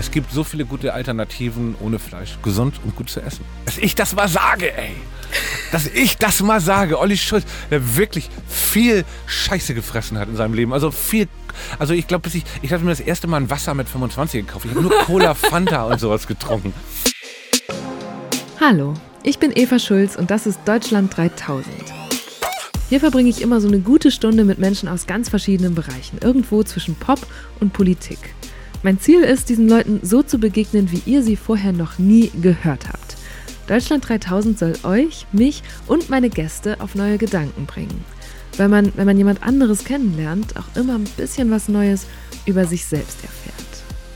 [0.00, 3.44] Es gibt so viele gute Alternativen ohne Fleisch, gesund und gut zu essen.
[3.66, 4.92] Dass ich das mal sage, ey.
[5.72, 6.98] Dass ich das mal sage.
[6.98, 10.72] Olli Schulz, der wirklich viel Scheiße gefressen hat in seinem Leben.
[10.72, 11.28] Also viel.
[11.78, 14.64] Also ich glaube, ich, ich habe mir das erste Mal ein Wasser mit 25 gekauft.
[14.64, 16.72] Ich habe nur Cola, Fanta und sowas getrunken.
[18.58, 21.66] Hallo, ich bin Eva Schulz und das ist Deutschland 3000.
[22.88, 26.62] Hier verbringe ich immer so eine gute Stunde mit Menschen aus ganz verschiedenen Bereichen, irgendwo
[26.62, 27.20] zwischen Pop
[27.60, 28.34] und Politik.
[28.82, 32.88] Mein Ziel ist, diesen Leuten so zu begegnen, wie ihr sie vorher noch nie gehört
[32.88, 33.16] habt.
[33.66, 38.04] Deutschland 3000 soll euch, mich und meine Gäste auf neue Gedanken bringen.
[38.56, 42.06] Weil man, wenn man jemand anderes kennenlernt, auch immer ein bisschen was Neues
[42.46, 43.54] über sich selbst erfährt.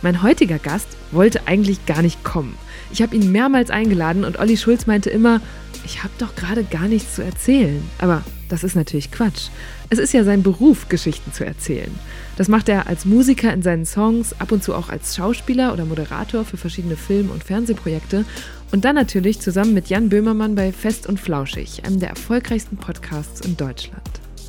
[0.00, 2.56] Mein heutiger Gast wollte eigentlich gar nicht kommen.
[2.90, 5.42] Ich habe ihn mehrmals eingeladen und Olli Schulz meinte immer,
[5.84, 7.82] ich habe doch gerade gar nichts zu erzählen.
[7.98, 9.48] Aber das ist natürlich Quatsch.
[9.94, 11.92] Es ist ja sein Beruf, Geschichten zu erzählen.
[12.36, 15.84] Das macht er als Musiker in seinen Songs, ab und zu auch als Schauspieler oder
[15.84, 18.24] Moderator für verschiedene Film- und Fernsehprojekte
[18.72, 23.40] und dann natürlich zusammen mit Jan Böhmermann bei Fest und Flauschig, einem der erfolgreichsten Podcasts
[23.42, 24.02] in Deutschland.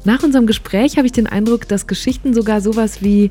[0.04, 3.30] Nach unserem Gespräch habe ich den Eindruck, dass Geschichten sogar sowas wie,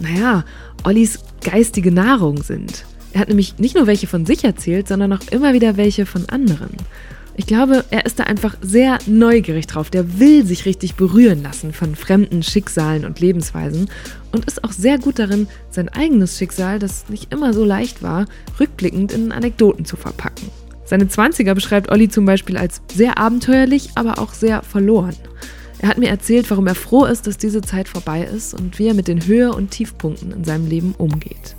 [0.00, 0.44] naja,
[0.82, 2.84] Ollis geistige Nahrung sind.
[3.12, 6.28] Er hat nämlich nicht nur welche von sich erzählt, sondern auch immer wieder welche von
[6.28, 6.70] anderen.
[7.34, 9.88] Ich glaube, er ist da einfach sehr neugierig drauf.
[9.88, 13.88] Der will sich richtig berühren lassen von fremden Schicksalen und Lebensweisen
[14.32, 18.26] und ist auch sehr gut darin, sein eigenes Schicksal, das nicht immer so leicht war,
[18.60, 20.48] rückblickend in Anekdoten zu verpacken.
[20.84, 25.16] Seine 20er beschreibt Olli zum Beispiel als sehr abenteuerlich, aber auch sehr verloren.
[25.78, 28.88] Er hat mir erzählt, warum er froh ist, dass diese Zeit vorbei ist und wie
[28.88, 31.56] er mit den Höhe- und Tiefpunkten in seinem Leben umgeht.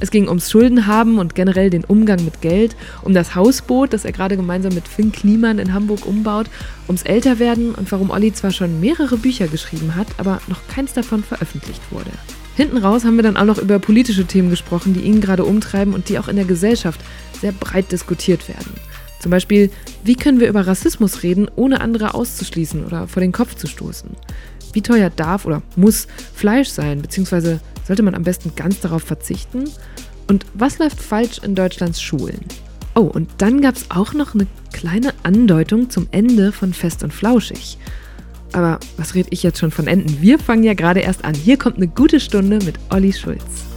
[0.00, 4.12] Es ging ums Schuldenhaben und generell den Umgang mit Geld, um das Hausboot, das er
[4.12, 6.46] gerade gemeinsam mit Finn Kliman in Hamburg umbaut,
[6.88, 11.22] ums Älterwerden und warum Olli zwar schon mehrere Bücher geschrieben hat, aber noch keins davon
[11.22, 12.10] veröffentlicht wurde.
[12.56, 15.92] Hinten raus haben wir dann auch noch über politische Themen gesprochen, die ihn gerade umtreiben
[15.92, 17.00] und die auch in der Gesellschaft
[17.40, 18.74] sehr breit diskutiert werden.
[19.18, 19.70] Zum Beispiel,
[20.04, 24.10] wie können wir über Rassismus reden, ohne andere auszuschließen oder vor den Kopf zu stoßen?
[24.72, 29.64] Wie teuer darf oder muss Fleisch sein, beziehungsweise sollte man am besten ganz darauf verzichten?
[30.26, 32.40] Und was läuft falsch in Deutschlands Schulen?
[32.94, 37.12] Oh, und dann gab es auch noch eine kleine Andeutung zum Ende von Fest und
[37.12, 37.76] Flauschig.
[38.52, 40.22] Aber was rede ich jetzt schon von Enden?
[40.22, 41.34] Wir fangen ja gerade erst an.
[41.34, 43.73] Hier kommt eine gute Stunde mit Olli Schulz.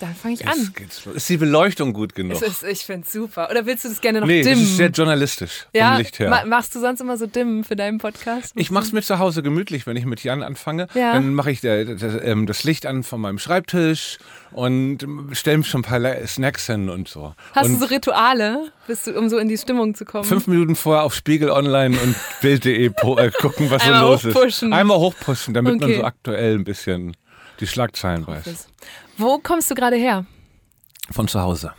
[0.00, 0.72] Dann fange ich an.
[1.14, 2.40] Ist die Beleuchtung gut genug?
[2.40, 3.48] Ist, ich finde es super.
[3.50, 4.60] Oder willst du das gerne noch nee, dimmen?
[4.60, 6.30] das ist sehr journalistisch ja, vom Licht her.
[6.30, 8.52] ma- machst du sonst immer so dimmen für deinen Podcast?
[8.54, 10.86] Ich mache es mir zu Hause gemütlich, wenn ich mit Jan anfange.
[10.94, 11.14] Ja.
[11.14, 14.18] Dann mache ich das, ähm, das Licht an von meinem Schreibtisch
[14.52, 14.98] und
[15.32, 17.34] stelle mir schon ein paar Snacks hin und so.
[17.54, 20.24] Hast und du so Rituale, du, um so in die Stimmung zu kommen?
[20.24, 24.68] fünf Minuten vorher auf Spiegel Online und Bild.de äh, gucken, was so los hochpushen.
[24.72, 24.78] ist.
[24.78, 25.98] Einmal hochpushen, damit man Okay.
[25.98, 27.16] so aktuell ein bisschen
[27.60, 28.68] die Schlagzeilen weiß.
[29.16, 30.26] Wo kommst du gerade her?
[31.10, 31.72] Von zu Hause.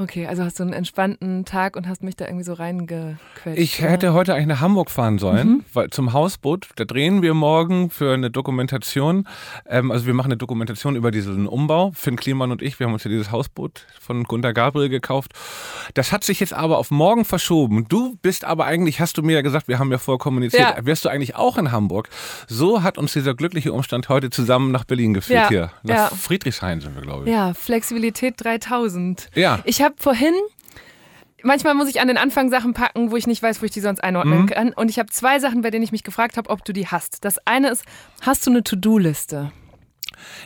[0.00, 3.58] Okay, also hast du einen entspannten Tag und hast mich da irgendwie so reingequetscht.
[3.58, 3.90] Ich oder?
[3.90, 5.64] hätte heute eigentlich nach Hamburg fahren sollen, Mhm.
[5.74, 6.68] weil, zum Hausboot.
[6.76, 9.28] Da drehen wir morgen für eine Dokumentation.
[9.68, 11.92] Ähm, also wir machen eine Dokumentation über diesen Umbau.
[11.94, 15.32] Finn Kliman und ich, wir haben uns ja dieses Hausboot von Gunter Gabriel gekauft.
[15.92, 17.84] Das hat sich jetzt aber auf morgen verschoben.
[17.88, 20.86] Du bist aber eigentlich, hast du mir ja gesagt, wir haben ja vorher kommuniziert, Ja.
[20.86, 22.08] wärst du eigentlich auch in Hamburg.
[22.48, 25.70] So hat uns dieser glückliche Umstand heute zusammen nach Berlin geführt Ja, hier.
[25.82, 26.16] Nach ja.
[26.16, 27.30] Friedrichshain sind wir, glaube ich.
[27.30, 29.28] Ja, Flexibilität 3000.
[29.34, 29.58] Ja.
[29.64, 30.34] Ich habe vorhin,
[31.42, 33.80] manchmal muss ich an den Anfang Sachen packen, wo ich nicht weiß, wo ich die
[33.80, 34.46] sonst einordnen Mhm.
[34.46, 34.72] kann.
[34.72, 37.24] Und ich habe zwei Sachen, bei denen ich mich gefragt habe, ob du die hast.
[37.24, 37.84] Das eine ist,
[38.22, 39.52] hast du eine To-Do-Liste?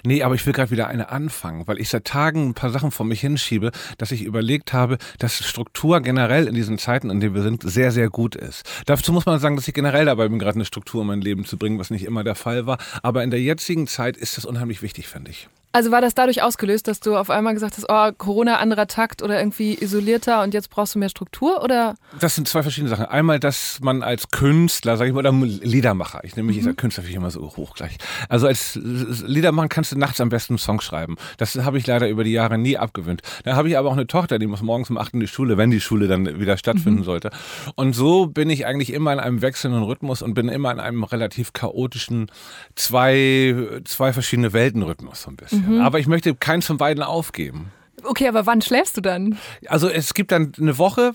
[0.04, 2.92] Nee, aber ich will gerade wieder eine anfangen, weil ich seit Tagen ein paar Sachen
[2.92, 7.34] vor mich hinschiebe, dass ich überlegt habe, dass Struktur generell in diesen Zeiten, in denen
[7.34, 8.64] wir sind, sehr, sehr gut ist.
[8.86, 11.44] Dazu muss man sagen, dass ich generell dabei bin, gerade eine Struktur in mein Leben
[11.44, 12.78] zu bringen, was nicht immer der Fall war.
[13.02, 15.48] Aber in der jetzigen Zeit ist das unheimlich wichtig, finde ich.
[15.74, 19.22] Also war das dadurch ausgelöst, dass du auf einmal gesagt hast, oh, Corona, anderer Takt
[19.22, 21.64] oder irgendwie isolierter und jetzt brauchst du mehr Struktur?
[21.64, 23.06] Oder Das sind zwei verschiedene Sachen.
[23.06, 26.68] Einmal, dass man als Künstler, sag ich mal, oder Liedermacher, ich nehme mich Mhm.
[26.68, 27.96] als Künstler ich immer so hoch gleich.
[28.28, 31.16] Also als Liedermacher kannst du nachts am besten einen Song schreiben.
[31.38, 33.22] Das habe ich leider über die Jahre nie abgewöhnt.
[33.42, 35.56] Dann habe ich aber auch eine Tochter, die muss morgens um 8 in die Schule,
[35.58, 37.04] wenn die Schule dann wieder stattfinden Mhm.
[37.04, 37.30] sollte.
[37.74, 41.02] Und so bin ich eigentlich immer in einem wechselnden Rhythmus und bin immer in einem
[41.02, 42.30] relativ chaotischen
[42.76, 45.58] zwei, zwei verschiedene Weltenrhythmus so ein bisschen.
[45.60, 45.63] Mhm.
[45.80, 47.72] Aber ich möchte keins von beiden aufgeben.
[48.04, 49.38] okay, aber wann schläfst du dann?
[49.66, 51.12] Also es gibt dann eine Woche,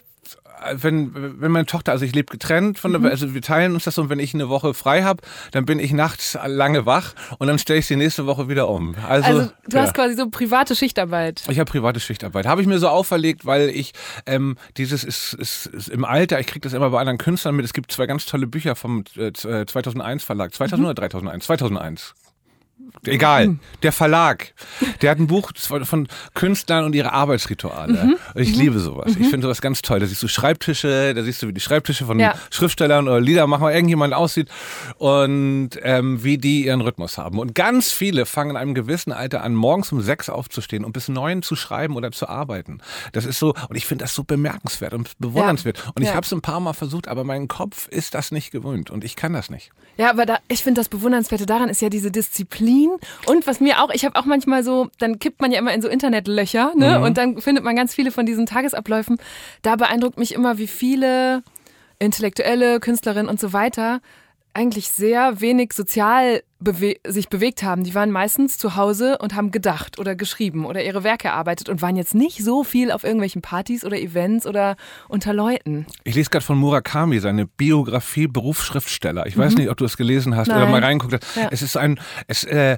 [0.73, 3.97] wenn, wenn meine Tochter, also ich lebe getrennt von der, also wir teilen uns das
[3.97, 7.59] und wenn ich eine Woche frei habe, dann bin ich nachts lange wach und dann
[7.59, 8.95] stelle ich die nächste Woche wieder um.
[9.07, 9.83] Also, Also du ja.
[9.83, 11.43] hast quasi so private Schichtarbeit.
[11.49, 12.45] Ich habe private Schichtarbeit.
[12.45, 13.93] Habe ich mir so auferlegt, weil ich
[14.25, 17.65] ähm, dieses ist, ist, ist im Alter, ich kriege das immer bei anderen Künstlern mit.
[17.65, 20.53] Es gibt zwei ganz tolle Bücher vom äh, 2001 Verlag.
[20.53, 21.45] 2000 oder 3001?
[21.45, 22.15] 2001.
[23.05, 23.59] egal, Mhm.
[23.83, 24.53] der Verlag,
[25.01, 27.93] der hat ein Buch von, von Künstlern und ihre Arbeitsrituale.
[28.05, 28.15] Mhm.
[28.33, 29.11] Und ich liebe sowas.
[29.19, 29.99] Ich finde sowas ganz toll.
[29.99, 32.35] Da siehst du Schreibtische, da siehst du, wie die Schreibtische von Ja.
[32.51, 34.49] Schriftstellern oder Liedermachern, irgendjemand aussieht
[34.97, 37.39] und ähm, wie die ihren Rhythmus haben.
[37.39, 41.07] Und ganz viele fangen in einem gewissen Alter an, morgens um sechs aufzustehen und bis
[41.07, 42.79] neun zu schreiben oder zu arbeiten.
[43.13, 45.91] Das ist so, und ich finde das so bemerkenswert und bewundernswert.
[45.95, 46.15] Und ich Ja.
[46.15, 49.15] habe es ein paar Mal versucht, aber mein Kopf ist das nicht gewöhnt und ich
[49.15, 49.71] kann das nicht.
[49.97, 52.78] Ja, aber da, ich finde das Bewundernswerte daran ist ja diese Disziplin.
[53.25, 55.81] Und was mir auch, ich habe auch manchmal so, dann kippt man ja immer in
[55.81, 57.01] so Internetlöcher, ne?
[57.01, 59.17] Und dann findet man ganz viele von diesen Tagesabläufen.
[59.61, 61.43] Da beeindruckt mich immer, wie viele
[61.99, 64.01] Intellektuelle, Künstlerinnen und so weiter
[64.53, 67.83] eigentlich sehr wenig sozial bewe sich bewegt haben.
[67.83, 71.81] Die waren meistens zu Hause und haben gedacht oder geschrieben oder ihre Werke erarbeitet und
[71.81, 74.75] waren jetzt nicht so viel auf irgendwelchen Partys oder Events oder
[75.07, 75.85] unter Leuten.
[76.03, 79.25] Ich lese gerade von Murakami seine Biografie Berufsschriftsteller.
[79.27, 80.63] Ich weiß nicht, ob du es gelesen hast oder Mhm.
[80.63, 80.71] Nein.
[80.71, 81.35] mal reinguckt hast.
[81.35, 81.47] Ja.
[81.51, 82.77] Es ist ein, es, äh,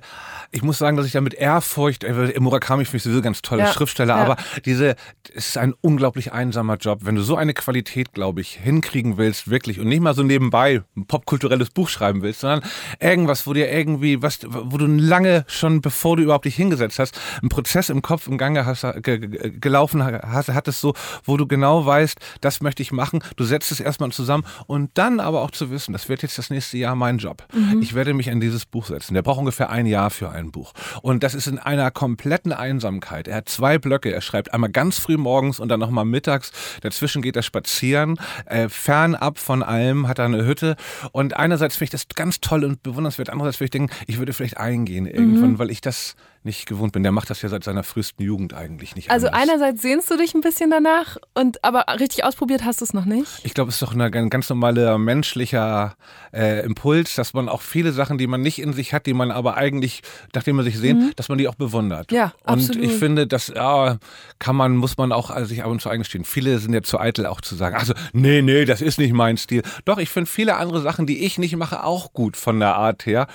[0.52, 3.64] ich muss sagen, dass ich da mit Ehrfurcht, äh, Murakami finde ich sowieso ganz toller
[3.66, 3.72] Ja.
[3.74, 4.22] Schriftsteller, Ja.
[4.24, 4.96] aber diese,
[5.34, 7.00] es ist ein unglaublich einsamer Job.
[7.04, 10.84] Wenn du so eine Qualität, glaube ich, hinkriegen willst, wirklich, und nicht mal so nebenbei
[10.96, 12.62] ein popkulturelles Buch schreiben willst, sondern
[13.00, 17.20] irgendwas, wo dir irgendwie, was, wo du lange schon, bevor du überhaupt dich hingesetzt hast,
[17.42, 19.20] einen Prozess im Kopf im Gange hast, ge,
[19.60, 23.24] gelaufen hast, hattest so, wo du genau weißt, das möchte ich machen.
[23.36, 26.50] Du setzt es erstmal zusammen und dann aber auch zu wissen, das wird jetzt das
[26.50, 27.46] nächste Jahr mein Job.
[27.82, 29.14] Ich werde mich an dieses Buch setzen.
[29.14, 30.74] Der braucht ungefähr ein Jahr für ein Buch.
[31.02, 33.28] Und das ist in einer kompletten Einsamkeit.
[33.28, 34.12] Er hat zwei Blöcke.
[34.12, 36.52] Er schreibt einmal ganz früh morgens und dann nochmal mittags.
[36.82, 38.20] Dazwischen geht er spazieren.
[38.46, 40.76] Äh, fernab von allem hat er eine Hütte.
[41.12, 43.30] Und einerseits finde ich das ganz toll und bewundernswert.
[43.30, 47.04] Andererseits würde ich würde vielleicht eingehen irgendwann, weil ich das nicht gewohnt bin.
[47.04, 49.42] Der macht das ja seit seiner frühesten Jugend eigentlich nicht Also anders.
[49.42, 53.06] einerseits sehnst du dich ein bisschen danach und aber richtig ausprobiert hast du es noch
[53.06, 53.30] nicht.
[53.44, 55.96] Ich glaube, es ist doch ein ein ganz normaler menschlicher
[56.34, 59.32] äh, Impuls, dass man auch viele Sachen, die man nicht in sich hat, die man
[59.32, 60.02] aber eigentlich,
[60.34, 62.12] nachdem man sich sehen, dass man die auch bewundert.
[62.12, 62.18] Mhm.
[62.18, 62.84] Ja, und absolut.
[62.84, 63.98] ich finde, das ja,
[64.40, 66.26] kann man, muss man auch also sich ab und zu eingestehen.
[66.26, 69.38] Viele sind ja zu eitel auch zu sagen, also nee, nee, das ist nicht mein
[69.38, 69.62] Stil.
[69.86, 73.06] Doch, ich finde viele andere Sachen, die ich nicht mache, auch gut von der Art
[73.06, 73.28] her.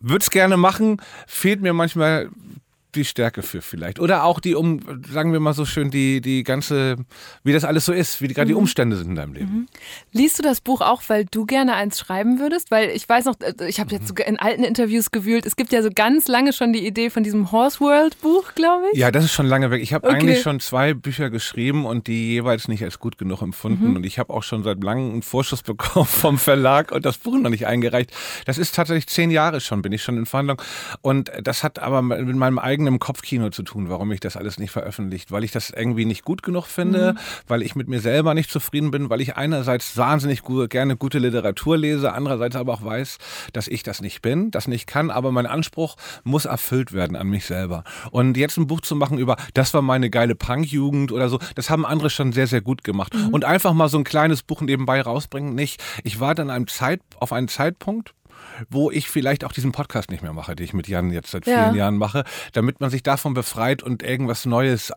[0.00, 2.30] Würde es gerne machen, fehlt mir manchmal
[2.94, 4.00] die Stärke für vielleicht.
[4.00, 4.80] Oder auch die, um,
[5.10, 6.96] sagen wir mal so schön, die, die ganze,
[7.44, 8.58] wie das alles so ist, wie die, gerade die Mhm.
[8.60, 9.66] Umstände sind in deinem Leben.
[10.12, 12.70] Liest du das Buch auch, weil du gerne eins schreiben würdest?
[12.70, 15.72] Weil ich weiß noch, äh, ich habe jetzt sogar in alten Interviews gewühlt, es gibt
[15.72, 18.98] ja so ganz lange schon die Idee von diesem Horse World Buch, glaube ich.
[18.98, 19.82] Ja, das ist schon lange weg.
[19.82, 20.16] Ich habe Okay.
[20.16, 23.90] eigentlich schon zwei Bücher geschrieben und die jeweils nicht als gut genug empfunden.
[23.90, 23.96] Mhm.
[23.96, 27.36] Und ich habe auch schon seit langem einen Vorschuss bekommen vom Verlag und das Buch
[27.38, 28.12] noch nicht eingereicht.
[28.46, 30.62] Das ist tatsächlich zehn Jahre schon, bin ich schon in Verhandlung.
[31.02, 34.70] Und das hat aber mit meinem eigenen Kopfkino zu tun, warum ich das alles nicht
[34.70, 35.32] veröffentlicht.
[35.32, 37.18] Weil ich das irgendwie nicht gut genug finde, Mhm.
[37.46, 41.18] weil ich mit mir selber nicht zufrieden bin, weil ich einerseits wahnsinnig gut, gerne gute
[41.18, 43.18] Literatur lese, andererseits aber auch weiß,
[43.52, 47.28] dass ich das nicht bin, das nicht kann, aber mein Anspruch muss erfüllt werden an
[47.28, 47.84] mich selber.
[48.10, 51.70] Und jetzt ein Buch zu machen über, das war meine geile Punk-Jugend oder so, das
[51.70, 53.12] haben andere schon sehr, sehr gut gemacht.
[53.32, 55.82] Und einfach mal so ein kleines Buch nebenbei rausbringen, nicht.
[56.04, 58.14] Ich war dann einem Zeit, auf einen Zeitpunkt,
[58.70, 61.46] wo ich vielleicht auch diesen Podcast nicht mehr mache, den ich mit Jan jetzt seit
[61.46, 61.64] Ja.
[61.64, 64.92] vielen Jahren mache, damit man sich davon befreit und irgendwas Neues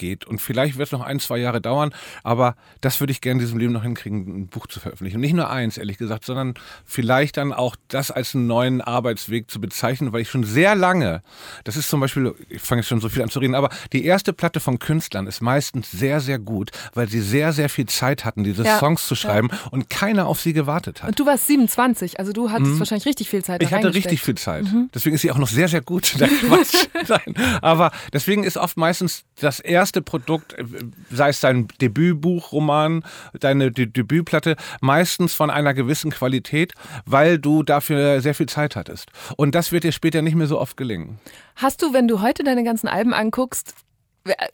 [0.00, 0.24] aufgeht.
[0.26, 1.92] Und vielleicht wird es noch ein, zwei Jahre dauern,
[2.22, 5.16] aber das würde ich gerne in diesem Leben noch hinkriegen, ein Buch zu veröffentlichen.
[5.16, 6.54] Und nicht nur eins, ehrlich gesagt, sondern
[6.84, 11.22] vielleicht dann auch das als einen neuen Arbeitsweg zu bezeichnen, weil ich schon sehr lange,
[11.64, 14.04] das ist zum Beispiel, ich fange jetzt schon so viel an zu reden, aber die
[14.04, 18.24] erste Platte von Künstlern ist meistens sehr, sehr gut, weil sie sehr, sehr viel Zeit
[18.24, 18.78] hatten, diese Ja.
[18.78, 21.10] Songs zu schreiben und keiner auf sie gewartet hat.
[21.10, 23.60] Und du warst 27, also du hattest wahrscheinlich richtig viel Zeit.
[23.60, 23.66] Mhm.
[23.66, 24.64] Ich hatte richtig viel Zeit.
[24.94, 26.14] Deswegen ist sie auch noch sehr, sehr gut.
[27.08, 27.34] Nein.
[27.62, 30.64] Aber deswegen ist oft meistens das erste Produkt, äh,
[31.10, 33.04] sei es dein Debütbuch, Roman,
[33.38, 39.10] deine De Debütplatte, meistens von einer gewissen Qualität, weil du dafür sehr viel Zeit hattest.
[39.36, 41.18] Und das wird dir später nicht mehr so oft gelingen.
[41.56, 43.74] Hast du, wenn du heute deine ganzen Alben anguckst,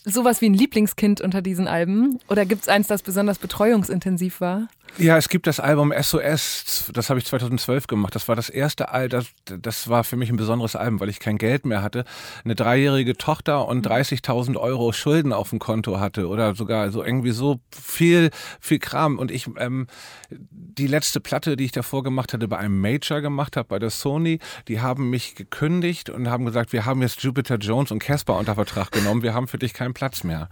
[0.04, 2.18] sowas wie ein Lieblingskind unter diesen Alben?
[2.28, 4.68] Oder gibt es eins, das besonders betreuungsintensiv war?
[4.98, 8.14] Ja, es gibt das Album SOS, das habe ich 2012 gemacht.
[8.14, 11.20] Das war das erste Album, das, das war für mich ein besonderes Album, weil ich
[11.20, 12.04] kein Geld mehr hatte,
[12.44, 17.32] eine dreijährige Tochter und 30.000 Euro Schulden auf dem Konto hatte oder sogar so irgendwie
[17.32, 19.18] so viel, viel Kram.
[19.18, 19.86] Und ich, ähm,
[20.30, 23.90] die letzte Platte, die ich davor gemacht hatte, bei einem Major gemacht habe, bei der
[23.90, 28.38] Sony, die haben mich gekündigt und haben gesagt, wir haben jetzt Jupiter Jones und Casper
[28.38, 30.48] unter Vertrag genommen, wir haben für dich keinen Platz mehr.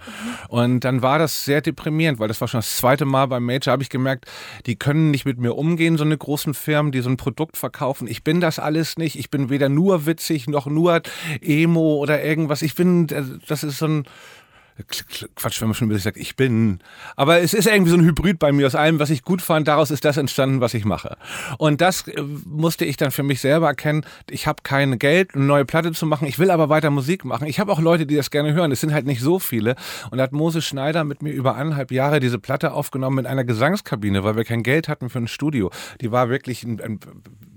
[0.48, 3.72] Und dann war das sehr deprimierend, weil das war schon das zweite Mal beim Major,
[3.72, 4.23] habe ich gemerkt,
[4.66, 8.06] die können nicht mit mir umgehen, so eine großen Firmen, die so ein Produkt verkaufen.
[8.08, 9.18] Ich bin das alles nicht.
[9.18, 11.02] Ich bin weder nur witzig noch nur
[11.40, 12.62] Emo oder irgendwas.
[12.62, 13.06] Ich bin,
[13.46, 14.04] das ist so ein,
[15.36, 16.80] Quatsch, wenn man schon über sich sagt, ich bin.
[17.14, 19.68] Aber es ist irgendwie so ein Hybrid bei mir aus allem, was ich gut fand.
[19.68, 21.16] Daraus ist das entstanden, was ich mache.
[21.58, 24.04] Und das äh, musste ich dann für mich selber erkennen.
[24.28, 26.26] Ich habe kein Geld, eine neue Platte zu machen.
[26.26, 27.46] Ich will aber weiter Musik machen.
[27.46, 28.72] Ich habe auch Leute, die das gerne hören.
[28.72, 29.76] Es sind halt nicht so viele.
[30.10, 33.44] Und da hat Moses Schneider mit mir über eineinhalb Jahre diese Platte aufgenommen mit einer
[33.44, 35.70] Gesangskabine, weil wir kein Geld hatten für ein Studio.
[36.00, 37.00] Die war wirklich ein, ein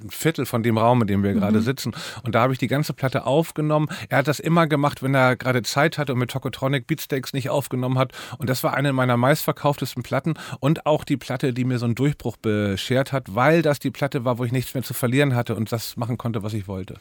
[0.10, 1.40] Viertel von dem Raum, in dem wir mhm.
[1.40, 1.96] gerade sitzen.
[2.24, 3.88] Und da habe ich die ganze Platte aufgenommen.
[4.10, 7.34] Er hat das immer gemacht, wenn er gerade Zeit hatte und mit Tokotronic Beats Beatsteaks
[7.34, 8.12] nicht aufgenommen hat.
[8.38, 11.96] Und das war eine meiner meistverkauftesten Platten und auch die Platte, die mir so einen
[11.96, 15.56] Durchbruch beschert hat, weil das die Platte war, wo ich nichts mehr zu verlieren hatte
[15.56, 16.96] und das machen konnte, was ich wollte.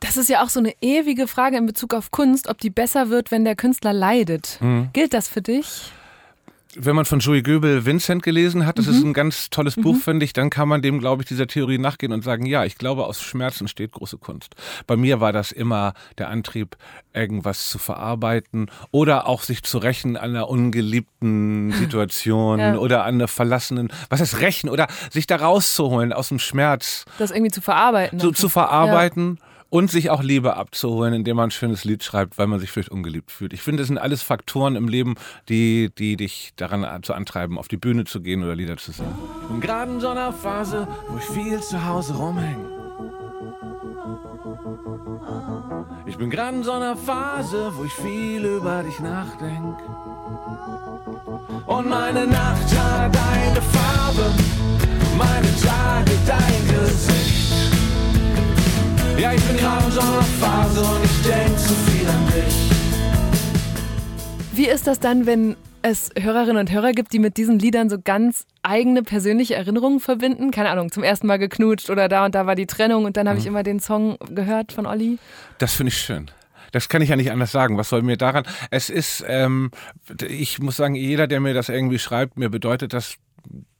[0.00, 3.08] Das ist ja auch so eine ewige Frage in Bezug auf Kunst, ob die besser
[3.08, 4.58] wird, wenn der Künstler leidet.
[4.60, 4.90] Mhm.
[4.92, 5.92] Gilt das für dich?
[6.76, 8.92] Wenn man von Joey Goebel Vincent gelesen hat, das mhm.
[8.92, 10.00] ist ein ganz tolles Buch, mhm.
[10.00, 12.78] finde ich, dann kann man dem, glaube ich, dieser Theorie nachgehen und sagen, ja, ich
[12.78, 14.54] glaube, aus Schmerzen steht große Kunst.
[14.86, 16.76] Bei mir war das immer der Antrieb,
[17.12, 22.76] irgendwas zu verarbeiten oder auch sich zu rächen an einer ungeliebten Situation ja.
[22.76, 27.04] oder an einer verlassenen, was heißt rächen oder sich da rauszuholen aus dem Schmerz.
[27.18, 28.18] Das irgendwie zu verarbeiten.
[28.18, 29.38] So, zu verarbeiten.
[29.40, 32.70] Ja und sich auch Liebe abzuholen, indem man ein schönes Lied schreibt, weil man sich
[32.70, 33.54] vielleicht ungeliebt fühlt.
[33.54, 35.14] Ich finde, das sind alles Faktoren im Leben,
[35.48, 39.14] die, die dich daran zu antreiben, auf die Bühne zu gehen oder Lieder zu singen.
[39.44, 42.68] Ich bin gerade in so einer Phase, wo ich viel zu Hause rumhänge.
[46.04, 49.84] Ich bin gerade in so einer Phase, wo ich viel über dich nachdenke.
[51.64, 54.34] Und meine Nacht hat eine Farbe,
[55.16, 57.41] meine Tage dein Gesicht.
[59.18, 62.70] Ja, ich bin gerade in so einer Phase und ich denke zu viel an dich.
[64.54, 67.98] Wie ist das dann, wenn es Hörerinnen und Hörer gibt, die mit diesen Liedern so
[68.02, 70.50] ganz eigene persönliche Erinnerungen verbinden?
[70.50, 73.28] Keine Ahnung, zum ersten Mal geknutscht oder da und da war die Trennung und dann
[73.28, 73.50] habe ich mhm.
[73.50, 75.18] immer den Song gehört von Olli.
[75.58, 76.30] Das finde ich schön.
[76.72, 77.76] Das kann ich ja nicht anders sagen.
[77.76, 78.44] Was soll mir daran?
[78.70, 79.70] Es ist, ähm,
[80.26, 83.16] ich muss sagen, jeder, der mir das irgendwie schreibt, mir bedeutet das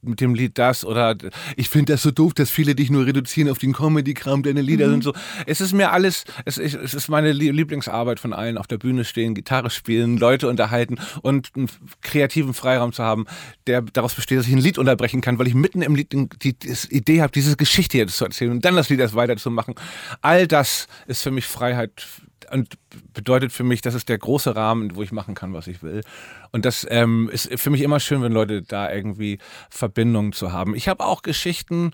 [0.02, 1.16] mit dem Lied das oder
[1.56, 4.88] ich finde das so doof, dass viele dich nur reduzieren auf den Comedy-Kram, deine Lieder
[4.88, 4.90] mhm.
[4.92, 5.14] sind so.
[5.46, 9.04] Es ist mir alles, es ist, es ist meine Lieblingsarbeit von allen, auf der Bühne
[9.04, 11.68] stehen, Gitarre spielen, Leute unterhalten und einen
[12.00, 13.26] kreativen Freiraum zu haben,
[13.66, 16.28] der daraus besteht, dass ich ein Lied unterbrechen kann, weil ich mitten im Lied die,
[16.28, 19.74] die, die Idee habe, diese Geschichte jetzt zu erzählen und dann das Lied erst weiterzumachen.
[20.20, 22.06] All das ist für mich Freiheit
[22.50, 22.74] und
[23.12, 26.02] bedeutet für mich, das ist der große Rahmen, wo ich machen kann, was ich will.
[26.50, 29.38] Und das ähm, ist für mich immer schön, wenn Leute da irgendwie
[29.70, 30.74] Verbindungen zu haben.
[30.74, 31.92] Ich habe auch Geschichten,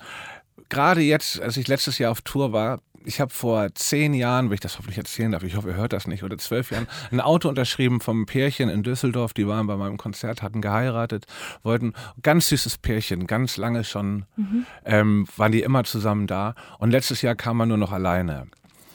[0.69, 4.55] gerade jetzt, als ich letztes Jahr auf Tour war, ich habe vor zehn Jahren, wenn
[4.55, 7.21] ich das hoffentlich erzählen darf, ich hoffe, ihr hört das nicht, oder zwölf Jahren, ein
[7.21, 11.27] Auto unterschrieben vom Pärchen in Düsseldorf, die waren bei meinem Konzert, hatten geheiratet,
[11.63, 14.67] wollten, ganz süßes Pärchen, ganz lange schon, mhm.
[14.85, 16.55] ähm, waren die immer zusammen da.
[16.79, 18.47] Und letztes Jahr kam man nur noch alleine.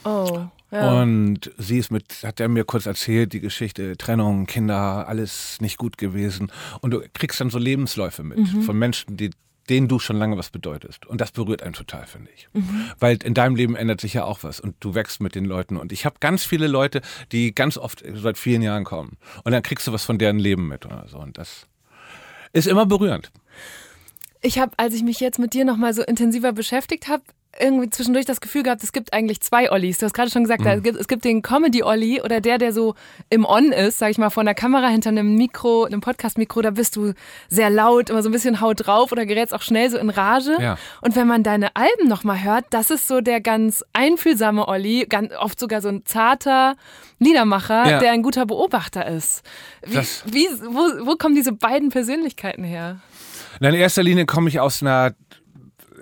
[0.04, 0.48] Oh.
[0.82, 5.78] Und sie ist mit, hat er mir kurz erzählt, die Geschichte, Trennung, Kinder, alles nicht
[5.78, 6.52] gut gewesen.
[6.82, 8.64] Und du kriegst dann so Lebensläufe mit mhm.
[8.64, 9.32] von Menschen, die
[9.70, 11.06] denen du schon lange was bedeutest.
[11.06, 12.50] Und das berührt einen total, finde ich.
[12.54, 12.92] Mhm.
[13.00, 15.78] Weil in deinem Leben ändert sich ja auch was und du wächst mit den Leuten.
[15.78, 17.02] Und ich habe ganz viele Leute,
[17.32, 19.18] die ganz oft seit vielen Jahren kommen.
[19.44, 21.18] Und dann kriegst du was von deren Leben mit oder so.
[21.18, 21.68] Und das
[22.52, 23.32] ist immer berührend.
[24.42, 27.24] Ich habe, als ich mich jetzt mit dir nochmal so intensiver beschäftigt habe,
[27.60, 30.00] irgendwie zwischendurch das Gefühl gehabt, es gibt eigentlich zwei Ollis.
[30.00, 30.68] Du hast gerade schon gesagt, mhm.
[30.68, 32.96] es, gibt, es gibt den Comedy-Olli oder der, der so
[33.30, 36.72] im On ist, sag ich mal, vor einer Kamera hinter einem Mikro, einem Podcast-Mikro, da
[36.72, 37.14] bist du
[37.50, 40.58] sehr laut, immer so ein bisschen haut drauf oder gerätst auch schnell so in Rage.
[40.60, 40.78] Ja.
[41.02, 45.32] Und wenn man deine Alben nochmal hört, das ist so der ganz einfühlsame Olli, ganz
[45.40, 46.76] oft sogar so ein zarter
[47.20, 48.00] Liedermacher, ja.
[48.00, 49.44] der ein guter Beobachter ist.
[49.86, 53.00] Wie, wie, wo, wo kommen diese beiden Persönlichkeiten her?
[53.60, 55.14] in erster Linie komme ich aus einer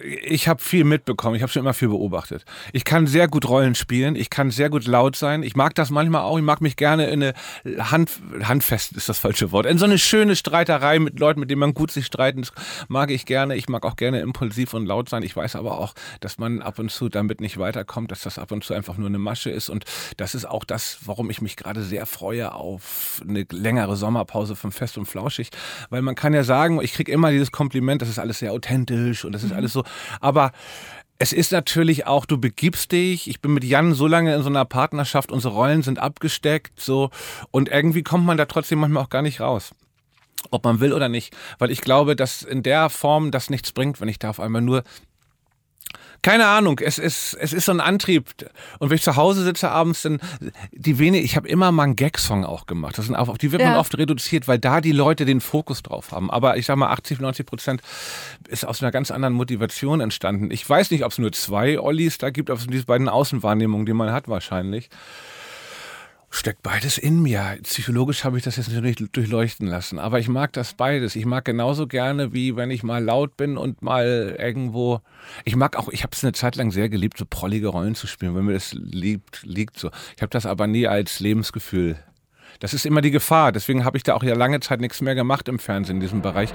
[0.04, 2.46] ich habe viel mitbekommen, ich habe schon immer viel beobachtet.
[2.74, 5.44] Ich kann sehr gut Rollen spielen, ich kann sehr gut laut sein.
[5.44, 8.12] Ich mag das manchmal auch, ich mag mich gerne in eine Hand,
[8.44, 11.74] handfest ist das falsche Wort, in so eine schöne Streiterei mit Leuten, mit denen man
[11.74, 12.46] gut sich streiten,
[12.88, 13.56] mag ich gerne.
[13.56, 15.24] Ich mag auch gerne impulsiv und laut sein.
[15.24, 18.52] Ich weiß aber auch, dass man ab und zu damit nicht weiterkommt, dass das ab
[18.52, 19.86] und zu einfach nur eine Masche ist und
[20.18, 24.72] das ist auch das, warum ich mich gerade sehr freue auf eine längere Sommerpause von
[24.72, 25.50] Fest und Flauschig,
[25.90, 29.26] weil man kann ja sagen, ich kriege immer dieses Kompliment, das ist alles sehr authentisch
[29.26, 29.58] und das ist mhm.
[29.58, 29.84] alles so
[30.20, 30.52] aber
[31.22, 33.30] es ist natürlich auch, du begibst dich.
[33.30, 37.12] Ich bin mit Jan so lange in so einer Partnerschaft, unsere Rollen sind abgesteckt, so.
[37.52, 39.76] Und irgendwie kommt man da trotzdem manchmal auch gar nicht raus.
[40.50, 41.36] Ob man will oder nicht.
[41.60, 44.64] Weil ich glaube, dass in der Form das nichts bringt, wenn ich da auf einmal
[44.64, 44.84] nur
[46.22, 48.26] keine Ahnung, es ist, es ist so ein Antrieb.
[48.80, 50.20] Und wenn ich zu Hause sitze abends, dann
[50.72, 52.98] die wenig, ich habe immer mal einen Gag-Song auch gemacht.
[52.98, 53.70] Das sind auch, auf die wird ja.
[53.70, 56.30] man oft reduziert, weil da die Leute den Fokus drauf haben.
[56.30, 57.82] Aber ich sag mal, 80, 90 Prozent
[58.48, 60.52] ist aus einer ganz anderen Motivation entstanden.
[60.52, 63.86] Ich weiß nicht, ob es nur zwei Ollis da gibt, ob es diese beiden Außenwahrnehmungen,
[63.88, 64.90] die man hat, wahrscheinlich.
[66.32, 67.58] Steckt beides in mir.
[67.64, 71.16] Psychologisch habe ich das jetzt nicht durchleuchten lassen, aber ich mag das beides.
[71.16, 75.02] Ich mag genauso gerne, wie wenn ich mal laut bin und mal irgendwo.
[75.44, 78.08] Ich mag auch, ich habe es eine Zeit lang sehr geliebt, so prollige Rollen zu
[78.08, 79.92] spielen, wenn mir das liegt, liegt so.
[80.16, 81.98] Ich habe das aber nie als Lebensgefühl.
[82.62, 83.52] Das ist immer die Gefahr.
[83.52, 86.22] Deswegen habe ich da auch ja lange Zeit nichts mehr gemacht im Fernsehen in diesem
[86.22, 86.50] Bereich.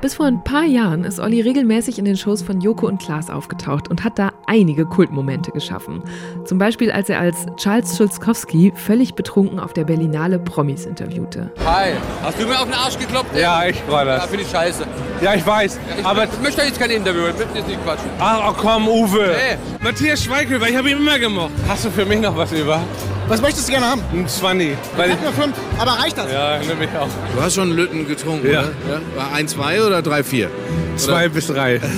[0.00, 3.28] Bis vor ein paar Jahren ist Olli regelmäßig in den Shows von Joko und Klaas
[3.28, 6.02] aufgetaucht und hat da einige Kultmomente geschaffen.
[6.46, 11.52] Zum Beispiel, als er als Charles Schulzkowski völlig betrunken auf der Berlinale Promis interviewte.
[11.62, 11.92] Hi,
[12.22, 13.36] hast du mir auf den Arsch geklopft?
[13.36, 14.22] Ja, ich war das.
[14.22, 14.86] Ja, finde ich scheiße.
[15.20, 15.78] Ja, ich weiß.
[15.98, 18.08] Ich, aber ich möchte jetzt kein Interview, ich möchte jetzt nicht quatschen.
[18.18, 19.36] Ach, oh, komm, Uwe.
[19.36, 19.58] Nee.
[19.84, 21.52] Matthias Schweighöfer, ich habe ihn immer gemocht.
[21.68, 22.80] Hast du für mich noch was über?
[23.28, 24.02] Was möchtest du gerne haben?
[24.12, 24.74] Ein Zwanni.
[24.96, 26.32] Weil Ich hab nur fünf, aber reicht das?
[26.32, 27.08] ja, nehme ich auch.
[27.36, 28.60] Du hast schon Lütten getrunken, Ja.
[28.60, 28.68] oder?
[28.68, 29.00] Ja?
[29.16, 30.50] War ein, zwei oder drei, vier?
[30.96, 31.80] Zwei bis drei.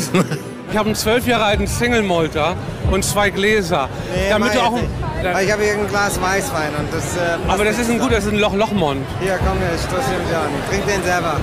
[0.73, 2.55] Ich habe einen zwölf Jahre alten Single Malter
[2.93, 3.89] und zwei Gläser.
[4.31, 4.79] damit du auch.
[5.21, 7.17] Weil ich habe hier ein Glas Weißwein und das.
[7.17, 9.05] Äh, Aber das ist ein gut, das ist ein Loch Lochmond.
[9.21, 10.49] Hier, komm her, ich stoß ihn an.
[10.71, 11.39] Trink den selber.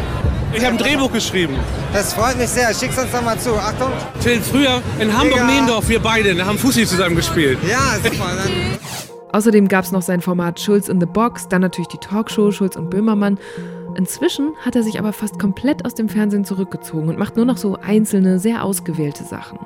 [0.53, 1.57] Ich habe ein Drehbuch geschrieben.
[1.91, 2.73] Das freut mich sehr.
[2.73, 3.53] Schick's uns doch mal zu.
[3.57, 3.91] Achtung.
[4.23, 5.11] Till, früher in.
[5.17, 7.59] Hamburg-Niendorf, wir beide, da haben Fussi zusammen gespielt.
[7.69, 8.27] Ja, super.
[9.37, 12.75] Außerdem gab es noch sein Format Schulz in the Box, dann natürlich die Talkshow Schulz
[12.75, 13.37] und Böhmermann.
[13.93, 17.57] Inzwischen hat er sich aber fast komplett aus dem Fernsehen zurückgezogen und macht nur noch
[17.57, 19.59] so einzelne, sehr ausgewählte Sachen.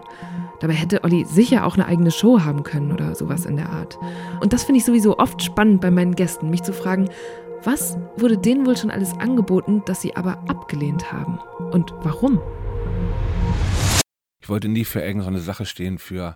[0.59, 3.97] Dabei hätte Olli sicher auch eine eigene Show haben können oder sowas in der Art.
[4.41, 7.09] Und das finde ich sowieso oft spannend bei meinen Gästen, mich zu fragen,
[7.63, 11.39] was wurde denen wohl schon alles angeboten, das sie aber abgelehnt haben?
[11.71, 12.41] Und warum?
[14.41, 16.35] Ich wollte nie für irgendeine Sache stehen, für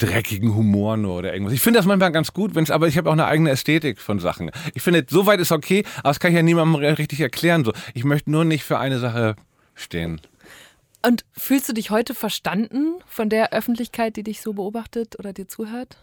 [0.00, 1.54] dreckigen Humor nur oder irgendwas.
[1.54, 4.18] Ich finde das manchmal ganz gut, wenn's, aber ich habe auch eine eigene Ästhetik von
[4.18, 4.50] Sachen.
[4.74, 7.64] Ich finde, soweit ist okay, aber das kann ich ja niemandem richtig erklären.
[7.64, 7.72] So.
[7.94, 9.36] Ich möchte nur nicht für eine Sache
[9.74, 10.20] stehen.
[11.02, 15.48] Und fühlst du dich heute verstanden von der Öffentlichkeit, die dich so beobachtet oder dir
[15.48, 15.96] zuhört?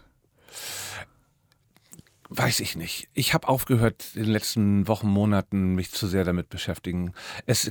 [2.30, 3.08] Weiß ich nicht.
[3.14, 7.14] Ich habe aufgehört, in den letzten Wochen, Monaten mich zu sehr damit beschäftigen.
[7.46, 7.70] Es,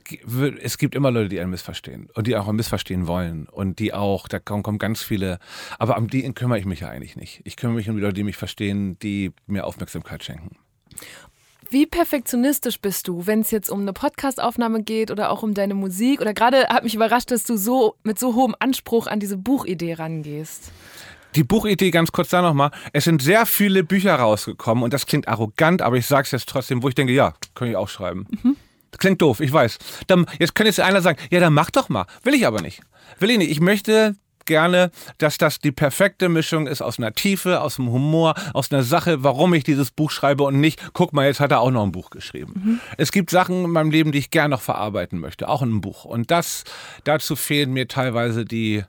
[0.62, 4.28] es gibt immer Leute, die einen missverstehen und die auch missverstehen wollen und die auch,
[4.28, 5.38] da kommen, kommen ganz viele,
[5.78, 7.42] aber um die kümmere ich mich ja eigentlich nicht.
[7.44, 10.58] Ich kümmere mich um die Leute, die mich verstehen, die mir Aufmerksamkeit schenken.
[11.70, 15.74] Wie perfektionistisch bist du, wenn es jetzt um eine Podcastaufnahme geht oder auch um deine
[15.74, 16.22] Musik?
[16.22, 19.94] Oder gerade hat mich überrascht, dass du so mit so hohem Anspruch an diese Buchidee
[19.94, 20.72] rangehst.
[21.38, 22.72] Die Buchidee, ganz kurz da nochmal.
[22.94, 26.50] Es sind sehr viele Bücher rausgekommen und das klingt arrogant, aber ich sage es jetzt
[26.50, 28.26] trotzdem, wo ich denke, ja, kann ich auch schreiben.
[28.90, 29.78] Das klingt doof, ich weiß.
[30.08, 32.08] Dann, jetzt könnte jetzt einer sagen, ja, dann mach doch mal.
[32.24, 32.82] Will ich aber nicht.
[33.20, 33.52] Will ich nicht.
[33.52, 34.16] Ich möchte
[34.48, 38.82] gerne, dass das die perfekte Mischung ist aus einer Tiefe, aus dem Humor, aus einer
[38.82, 41.84] Sache, warum ich dieses Buch schreibe und nicht, guck mal, jetzt hat er auch noch
[41.84, 42.82] ein Buch geschrieben.
[42.98, 45.82] Es gibt Sachen in meinem Leben, die ich gerne noch verarbeiten möchte, auch in einem
[45.82, 46.04] Buch.
[46.04, 46.64] Und das,
[47.04, 48.84] dazu fehlen mir teilweise die,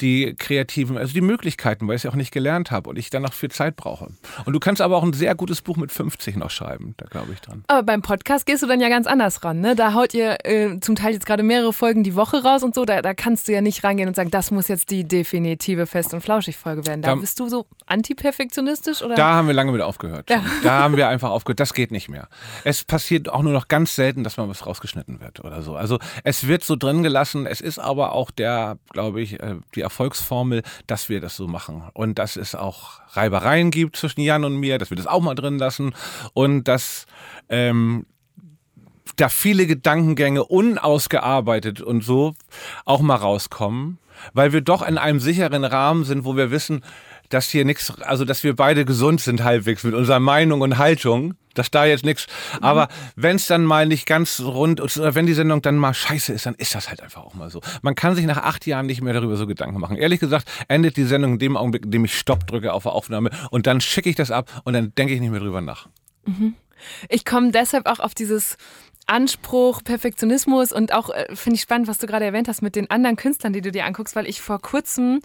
[0.00, 3.10] die kreativen, also die Möglichkeiten, weil ich es ja auch nicht gelernt habe und ich
[3.10, 4.08] dann noch viel Zeit brauche.
[4.44, 7.32] Und du kannst aber auch ein sehr gutes Buch mit 50 noch schreiben, da glaube
[7.32, 7.64] ich dran.
[7.68, 9.60] Aber beim Podcast gehst du dann ja ganz anders ran.
[9.60, 9.74] Ne?
[9.76, 12.84] Da haut ihr äh, zum Teil jetzt gerade mehrere Folgen die Woche raus und so.
[12.84, 16.14] Da, da kannst du ja nicht rangehen und sagen, das muss jetzt die definitive Fest-
[16.14, 17.02] und Flauschig-Folge werden.
[17.02, 19.02] Da Da- bist du so antiperfektionistisch?
[19.02, 19.14] Oder?
[19.14, 20.28] Da haben wir lange mit aufgehört.
[20.30, 20.42] Ja.
[20.62, 21.60] Da haben wir einfach aufgehört.
[21.60, 22.28] Das geht nicht mehr.
[22.64, 25.76] Es passiert auch nur noch ganz selten, dass mal was rausgeschnitten wird oder so.
[25.76, 27.46] Also es wird so drin gelassen.
[27.46, 31.82] Es ist aber auch der, glaube ich, äh, die Erfolgsformel, dass wir das so machen.
[31.94, 35.34] Und dass es auch Reibereien gibt zwischen Jan und mir, dass wir das auch mal
[35.34, 35.94] drin lassen.
[36.34, 37.06] Und dass
[37.48, 38.06] ähm,
[39.16, 42.34] da viele Gedankengänge unausgearbeitet und so
[42.84, 43.98] auch mal rauskommen,
[44.32, 46.84] weil wir doch in einem sicheren Rahmen sind, wo wir wissen,
[47.28, 51.34] dass hier nichts, also dass wir beide gesund sind halbwegs mit unserer Meinung und Haltung,
[51.54, 52.26] dass da jetzt nichts,
[52.60, 56.32] aber wenn es dann mal nicht ganz rund oder wenn die Sendung dann mal scheiße
[56.32, 57.60] ist, dann ist das halt einfach auch mal so.
[57.82, 59.96] Man kann sich nach acht Jahren nicht mehr darüber so Gedanken machen.
[59.96, 62.92] Ehrlich gesagt endet die Sendung in dem Augenblick, in dem ich Stopp drücke auf der
[62.92, 65.88] Aufnahme und dann schicke ich das ab und dann denke ich nicht mehr drüber nach.
[67.08, 68.56] Ich komme deshalb auch auf dieses
[69.06, 72.90] Anspruch, Perfektionismus und auch äh, finde ich spannend, was du gerade erwähnt hast mit den
[72.90, 75.20] anderen Künstlern, die du dir anguckst, weil ich vor kurzem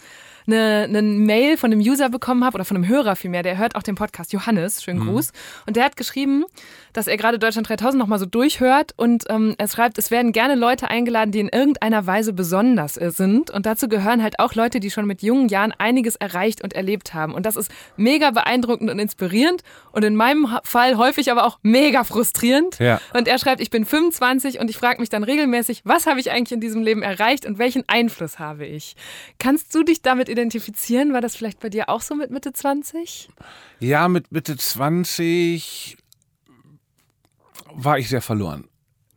[0.48, 3.76] eine, eine Mail von einem User bekommen habe oder von einem Hörer vielmehr, der hört
[3.76, 5.32] auch den Podcast, Johannes, schönen Gruß.
[5.66, 6.46] Und der hat geschrieben,
[6.94, 10.56] dass er gerade Deutschland 3000 nochmal so durchhört und ähm, er schreibt, es werden gerne
[10.56, 14.92] Leute eingeladen, die in irgendeiner Weise besonders sind und dazu gehören halt auch Leute, die
[14.92, 17.34] schon mit jungen Jahren einiges erreicht und erlebt haben.
[17.34, 22.04] Und das ist mega beeindruckend und inspirierend und in meinem Fall häufig aber auch mega
[22.04, 22.80] frustrierend.
[22.80, 23.02] Ja.
[23.14, 26.32] Und er schreibt, ich bin 25 und ich frage mich dann regelmäßig, was habe ich
[26.32, 28.96] eigentlich in diesem Leben erreicht und welchen Einfluss habe ich?
[29.40, 31.14] Kannst du dich damit identifizieren?
[31.14, 33.30] War das vielleicht bei dir auch so mit Mitte 20?
[33.80, 35.98] Ja, mit Mitte 20
[37.76, 38.68] war ich sehr verloren.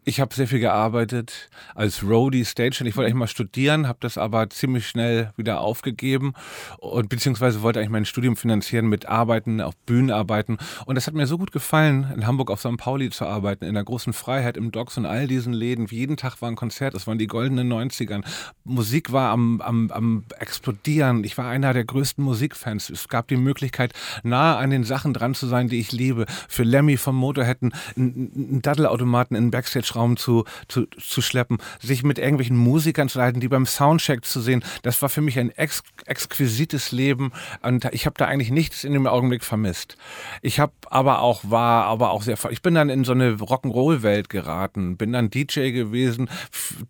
[0.08, 2.88] Ich habe sehr viel gearbeitet als Roadie, Stagehand.
[2.88, 6.34] Ich wollte eigentlich mal studieren, habe das aber ziemlich schnell wieder aufgegeben
[6.78, 10.58] und beziehungsweise wollte eigentlich mein Studium finanzieren mit Arbeiten, auf Bühnen arbeiten.
[10.84, 12.76] Und das hat mir so gut gefallen, in Hamburg auf St.
[12.76, 15.86] Pauli zu arbeiten, in der großen Freiheit, im Docks und all diesen Läden.
[15.86, 18.22] Jeden Tag war ein Konzert, das waren die goldenen 90ern.
[18.62, 21.24] Musik war am, am, am explodieren.
[21.24, 22.90] Ich war einer der größten Musikfans.
[22.90, 23.92] Es gab die Möglichkeit,
[24.22, 26.26] nah an den Sachen dran zu sein, die ich liebe.
[26.48, 29.50] Für Lemmy vom Motorhead einen, einen Daddelautomaten in den
[29.96, 34.40] Backstage-Raum zu, zu, zu schleppen, sich mit irgendwelchen Musikern zu halten, die beim Soundcheck zu
[34.40, 34.62] sehen.
[34.82, 37.32] Das war für mich ein ex exquisites Leben
[37.62, 39.96] und ich habe da eigentlich nichts in dem Augenblick vermisst.
[40.42, 44.28] Ich habe aber auch war aber auch sehr ich bin dann in so eine Rock'n'Roll-Welt
[44.28, 46.28] geraten, bin dann DJ gewesen,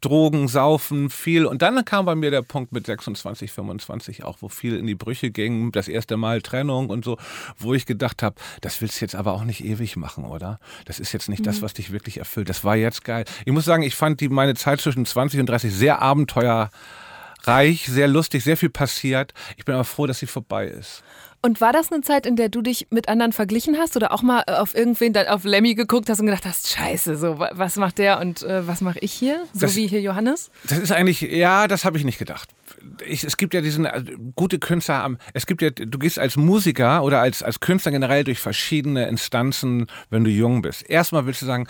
[0.01, 4.49] Drogen, Saufen, viel und dann kam bei mir der Punkt mit 26, 25 auch, wo
[4.49, 7.17] viel in die Brüche ging, das erste Mal Trennung und so,
[7.59, 10.59] wo ich gedacht habe, das willst du jetzt aber auch nicht ewig machen, oder?
[10.85, 11.45] Das ist jetzt nicht mhm.
[11.45, 12.49] das, was dich wirklich erfüllt.
[12.49, 13.25] Das war jetzt geil.
[13.45, 16.71] Ich muss sagen, ich fand die meine Zeit zwischen 20 und 30 sehr abenteuerreich,
[17.87, 19.33] sehr lustig, sehr viel passiert.
[19.57, 21.03] Ich bin aber froh, dass sie vorbei ist.
[21.47, 24.23] Und war das eine Zeit, in der du dich mit anderen verglichen hast oder auch
[24.23, 28.19] mal auf irgendwen, auf Lemmy geguckt hast und gedacht hast, scheiße, so, was macht der
[28.21, 29.45] und äh, was mache ich hier?
[29.53, 30.51] So das, wie hier Johannes?
[30.65, 32.49] Das ist eigentlich, ja, das habe ich nicht gedacht.
[33.07, 37.05] Ich, es gibt ja diesen also, gute Künstler, es gibt ja, du gehst als Musiker
[37.05, 40.89] oder als, als Künstler generell durch verschiedene Instanzen, wenn du jung bist.
[40.89, 41.69] Erstmal willst du sagen,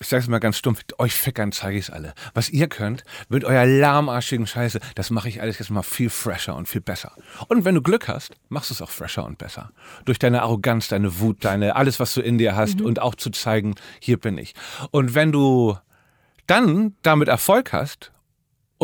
[0.00, 2.14] ich sag's mal ganz stumpf, euch Fickern zeige ich's alle.
[2.34, 6.56] Was ihr könnt, mit eurer lahmarschigen Scheiße, das mache ich alles jetzt mal viel fresher
[6.56, 7.12] und viel besser.
[7.48, 9.70] Und wenn du Glück hast, machst du es auch fresher und besser.
[10.04, 12.86] Durch deine Arroganz, deine Wut, deine, alles, was du in dir hast mhm.
[12.86, 14.54] und auch zu zeigen, hier bin ich.
[14.90, 15.76] Und wenn du
[16.46, 18.12] dann damit Erfolg hast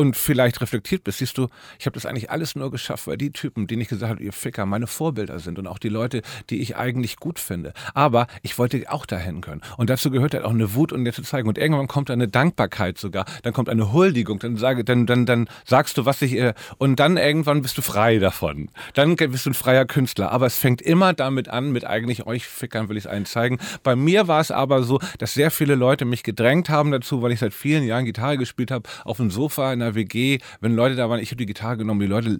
[0.00, 3.32] und vielleicht reflektiert bist, siehst du, ich habe das eigentlich alles nur geschafft, weil die
[3.32, 6.60] Typen, denen ich gesagt habe, ihr Ficker, meine Vorbilder sind und auch die Leute, die
[6.60, 7.74] ich eigentlich gut finde.
[7.92, 9.60] Aber ich wollte auch dahin können.
[9.76, 11.48] Und dazu gehört halt auch eine Wut und dir zu zeigen.
[11.48, 15.48] Und irgendwann kommt eine Dankbarkeit sogar, dann kommt eine Huldigung, dann, sage, dann, dann, dann
[15.66, 18.70] sagst du, was ich, äh, und dann irgendwann bist du frei davon.
[18.94, 20.32] Dann bist du ein freier Künstler.
[20.32, 23.58] Aber es fängt immer damit an, mit eigentlich euch Fickern will ich es allen zeigen.
[23.82, 27.32] Bei mir war es aber so, dass sehr viele Leute mich gedrängt haben dazu, weil
[27.32, 30.96] ich seit vielen Jahren Gitarre gespielt habe, auf dem Sofa in einer WG, wenn Leute
[30.96, 32.38] da waren, ich habe die Gitarre genommen, die Leute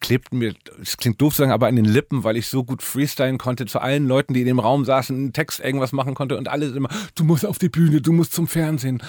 [0.00, 2.82] klebten mir, es klingt doof zu sagen, aber in den Lippen, weil ich so gut
[2.82, 6.36] freestylen konnte zu allen Leuten, die in dem Raum saßen, einen Text irgendwas machen konnte
[6.36, 9.02] und alles immer, du musst auf die Bühne, du musst zum Fernsehen.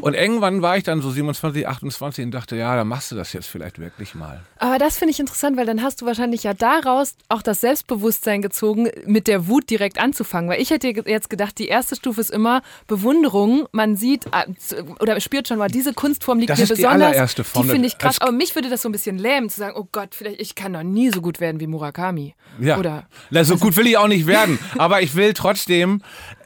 [0.00, 3.32] Und irgendwann war ich dann so 27, 28 und dachte, ja, dann machst du das
[3.32, 4.40] jetzt vielleicht wirklich mal.
[4.58, 8.42] Aber das finde ich interessant, weil dann hast du wahrscheinlich ja daraus auch das Selbstbewusstsein
[8.42, 10.50] gezogen, mit der Wut direkt anzufangen.
[10.50, 13.66] Weil ich hätte jetzt gedacht, die erste Stufe ist immer Bewunderung.
[13.72, 16.98] Man sieht äh, oder spürt schon mal, diese Kunstform liegt das mir ist besonders.
[16.98, 17.66] Die allererste Form.
[17.66, 18.20] Die finde ich krass.
[18.20, 20.72] Aber mich würde das so ein bisschen lähmen, zu sagen, oh Gott, vielleicht ich kann
[20.72, 22.34] doch nie so gut werden wie Murakami.
[22.60, 22.78] Ja.
[22.78, 24.58] Oder Na, so gut will ich auch nicht werden.
[24.78, 26.02] aber ich will trotzdem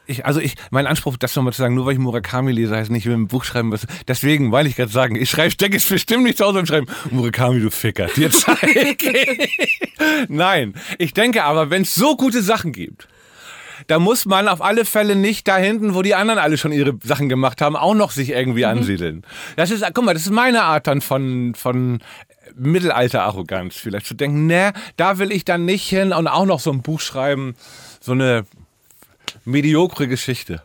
[0.07, 2.91] ich, also ich, mein Anspruch, das nochmal zu sagen, nur weil ich Murakami lese, heißt
[2.91, 3.87] nicht, ich will ein Buch schreiben was.
[4.09, 6.87] Deswegen, weil ich gerade sagen, ich schreibe, stecke es bestimmt nicht zu Hause und schreiben,
[7.11, 8.97] Murakami, du Ficker, dir zeige
[10.29, 13.09] Nein, ich denke aber, wenn es so gute Sachen gibt,
[13.87, 16.97] da muss man auf alle Fälle nicht da hinten, wo die anderen alle schon ihre
[17.03, 18.79] Sachen gemacht haben, auch noch sich irgendwie mhm.
[18.79, 19.23] ansiedeln.
[19.57, 22.01] Das ist, guck mal, das ist meine Art dann von, von
[22.55, 26.71] Mittelalter-Arroganz vielleicht zu denken, ne, da will ich dann nicht hin und auch noch so
[26.71, 27.55] ein Buch schreiben,
[28.01, 28.45] so eine
[29.45, 30.63] mediokre Geschichte.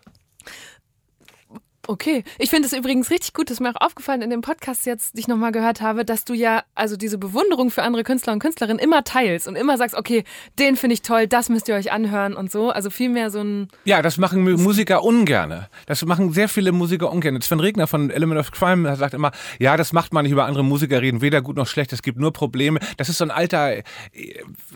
[1.87, 2.25] Okay.
[2.37, 5.21] Ich finde es übrigens richtig gut, dass mir auch aufgefallen in dem Podcast jetzt, die
[5.21, 8.79] ich nochmal gehört habe, dass du ja also diese Bewunderung für andere Künstler und Künstlerinnen
[8.79, 10.25] immer teilst und immer sagst, okay,
[10.59, 12.71] den finde ich toll, das müsst ihr euch anhören und so.
[12.71, 13.69] Also vielmehr so ein.
[13.85, 15.69] Ja, das machen Musiker ungerne.
[15.85, 17.41] Das machen sehr viele Musiker ungerne.
[17.41, 20.65] Sven Regner von Element of Crime sagt immer, ja, das macht man nicht über andere
[20.65, 22.79] Musiker reden, weder gut noch schlecht, es gibt nur Probleme.
[22.97, 23.75] Das ist so ein alter,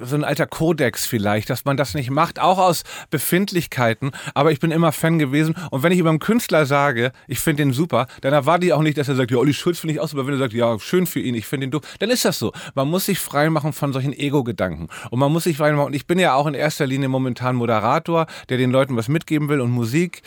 [0.01, 4.11] so ein alter Kodex vielleicht, dass man das nicht macht, auch aus Befindlichkeiten.
[4.33, 5.55] Aber ich bin immer Fan gewesen.
[5.71, 8.73] Und wenn ich über einen Künstler sage, sage, ich finde den super, dann erwarte ich
[8.73, 10.25] auch nicht, dass er sagt, ja, Olli Schulz finde ich auch super.
[10.25, 12.51] Wenn er sagt, ja, schön für ihn, ich finde ihn doof, dann ist das so.
[12.75, 14.87] Man muss sich frei machen von solchen Ego-Gedanken.
[15.09, 15.87] Und man muss sich frei machen.
[15.87, 19.49] Und ich bin ja auch in erster Linie momentan Moderator, der den Leuten was mitgeben
[19.49, 20.21] will und Musik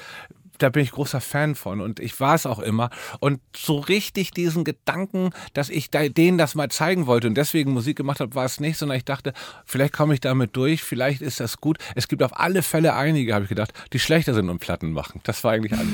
[0.59, 2.91] da bin ich großer Fan von und ich war es auch immer.
[3.21, 7.97] Und so richtig diesen Gedanken, dass ich denen das mal zeigen wollte und deswegen Musik
[7.97, 9.33] gemacht habe, war es nicht, sondern ich dachte,
[9.65, 11.79] vielleicht komme ich damit durch, vielleicht ist das gut.
[11.95, 15.21] Es gibt auf alle Fälle einige, habe ich gedacht, die schlechter sind und Platten machen.
[15.25, 15.93] Das war eigentlich alles.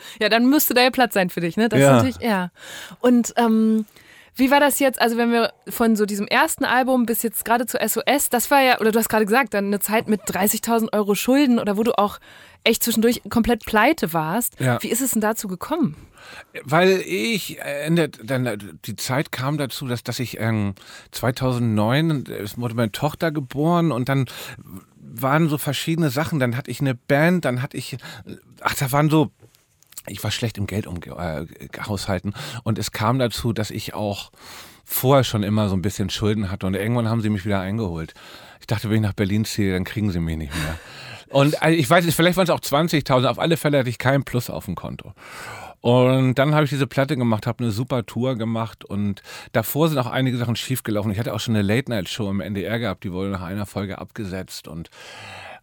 [0.20, 1.68] ja, dann müsste da ja Platz sein für dich, ne?
[1.68, 1.96] Das ja.
[1.96, 2.50] ist natürlich, ja.
[3.00, 3.86] Und ähm,
[4.40, 7.66] wie war das jetzt, also wenn wir von so diesem ersten Album bis jetzt gerade
[7.66, 10.92] zu SOS, das war ja, oder du hast gerade gesagt, dann eine Zeit mit 30.000
[10.92, 12.18] Euro Schulden oder wo du auch
[12.64, 14.58] echt zwischendurch komplett pleite warst.
[14.58, 14.82] Ja.
[14.82, 15.96] Wie ist es denn dazu gekommen?
[16.64, 20.74] Weil ich, äh, dann, die Zeit kam dazu, dass, dass ich ähm,
[21.12, 24.26] 2009, es wurde meine Tochter geboren und dann
[24.96, 26.38] waren so verschiedene Sachen.
[26.38, 27.96] Dann hatte ich eine Band, dann hatte ich,
[28.60, 29.30] ach, da waren so
[30.10, 32.20] ich war schlecht im Geld äh,
[32.64, 34.30] und es kam dazu, dass ich auch
[34.84, 38.14] vorher schon immer so ein bisschen Schulden hatte und irgendwann haben sie mich wieder eingeholt.
[38.60, 40.78] Ich dachte, wenn ich nach Berlin ziehe, dann kriegen sie mich nicht mehr.
[41.30, 43.98] Und äh, ich weiß nicht, vielleicht waren es auch 20.000, auf alle Fälle hatte ich
[43.98, 45.14] keinen Plus auf dem Konto.
[45.80, 49.98] Und dann habe ich diese Platte gemacht, habe eine super Tour gemacht und davor sind
[49.98, 51.10] auch einige Sachen schiefgelaufen.
[51.10, 54.68] Ich hatte auch schon eine Late-Night-Show im NDR gehabt, die wurde nach einer Folge abgesetzt
[54.68, 54.90] und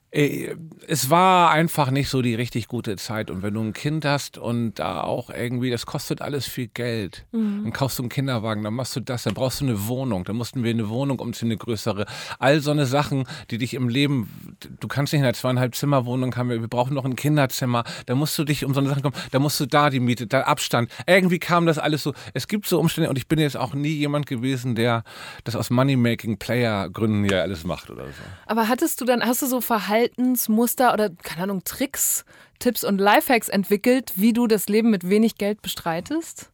[0.10, 3.30] es war einfach nicht so die richtig gute Zeit.
[3.30, 7.26] Und wenn du ein Kind hast und da auch irgendwie, das kostet alles viel Geld.
[7.34, 7.64] Mhm.
[7.64, 10.24] Dann kaufst du einen Kinderwagen, dann machst du das, dann brauchst du eine Wohnung.
[10.24, 12.06] Dann mussten wir eine Wohnung umziehen, eine größere.
[12.40, 16.06] All so eine Sachen, die dich im Leben, du kannst nicht in einer zweieinhalb Zimmer
[16.06, 17.84] Wohnung haben, wir brauchen noch ein Kinderzimmer.
[18.06, 20.26] Da musst du dich um so eine Sachen kommen, da musst du da die Miete,
[20.26, 20.90] da Abstand.
[21.06, 22.14] Irgendwie kam das alles so.
[22.34, 25.04] Es gibt so Umstände und ich bin jetzt auch nie jemand gewesen, der
[25.44, 28.24] das aus Money-Making-Player-Gründen ja alles macht oder so.
[28.46, 32.26] Aber hattest du dann, hast du so Verhalten, Verhaltensmuster oder, keine Ahnung, Tricks,
[32.60, 36.52] Tipps und Lifehacks entwickelt, wie du das Leben mit wenig Geld bestreitest?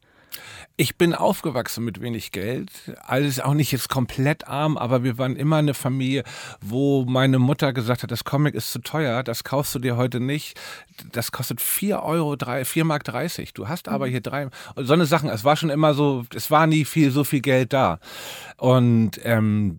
[0.76, 2.72] Ich bin aufgewachsen mit wenig Geld,
[3.06, 6.24] alles auch nicht jetzt komplett arm, aber wir waren immer eine Familie,
[6.60, 10.18] wo meine Mutter gesagt hat, das Comic ist zu teuer, das kaufst du dir heute
[10.18, 10.58] nicht,
[11.12, 14.10] das kostet 4 Euro, 3, 4 Mark 30, du hast aber mhm.
[14.10, 17.22] hier drei, so eine Sachen, es war schon immer so, es war nie viel, so
[17.22, 18.00] viel Geld da.
[18.56, 19.78] Und ähm,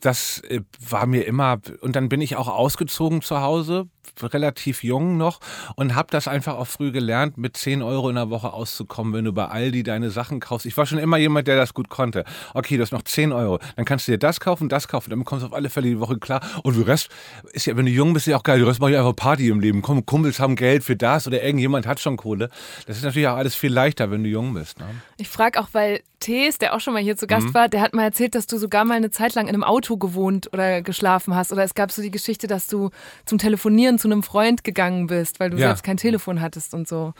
[0.00, 3.88] das äh, war mir immer, und dann bin ich auch ausgezogen zu Hause,
[4.22, 5.40] relativ jung noch
[5.76, 9.24] und habe das einfach auch früh gelernt, mit 10 Euro in der Woche auszukommen, wenn
[9.24, 10.66] du bei Aldi deine Sachen kaufst.
[10.66, 12.24] Ich war schon immer jemand, der das gut konnte.
[12.54, 15.20] Okay, du hast noch 10 Euro, dann kannst du dir das kaufen, das kaufen, dann
[15.20, 16.40] bekommst du auf alle Fälle die Woche klar.
[16.62, 17.10] Und der Rest
[17.52, 18.58] ist ja, wenn du jung bist, ja auch geil.
[18.58, 19.82] Du Rest mach ich einfach Party im Leben.
[19.82, 22.50] Komm, Kumpels haben Geld für das oder irgendjemand hat schon Kohle.
[22.86, 24.78] Das ist natürlich auch alles viel leichter, wenn du jung bist.
[24.78, 24.86] Ne?
[25.16, 27.54] Ich frage auch, weil Tees, der auch schon mal hier zu Gast mhm.
[27.54, 29.96] war, der hat mal erzählt, dass du sogar mal eine Zeit lang in einem Auto
[29.96, 31.52] gewohnt oder geschlafen hast.
[31.52, 32.90] Oder es gab so die Geschichte, dass du
[33.24, 35.68] zum Telefonieren zu einem Freund gegangen bist, weil du ja.
[35.68, 37.14] selbst kein Telefon hattest und so.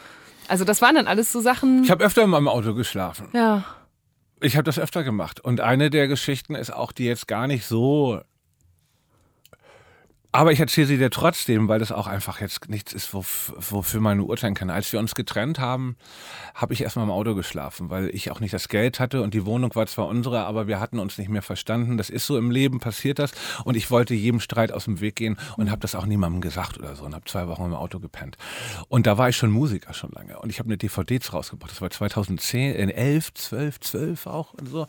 [0.49, 1.85] Also das waren dann alles so Sachen.
[1.85, 3.29] Ich habe öfter in meinem Auto geschlafen.
[3.33, 3.65] Ja.
[4.41, 5.41] Ich habe das öfter gemacht.
[5.41, 8.21] Und eine der Geschichten ist auch, die jetzt gar nicht so
[10.31, 14.19] aber ich erzähle sie dir trotzdem, weil das auch einfach jetzt nichts ist, wofür man
[14.19, 14.69] nur urteilen kann.
[14.69, 15.97] Als wir uns getrennt haben,
[16.55, 19.47] habe ich erstmal im Auto geschlafen, weil ich auch nicht das Geld hatte und die
[19.47, 21.97] Wohnung war zwar unsere, aber wir hatten uns nicht mehr verstanden.
[21.97, 23.33] Das ist so im Leben, passiert das.
[23.65, 26.79] Und ich wollte jedem Streit aus dem Weg gehen und habe das auch niemandem gesagt
[26.79, 28.37] oder so und habe zwei Wochen im Auto gepennt.
[28.89, 31.71] Und da war ich schon Musiker schon lange und ich habe eine DVD rausgebracht.
[31.71, 34.87] Das war 2010, in 11, 12, 12 auch und so.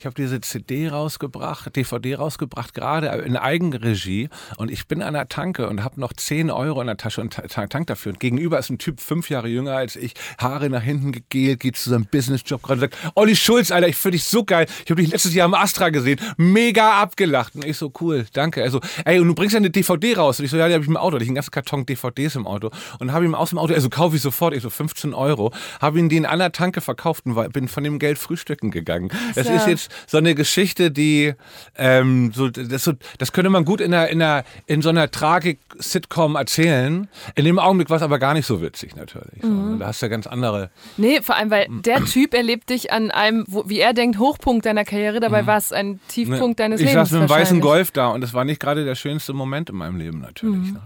[0.00, 4.30] Ich habe diese CD rausgebracht, DVD rausgebracht, gerade in Eigenregie.
[4.56, 7.34] Und ich bin an der Tanke und habe noch 10 Euro in der Tasche und
[7.34, 8.12] tank dafür.
[8.12, 11.76] Und gegenüber ist ein Typ fünf Jahre jünger als ich, Haare nach hinten gegelt, geht
[11.76, 14.64] zu seinem Businessjob gerade und sagt, Olli Schulz, Alter, ich finde dich so geil.
[14.86, 16.18] Ich habe dich letztes Jahr im Astra gesehen.
[16.38, 17.54] Mega abgelacht.
[17.54, 18.62] Und ich so, cool, danke.
[18.62, 20.38] Also, ey, und du bringst ja eine DVD raus.
[20.38, 21.18] Und ich so, ja, die habe ich im Auto.
[21.18, 22.70] Da ich einen ganzen Karton DVDs im Auto.
[23.00, 25.98] Und habe ihm aus dem Auto, also kaufe ich sofort, ich so 15 Euro, habe
[25.98, 29.10] ihn den an der Tanke verkauft und bin von dem Geld frühstücken gegangen.
[29.34, 31.34] Das ist jetzt so eine Geschichte, die
[31.76, 35.10] ähm, so, das, so, das könnte man gut in, einer, in, einer, in so einer
[35.10, 37.08] Tragik-Sitcom erzählen.
[37.34, 39.42] In dem Augenblick war es aber gar nicht so witzig natürlich.
[39.42, 39.78] Mhm.
[39.78, 40.70] Da hast du ja ganz andere.
[40.96, 44.66] Nee, vor allem, weil der Typ erlebt dich an einem, wo, wie er denkt, Hochpunkt
[44.66, 45.46] deiner Karriere, dabei mhm.
[45.46, 47.08] war es ein Tiefpunkt nee, deines ich Lebens.
[47.08, 49.70] Ich saß mit einem weißen Golf da und das war nicht gerade der schönste Moment
[49.70, 50.56] in meinem Leben natürlich.
[50.56, 50.72] Mhm.
[50.74, 50.80] Ne?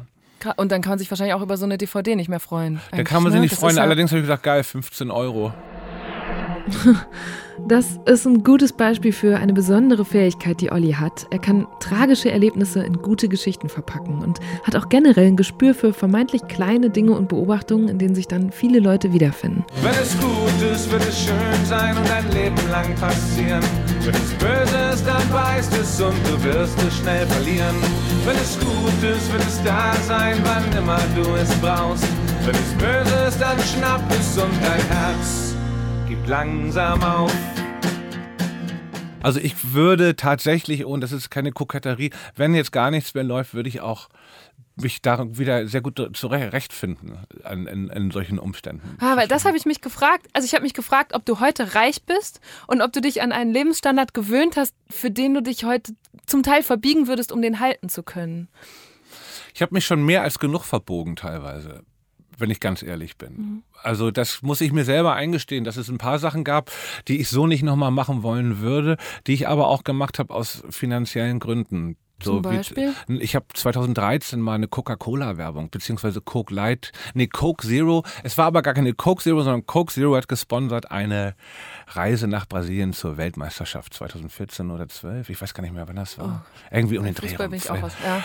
[0.57, 2.81] Und dann kann man sich wahrscheinlich auch über so eine DVD nicht mehr freuen.
[2.90, 3.47] Da kann man sich ne?
[3.47, 3.79] nicht freuen.
[3.79, 5.55] Allerdings habe ich gesagt, geil, 15 Euro.
[7.68, 11.27] Das ist ein gutes Beispiel für eine besondere Fähigkeit, die Olli hat.
[11.31, 15.92] Er kann tragische Erlebnisse in gute Geschichten verpacken und hat auch generell ein Gespür für
[15.92, 19.64] vermeintlich kleine Dinge und Beobachtungen, in denen sich dann viele Leute wiederfinden.
[19.83, 23.62] Wenn es gut ist, wird es schön sein und ein Leben lang passieren.
[24.03, 27.77] Wenn es böse ist, dann weißt es und du wirst es schnell verlieren.
[28.27, 32.05] Wenn es gut ist, wird es da sein, wann immer du es brauchst.
[32.44, 35.54] Wenn es böse ist, dann schnapp es und dein Herz
[36.09, 37.33] gibt langsam auf.
[39.23, 43.55] Also ich würde tatsächlich, und das ist keine Koketterie, wenn jetzt gar nichts mehr läuft,
[43.55, 44.11] würde ich auch
[44.77, 47.19] mich da wieder sehr gut zurechtfinden
[47.51, 48.99] in, in, in solchen Umständen.
[49.01, 50.27] Ah, weil das habe ich mich gefragt.
[50.33, 53.33] Also ich habe mich gefragt, ob du heute reich bist und ob du dich an
[53.33, 55.95] einen Lebensstandard gewöhnt hast, für den du dich heute
[56.27, 58.49] zum Teil verbiegen würdest, um den halten zu können.
[59.55, 61.85] Ich habe mich schon mehr als genug verbogen teilweise
[62.38, 63.33] wenn ich ganz ehrlich bin.
[63.37, 63.62] Mhm.
[63.83, 66.70] Also das muss ich mir selber eingestehen, dass es ein paar Sachen gab,
[67.09, 70.62] die ich so nicht nochmal machen wollen würde, die ich aber auch gemacht habe aus
[70.70, 71.97] finanziellen Gründen.
[72.23, 72.94] So Zum Beispiel?
[73.07, 78.05] Wie, ich habe 2013 mal eine Coca-Cola-Werbung, beziehungsweise Coke Light, nee, Coke Zero.
[78.23, 81.35] Es war aber gar keine Coke Zero, sondern Coke Zero hat gesponsert eine
[81.88, 85.29] Reise nach Brasilien zur Weltmeisterschaft 2014 oder 12.
[85.29, 86.47] Ich weiß gar nicht mehr, wann das war.
[86.47, 86.75] Oh.
[86.75, 87.37] Irgendwie um den Dreh.
[87.37, 88.23] Bin ich auch was, ja.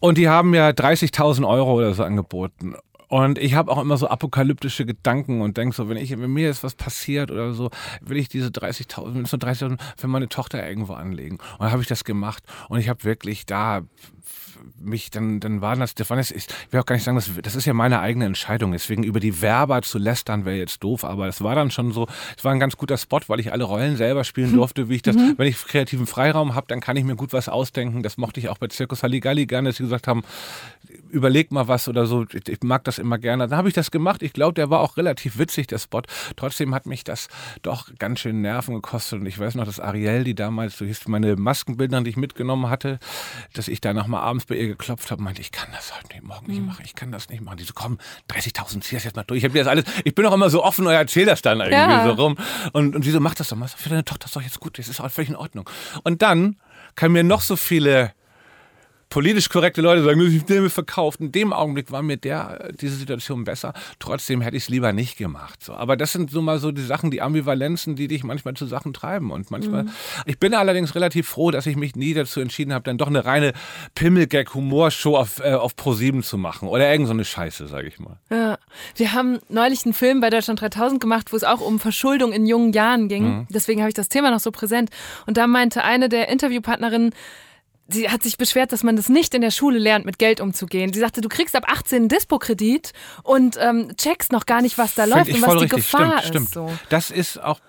[0.00, 2.74] Und die haben mir 30.000 Euro oder so angeboten.
[3.10, 6.46] Und ich habe auch immer so apokalyptische Gedanken und denke so, wenn, ich, wenn mir
[6.46, 7.68] jetzt was passiert oder so,
[8.00, 11.38] will ich diese 30.000, wenn es nur 30.000 für meine Tochter irgendwo anlegen.
[11.38, 13.82] Und dann habe ich das gemacht und ich habe wirklich da
[14.78, 17.30] mich, dann, dann war das, das war das, ich will auch gar nicht sagen, das,
[17.42, 18.72] das ist ja meine eigene Entscheidung.
[18.72, 22.06] Deswegen über die Werber zu lästern wäre jetzt doof, aber es war dann schon so,
[22.36, 25.02] es war ein ganz guter Spot, weil ich alle Rollen selber spielen durfte, wie ich
[25.02, 28.02] das, wenn ich kreativen Freiraum habe, dann kann ich mir gut was ausdenken.
[28.02, 30.22] Das mochte ich auch bei Circus Halligalli gerne, dass sie gesagt haben,
[31.10, 32.24] überleg mal was oder so.
[32.32, 33.48] Ich, ich mag das immer gerne.
[33.48, 34.22] Dann habe ich das gemacht.
[34.22, 36.02] Ich glaube, der war auch relativ witzig, der Spot.
[36.36, 37.28] Trotzdem hat mich das
[37.62, 39.20] doch ganz schön Nerven gekostet.
[39.20, 42.70] Und ich weiß noch, dass Ariel, die damals, so hieß meine Maskenbilder, die ich mitgenommen
[42.70, 42.98] hatte,
[43.52, 46.22] dass ich da nochmal abends bei ihr geklopft habe, meinte, ich kann das heute nicht,
[46.22, 46.82] morgen nicht machen.
[46.84, 47.56] Ich kann das nicht machen.
[47.56, 47.98] Die so, komm,
[48.30, 49.38] 30.000, zieh das jetzt mal durch.
[49.38, 51.76] Ich habe das alles, ich bin auch immer so offen und erzähle das dann irgendwie
[51.78, 52.04] Ja.
[52.04, 52.36] so rum.
[52.72, 53.68] Und, und sie so, mach das doch mal.
[53.68, 54.78] Für deine Tochter ist doch jetzt gut.
[54.78, 55.68] Das ist auch völlig in Ordnung.
[56.02, 56.56] Und dann
[56.96, 58.12] kann mir noch so viele
[59.10, 61.20] politisch korrekte Leute sagen, ich habe mir verkauft.
[61.20, 63.74] In dem Augenblick war mir der, diese Situation besser.
[63.98, 65.62] Trotzdem hätte ich es lieber nicht gemacht.
[65.62, 65.74] So.
[65.74, 68.94] Aber das sind so mal so die Sachen, die Ambivalenzen, die dich manchmal zu Sachen
[68.94, 69.32] treiben.
[69.32, 69.86] Und manchmal,
[70.26, 73.24] ich bin allerdings relativ froh, dass ich mich nie dazu entschieden habe, dann doch eine
[73.24, 73.52] reine
[73.96, 76.68] Pimmelgag-Humorshow auf, äh, auf Pro7 zu machen.
[76.68, 78.16] Oder irgend so eine Scheiße, sage ich mal.
[78.30, 78.58] Ja.
[78.94, 82.46] Wir haben neulich einen Film bei Deutschland 3000 gemacht, wo es auch um Verschuldung in
[82.46, 83.24] jungen Jahren ging.
[83.24, 83.46] Mhm.
[83.50, 84.90] Deswegen habe ich das Thema noch so präsent.
[85.26, 87.12] Und da meinte eine der Interviewpartnerinnen,
[87.92, 90.92] sie hat sich beschwert, dass man das nicht in der Schule lernt, mit Geld umzugehen.
[90.92, 94.94] Sie sagte, du kriegst ab 18 einen Dispo-Kredit und ähm, checkst noch gar nicht, was
[94.94, 95.70] da Find läuft und was die richtig.
[95.70, 96.46] Gefahr stimmt, stimmt.
[96.46, 96.54] ist.
[96.54, 96.70] So.
[96.88, 97.60] Das ist auch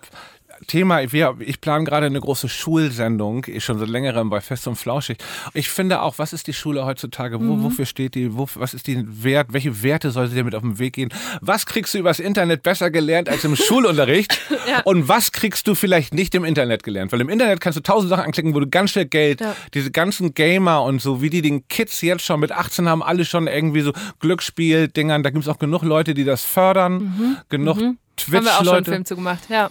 [0.71, 1.11] Thema.
[1.11, 5.17] Wir, ich plane gerade eine große Schulsendung, schon seit längerem bei Fest und Flauschig.
[5.53, 7.39] Ich finde auch, was ist die Schule heutzutage?
[7.39, 7.63] Wo, Mhm.
[7.63, 8.33] Wofür steht die?
[8.35, 9.47] Wo, was ist die Wert?
[9.51, 11.09] Welche Werte soll sie dir mit auf den Weg gehen?
[11.41, 14.39] Was kriegst du übers Internet besser gelernt als im Schulunterricht?
[14.69, 14.81] Ja.
[14.85, 17.11] Und was kriegst du vielleicht nicht im Internet gelernt?
[17.11, 19.55] Weil im Internet kannst du tausend Sachen anklicken, wo du ganz schnell Geld, Ja.
[19.73, 23.25] diese ganzen Gamer und so, wie die den Kids jetzt schon mit 18 haben, alle
[23.25, 25.23] schon irgendwie so Glücksspiel-Dingern.
[25.23, 27.37] Da gibt es auch genug Leute, die das fördern.
[27.49, 27.97] Genug Mhm.
[28.33, 29.39] Haben wir auch schon einen Twitch-Leute Film zu gemacht.
[29.49, 29.69] Ja.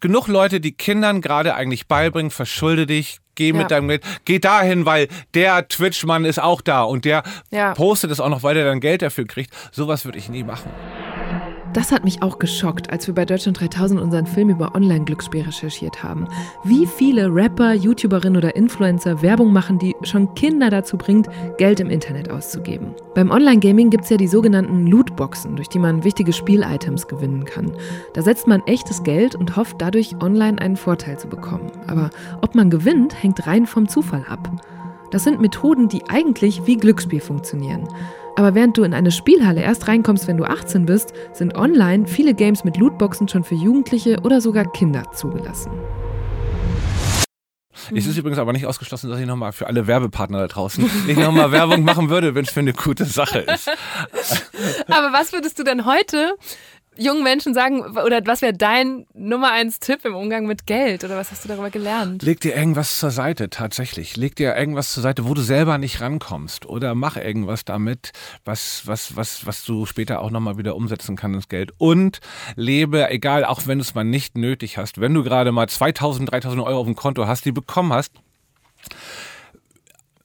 [0.00, 3.54] Genug Leute, die Kindern gerade eigentlich beibringen, verschulde dich, geh Ja.
[3.54, 7.74] mit deinem Geld, geh dahin, weil der Twitch-Mann ist auch da und der Ja.
[7.74, 9.50] postet es auch noch, weil er dann Geld dafür kriegt.
[9.72, 10.70] Sowas würde ich nie machen.
[11.76, 16.02] Das hat mich auch geschockt, als wir bei Deutschland 3000 unseren Film über Online-Glücksspiel recherchiert
[16.02, 16.26] haben.
[16.64, 21.90] Wie viele Rapper, YouTuberinnen oder Influencer Werbung machen, die schon Kinder dazu bringt, Geld im
[21.90, 22.94] Internet auszugeben.
[23.14, 27.70] Beim Online-Gaming gibt es ja die sogenannten Lootboxen, durch die man wichtige Spielitems gewinnen kann.
[28.14, 31.70] Da setzt man echtes Geld und hofft dadurch online einen Vorteil zu bekommen.
[31.88, 32.08] Aber
[32.40, 34.50] ob man gewinnt, hängt rein vom Zufall ab.
[35.10, 37.86] Das sind Methoden, die eigentlich wie Glücksspiel funktionieren.
[38.36, 42.34] Aber während du in eine Spielhalle erst reinkommst, wenn du 18 bist, sind online viele
[42.34, 45.72] Games mit Lootboxen schon für Jugendliche oder sogar Kinder zugelassen.
[47.94, 51.18] Es ist übrigens aber nicht ausgeschlossen, dass ich nochmal für alle Werbepartner da draußen nicht
[51.18, 53.70] nochmal Werbung machen würde, wenn es für eine gute Sache ist.
[54.88, 56.34] Aber was würdest du denn heute
[56.98, 61.04] jungen Menschen sagen, oder was wäre dein Nummer eins Tipp im Umgang mit Geld?
[61.04, 62.22] Oder was hast du darüber gelernt?
[62.22, 64.16] Leg dir irgendwas zur Seite, tatsächlich.
[64.16, 66.66] Leg dir irgendwas zur Seite, wo du selber nicht rankommst.
[66.66, 68.12] Oder mach irgendwas damit,
[68.44, 71.72] was, was, was, was du später auch nochmal wieder umsetzen kannst, ins Geld.
[71.78, 72.20] Und
[72.56, 76.32] lebe, egal, auch wenn du es mal nicht nötig hast, wenn du gerade mal 2000,
[76.32, 78.12] 3000 Euro auf dem Konto hast, die bekommen hast,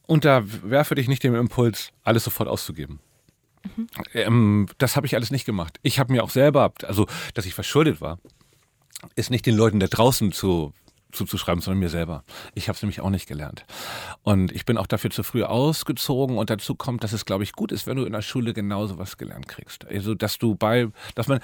[0.07, 2.99] unterwerfe dich nicht dem Impuls, alles sofort auszugeben.
[4.13, 5.79] Ähm, das habe ich alles nicht gemacht.
[5.83, 8.19] Ich habe mir auch selber, also dass ich verschuldet war,
[9.15, 10.73] ist nicht den Leuten da draußen zu
[11.11, 12.23] zuzuschreiben, sondern mir selber.
[12.55, 13.65] Ich habe es nämlich auch nicht gelernt.
[14.23, 17.53] Und ich bin auch dafür zu früh ausgezogen und dazu kommt, dass es, glaube ich,
[17.53, 19.85] gut ist, wenn du in der Schule genauso was gelernt kriegst.
[19.87, 21.39] Also, dass du bei, dass man,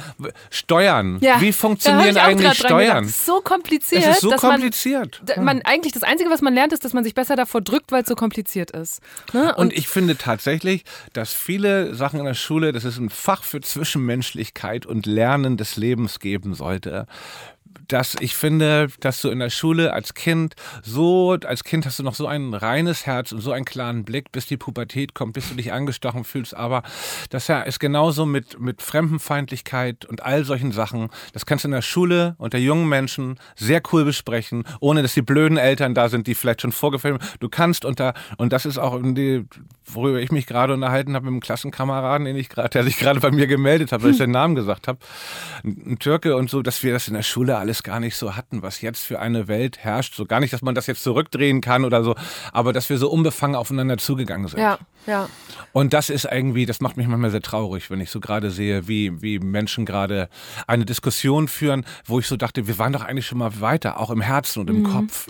[0.50, 2.54] Steuern, Ja, wie funktionieren eigentlich.
[2.54, 3.04] Steuern?
[3.04, 4.04] Das ist so kompliziert.
[4.04, 5.22] Es ist so kompliziert.
[5.26, 7.62] Man, da- man eigentlich das Einzige, was man lernt, ist, dass man sich besser davor
[7.62, 9.02] drückt, weil es so kompliziert ist.
[9.34, 9.54] Ne?
[9.56, 13.62] Und ich finde tatsächlich, dass viele Sachen in der Schule, dass es ein Fach für
[13.62, 17.06] Zwischenmenschlichkeit und Lernen des Lebens geben sollte.
[17.88, 22.04] Dass ich finde, dass du in der Schule als Kind so, als Kind hast du
[22.04, 25.50] noch so ein reines Herz und so einen klaren Blick, bis die Pubertät kommt, bis
[25.50, 26.56] du dich angestochen fühlst.
[26.56, 26.84] Aber
[27.30, 31.10] das ja ist genauso mit, mit Fremdenfeindlichkeit und all solchen Sachen.
[31.34, 35.22] Das kannst du in der Schule unter jungen Menschen sehr cool besprechen, ohne dass die
[35.22, 37.30] blöden Eltern da sind, die vielleicht schon vorgefilmt haben.
[37.40, 39.46] Du kannst unter, und das ist auch die,
[39.86, 43.20] worüber ich mich gerade unterhalten habe mit einem Klassenkameraden, den ich gerade, der sich gerade
[43.20, 45.00] bei mir gemeldet hat, weil ich seinen Namen gesagt habe,
[45.64, 48.36] ein Türke und so, dass wir das in der Schule alles alles gar nicht so
[48.36, 50.16] hatten, was jetzt für eine Welt herrscht.
[50.16, 52.16] So gar nicht, dass man das jetzt zurückdrehen kann oder so,
[52.52, 54.60] aber dass wir so unbefangen aufeinander zugegangen sind.
[54.60, 55.30] Ja, ja.
[55.74, 58.88] Und das ist irgendwie, das macht mich manchmal sehr traurig, wenn ich so gerade sehe,
[58.88, 60.28] wie, wie Menschen gerade
[60.66, 64.10] eine Diskussion führen, wo ich so dachte, wir waren doch eigentlich schon mal weiter, auch
[64.10, 65.28] im Herzen und im Kopf.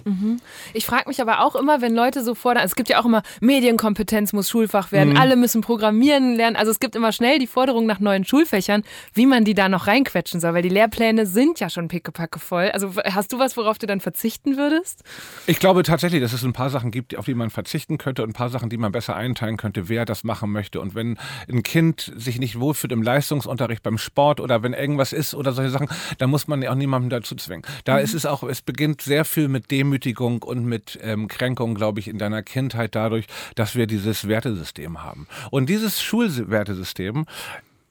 [0.73, 3.05] Ich frage mich aber auch immer, wenn Leute so fordern, also es gibt ja auch
[3.05, 5.17] immer Medienkompetenz muss Schulfach werden, Mhm.
[5.17, 6.55] alle müssen programmieren lernen.
[6.55, 9.87] Also es gibt immer schnell die Forderung nach neuen Schulfächern, wie man die da noch
[9.87, 12.69] reinquetschen soll, weil die Lehrpläne sind ja schon pickepacke voll.
[12.71, 15.03] Also hast du was, worauf du dann verzichten würdest?
[15.45, 18.29] Ich glaube tatsächlich, dass es ein paar Sachen gibt, auf die man verzichten könnte und
[18.29, 20.79] ein paar Sachen, die man besser einteilen könnte, wer das machen möchte.
[20.81, 21.17] Und wenn
[21.49, 25.71] ein Kind sich nicht wohlfühlt im Leistungsunterricht, beim Sport oder wenn irgendwas ist oder solche
[25.71, 27.63] Sachen, dann muss man ja auch niemandem dazu zwingen.
[27.83, 31.99] Da ist es auch, es beginnt sehr viel mit Demütigung und mit ähm, Kränkung, glaube
[31.99, 33.25] ich, in deiner Kindheit dadurch,
[33.55, 35.27] dass wir dieses Wertesystem haben.
[35.51, 37.25] Und dieses Schulwertesystem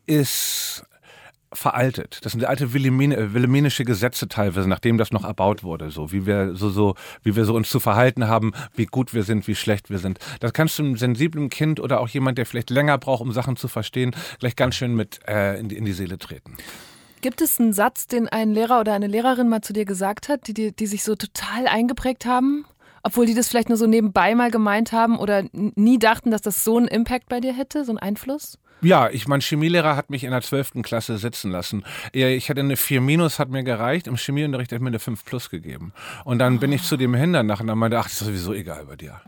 [0.07, 0.85] ist
[1.57, 2.21] veraltet.
[2.23, 6.55] Das sind alte äh, wilhelminische Gesetze teilweise, nachdem das noch erbaut wurde, so wie wir
[6.55, 9.91] so, so, wie wir so uns zu verhalten haben, wie gut wir sind, wie schlecht
[9.91, 10.19] wir sind.
[10.41, 13.57] Das kannst du einem sensiblen Kind oder auch jemand, der vielleicht länger braucht, um Sachen
[13.57, 16.57] zu verstehen, gleich ganz schön mit äh, in, die, in die Seele treten.
[17.23, 20.47] Gibt es einen Satz, den ein Lehrer oder eine Lehrerin mal zu dir gesagt hat,
[20.47, 22.67] die, die, die sich so total eingeprägt haben?
[23.07, 26.65] Obwohl die das vielleicht nur so nebenbei mal gemeint haben oder nie dachten, dass das
[26.65, 28.59] so einen Impact bei dir hätte, so einen Einfluss?
[28.83, 30.83] Ja, ich mein Chemielehrer hat mich in der 12.
[30.83, 31.85] Klasse sitzen lassen.
[32.11, 34.09] Ich hatte eine 4 minus, hat mir gereicht.
[34.09, 35.93] Im Chemieunterricht hat er mir eine 5 plus gegeben.
[36.25, 38.53] Und dann bin ich zu dem hin danach und dann meinte, ach, das ist sowieso
[38.53, 39.21] egal bei dir.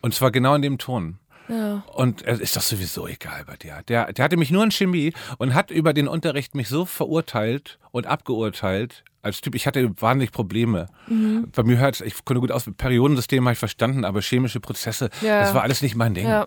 [0.00, 1.20] Und zwar genau in dem Ton.
[1.48, 1.84] Ja.
[1.94, 3.82] Und es ist doch sowieso egal bei dir.
[3.86, 7.78] Der, der hatte mich nur in Chemie und hat über den Unterricht mich so verurteilt
[7.92, 9.04] und abgeurteilt.
[9.22, 10.88] Als Typ, ich hatte wahnsinnig Probleme.
[11.06, 11.48] Mhm.
[11.54, 15.40] Bei mir hört ich konnte gut aus, Periodensystem habe ich verstanden, aber chemische Prozesse, Ja.
[15.40, 16.26] das war alles nicht mein Ding.
[16.26, 16.44] Ja.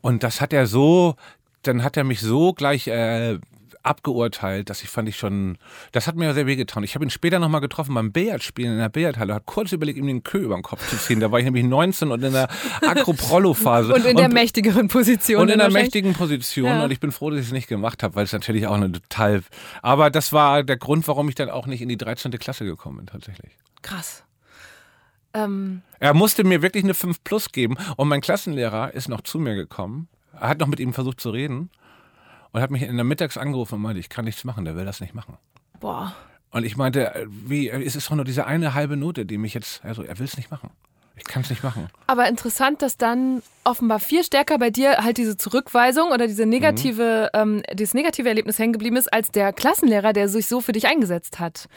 [0.00, 1.16] Und das hat er so,
[1.62, 3.38] dann hat er mich so gleich äh,
[3.88, 5.58] abgeurteilt, dass ich fand ich schon,
[5.92, 6.84] das hat mir sehr wehgetan.
[6.84, 10.06] Ich habe ihn später nochmal getroffen beim Billardspielen in der Billardhalle, hat kurz überlegt, ihm
[10.06, 11.20] den Kö über den Kopf zu ziehen.
[11.20, 12.48] Da war ich nämlich 19 und in der
[12.82, 13.92] Acro-Prollo-Phase.
[13.98, 15.42] Und in der mächtigeren Position.
[15.42, 15.82] und in wahrscheinlich.
[15.82, 16.84] mächtigen Position Ja.
[16.84, 18.92] und ich bin froh, dass ich es nicht gemacht habe, weil es natürlich auch eine
[18.92, 19.42] total.
[19.82, 22.30] Aber das war der Grund, warum ich dann auch nicht in die 13.
[22.38, 23.52] Klasse gekommen bin, tatsächlich.
[23.82, 24.22] Krass.
[25.34, 29.38] Ähm, Er musste mir wirklich eine 5 plus geben und mein Klassenlehrer ist noch zu
[29.38, 30.08] mir gekommen.
[30.32, 31.70] Er hat noch mit ihm versucht zu reden
[32.52, 34.84] und hat mich in der Mittags angerufen und meinte, ich kann nichts machen, der will
[34.84, 35.36] das nicht machen.
[35.80, 36.14] boah.
[36.50, 39.52] Und ich meinte, äh, wie, es ist doch nur diese eine halbe Note, die mich
[39.54, 40.70] jetzt, also er will es nicht machen.
[41.16, 41.88] Ich kann es nicht machen.
[42.06, 47.30] Aber interessant, dass dann offenbar viel stärker bei dir halt diese Zurückweisung oder diese negative,
[47.34, 50.86] ähm, dieses negative Erlebnis hängen geblieben ist, als der Klassenlehrer, der sich so für dich
[50.86, 51.68] eingesetzt hat.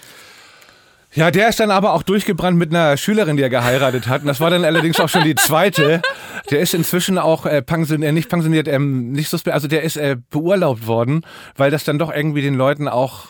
[1.14, 4.22] Ja, der ist dann aber auch durchgebrannt mit einer Schülerin, die er geheiratet hat.
[4.22, 6.02] Und das war dann allerdings auch schon die zweite.
[6.50, 9.98] Der ist inzwischen auch äh, pensioniert, äh, nicht pensioniert, ähm, nicht suspe also der ist
[9.98, 13.28] äh, beurlaubt worden, weil das dann doch irgendwie den Leuten auch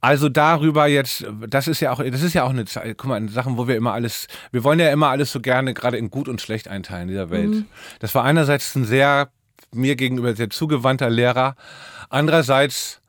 [0.00, 3.26] also darüber jetzt, das ist ja auch, das ist ja auch eine Zeit, guck mal,
[3.30, 6.28] Sachen, wo wir immer alles, wir wollen ja immer alles so gerne gerade in gut
[6.28, 7.64] und schlecht einteilen in dieser Welt.
[8.00, 9.30] Das war einerseits ein sehr
[9.72, 11.56] mir gegenüber sehr zugewandter Lehrer,
[12.10, 13.00] andererseits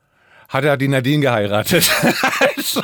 [0.48, 1.90] hat er die Nadine geheiratet.
[2.62, 2.82] so,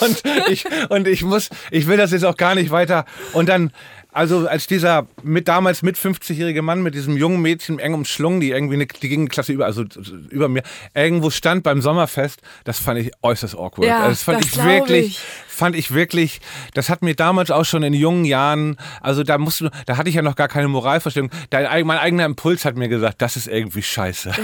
[0.00, 3.04] und ich und ich muss, ich will das jetzt auch gar nicht weiter.
[3.32, 3.72] Und dann,
[4.12, 8.50] also als dieser mit damals mit 50-jährige Mann mit diesem jungen Mädchen eng umschlungen, die
[8.50, 9.84] irgendwie eine, die Gegenklasse über, also
[10.28, 10.62] über mir
[10.94, 13.88] irgendwo stand beim Sommerfest, das fand ich äußerst awkward.
[13.88, 15.18] Ja, Also das fand das ich wirklich, ich.
[15.48, 16.40] fand ich wirklich,
[16.74, 20.10] das hat mir damals auch schon in jungen Jahren, also da musst du, da hatte
[20.10, 21.30] ich ja noch gar keine Moralvorstellung.
[21.48, 24.32] Dein, mein eigener Impuls hat mir gesagt, das ist irgendwie scheiße.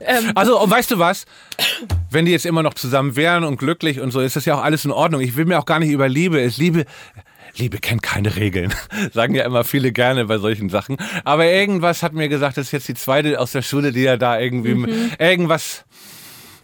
[0.00, 1.24] Ähm, Also, und weißt du was?
[2.10, 4.62] Wenn die jetzt immer noch zusammen wären und glücklich und so, ist das ja auch
[4.62, 5.20] alles in Ordnung.
[5.20, 6.40] Ich will mir auch gar nicht über Liebe.
[6.40, 6.84] Es Liebe,
[7.56, 8.74] Liebe kennt keine Regeln.
[9.12, 10.96] Sagen ja immer viele gerne bei solchen Sachen.
[11.24, 14.16] Aber irgendwas hat mir gesagt, das ist jetzt die zweite aus der Schule, die ja
[14.16, 14.86] da irgendwie,
[15.18, 15.84] irgendwas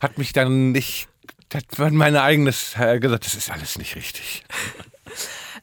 [0.01, 1.09] hat mich dann nicht,
[1.49, 4.45] das war mein eigenes äh, gesagt, das ist alles nicht richtig.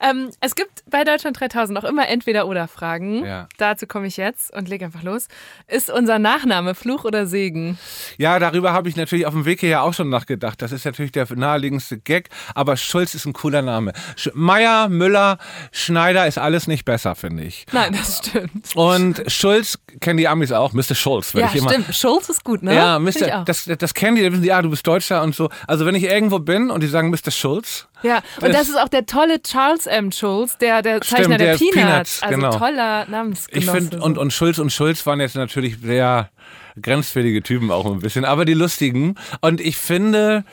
[0.01, 3.25] Ähm, es gibt bei Deutschland 3000 auch immer Entweder-Oder-Fragen.
[3.25, 3.47] Ja.
[3.57, 5.27] Dazu komme ich jetzt und lege einfach los.
[5.67, 7.77] Ist unser Nachname Fluch oder Segen?
[8.17, 10.61] Ja, darüber habe ich natürlich auf dem Weg hierher auch schon nachgedacht.
[10.61, 13.93] Das ist natürlich der naheliegendste Gag, aber Schulz ist ein cooler Name.
[14.15, 15.37] Sch Meier, Müller,
[15.71, 17.65] Schneider ist alles nicht besser, finde ich.
[17.71, 18.75] Nein, das stimmt.
[18.75, 20.95] Und Schulz kennen die Amis auch, Mr.
[20.95, 21.69] Schulz, wenn Ja, ich immer.
[21.71, 21.93] stimmt.
[21.95, 22.73] Schulz ist gut, ne?
[22.73, 23.43] Ja, Mr.
[23.45, 25.49] Das, das kennen die, da wissen die, ja, du bist Deutscher und so.
[25.67, 27.31] Also wenn ich irgendwo bin und die sagen Mr.
[27.31, 30.11] Schulz, Ja, und das ist auch der tolle Charles M.
[30.11, 31.73] Schulz, der, der Zeichner Stimmt, der, der Peanuts.
[31.73, 32.57] Peanuts, also genau.
[32.57, 33.77] toller Namensgenosse.
[33.77, 36.29] ich finde, und, und Schulz und Schulz waren jetzt natürlich sehr
[36.81, 39.15] grenzwertige Typen auch ein bisschen, aber die lustigen.
[39.41, 40.45] Und ich finde,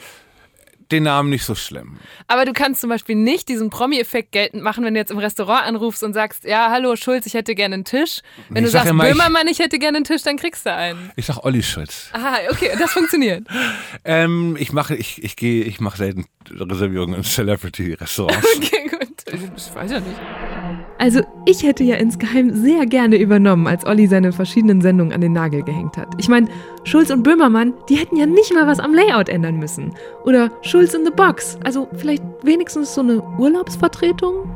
[0.93, 1.99] den Namen nicht so schlimm.
[2.29, 5.65] Aber du kannst zum Beispiel nicht diesen Promi-Effekt geltend machen, wenn du jetzt im Restaurant
[5.67, 8.21] anrufst und sagst, ja, hallo Schulz, ich hätte gerne einen Tisch.
[8.49, 10.65] Wenn Ich du sag sagst, immer, ich- Böhmermann, ich hätte gerne einen Tisch, dann kriegst
[10.67, 11.11] du einen.
[11.17, 12.11] Ich sag Olli Schulz.
[12.13, 13.47] Aha, okay, das funktioniert.
[14.05, 18.47] Ähm, ich mache, ich, ich gehe, ich mache selten Reservierungen in Celebrity-Restaurants.
[18.57, 19.09] Okay, gut.
[19.33, 20.17] Ich weiß ja nicht.
[20.99, 25.33] Also, ich hätte ja insgeheim sehr gerne übernommen, als Olli seine verschiedenen Sendungen an den
[25.33, 26.09] Nagel gehängt hat.
[26.17, 26.49] Ich meine,
[26.85, 29.95] Schulz und Böhmermann, die hätten ja nicht mal was am Layout ändern müssen.
[30.25, 31.59] Oder Schulz in the Box.
[31.65, 34.51] Also, vielleicht wenigstens so eine Urlaubsvertretung?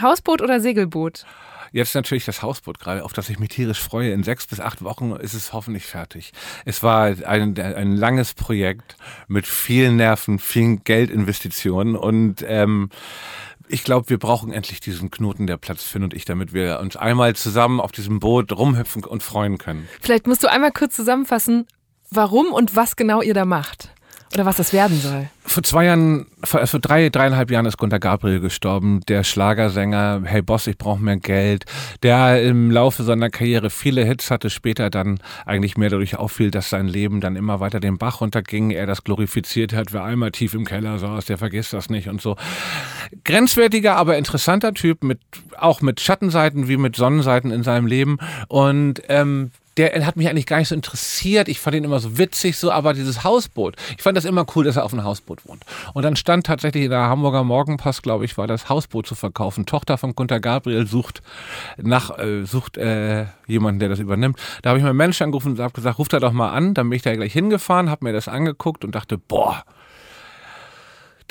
[0.00, 1.26] Hausboot oder Segelboot?
[1.74, 4.12] Jetzt natürlich das Hausboot gerade, auf das ich mich tierisch freue.
[4.12, 6.32] In sechs bis acht Wochen ist es hoffentlich fertig.
[6.66, 12.90] Es war ein, ein langes Projekt mit vielen Nerven, vielen Geldinvestitionen und ähm,
[13.72, 16.96] ich glaube, wir brauchen endlich diesen Knoten, der Platz Finn und ich, damit wir uns
[16.96, 19.88] einmal zusammen auf diesem Boot rumhüpfen und freuen können.
[20.00, 21.66] Vielleicht musst du einmal kurz zusammenfassen,
[22.10, 23.88] warum und was genau ihr da macht.
[24.34, 25.28] Oder was das werden soll.
[25.44, 30.40] Vor zwei Jahren, vor, vor drei, dreieinhalb Jahren ist Gunter Gabriel gestorben, der Schlagersänger, Hey
[30.40, 31.66] Boss, ich brauche mehr Geld,
[32.02, 36.70] der im Laufe seiner Karriere viele Hits hatte, später dann eigentlich mehr dadurch auffiel, dass
[36.70, 40.54] sein Leben dann immer weiter den Bach runterging, er das glorifiziert hat, wer einmal tief
[40.54, 42.36] im Keller saß, der vergisst das nicht und so.
[43.24, 45.20] Grenzwertiger, aber interessanter Typ, mit,
[45.58, 50.46] auch mit Schattenseiten wie mit Sonnenseiten in seinem Leben und ähm, der hat mich eigentlich
[50.46, 51.48] gar nicht so interessiert.
[51.48, 54.64] Ich fand ihn immer so witzig, so, aber dieses Hausboot, ich fand das immer cool,
[54.64, 55.64] dass er auf einem Hausboot wohnt.
[55.94, 59.64] Und dann stand tatsächlich in der Hamburger Morgenpost, glaube ich, war das Hausboot zu verkaufen.
[59.64, 61.22] Tochter von Gunter Gabriel sucht
[61.78, 64.38] nach, äh, sucht äh, jemanden, der das übernimmt.
[64.60, 66.74] Da habe ich meinen Menschen angerufen und habe gesagt, ruft da doch mal an.
[66.74, 69.64] Dann bin ich da gleich hingefahren, habe mir das angeguckt und dachte, boah,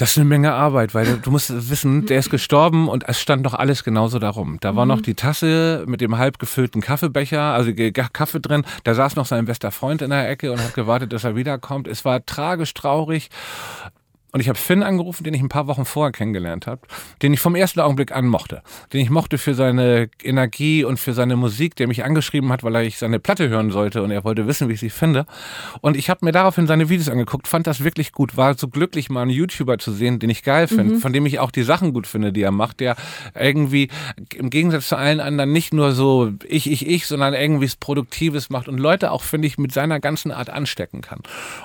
[0.01, 3.43] das ist eine Menge Arbeit, weil du musst wissen, der ist gestorben und es stand
[3.43, 4.57] noch alles genauso darum.
[4.59, 7.71] Da war noch die Tasse mit dem halb gefüllten Kaffeebecher, also
[8.11, 8.65] Kaffee drin.
[8.83, 11.87] Da saß noch sein bester Freund in der Ecke und hat gewartet, dass er wiederkommt.
[11.87, 13.29] Es war tragisch traurig.
[14.31, 16.81] Und ich habe Finn angerufen, den ich ein paar Wochen vorher kennengelernt habe,
[17.21, 18.61] den ich vom ersten Augenblick an mochte.
[18.93, 22.75] Den ich mochte für seine Energie und für seine Musik, der mich angeschrieben hat, weil
[22.75, 25.25] er ich seine Platte hören sollte und er wollte wissen, wie ich sie finde.
[25.81, 29.09] Und ich habe mir daraufhin seine Videos angeguckt, fand das wirklich gut, war so glücklich,
[29.09, 31.93] mal einen YouTuber zu sehen, den ich geil finde, von dem ich auch die Sachen
[31.93, 32.95] gut finde, die er macht, der
[33.37, 33.89] irgendwie
[34.35, 38.49] im Gegensatz zu allen anderen nicht nur so ich, ich, ich, sondern irgendwie was Produktives
[38.49, 41.19] macht und Leute auch, finde ich, mit seiner ganzen Art anstecken kann.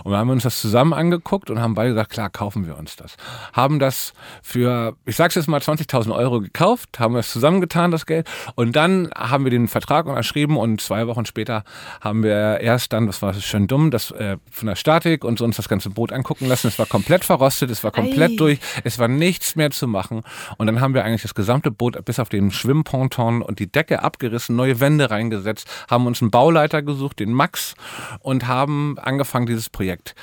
[0.04, 2.96] Und wir haben uns das zusammen angeguckt und haben beide gesagt, klar, kaufen wir uns
[2.96, 3.16] das.
[3.52, 8.28] Haben das für, ich sag's jetzt mal, 20.000 Euro gekauft, haben es zusammengetan, das Geld.
[8.54, 11.64] Und dann haben wir den Vertrag unterschrieben und zwei Wochen später
[12.00, 15.44] haben wir erst dann, das war schön dumm, das äh, von der Statik und so
[15.44, 16.68] uns das ganze Boot angucken lassen.
[16.68, 18.36] Es war komplett verrostet, es war komplett Ei.
[18.36, 20.22] durch, es war nichts mehr zu machen.
[20.56, 24.02] Und dann haben wir eigentlich das gesamte Boot bis auf den Schwimmponton und die Decke
[24.02, 27.74] abgerissen, neue Wände reingesetzt, haben uns einen Bauleiter gesucht, den Max,
[28.20, 30.14] und haben angefangen, dieses Projekt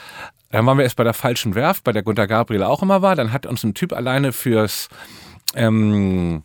[0.54, 3.16] dann waren wir erst bei der falschen Werft, bei der Gunter Gabriel auch immer war.
[3.16, 4.88] Dann hat uns ein Typ alleine fürs
[5.56, 6.44] ähm,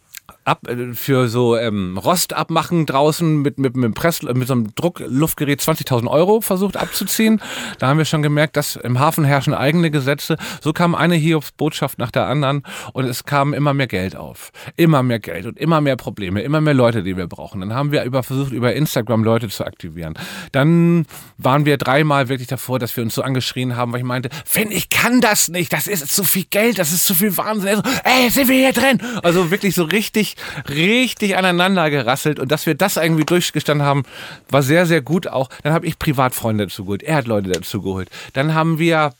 [0.48, 4.74] ab, äh, für so ähm, Rost abmachen draußen mit, mit, mit, Press, mit so einem
[4.74, 7.40] Druckluftgerät 20.000 Euro versucht abzuziehen.
[7.78, 10.36] Da haben wir schon gemerkt, dass im Hafen herrschen eigene Gesetze.
[10.60, 14.50] So kam eine Hiobs-Botschaft nach der anderen und es kam immer mehr Geld auf.
[14.76, 17.60] Immer mehr Geld und immer mehr Probleme, immer mehr Leute, die wir brauchen.
[17.60, 20.14] Dann haben wir über, versucht, über Instagram Leute zu aktivieren.
[20.52, 24.30] Dann waren wir dreimal wirklich davor, dass wir uns so angeschrien haben, weil ich meinte,
[24.44, 27.82] Finn, ich kann das nicht, das ist zu viel Geld, das ist zu viel Wahnsinn.
[28.04, 29.00] Ey, sind wir hier drin?
[29.22, 30.36] Also wirklich so richtig,
[30.68, 34.04] richtig aneinander gerasselt und dass wir das irgendwie durchgestanden haben,
[34.48, 35.48] war sehr, sehr gut auch.
[35.62, 38.10] Dann habe ich Privatfreunde dazu geholt, er hat Leute dazu geholt.
[38.32, 39.12] Dann haben wir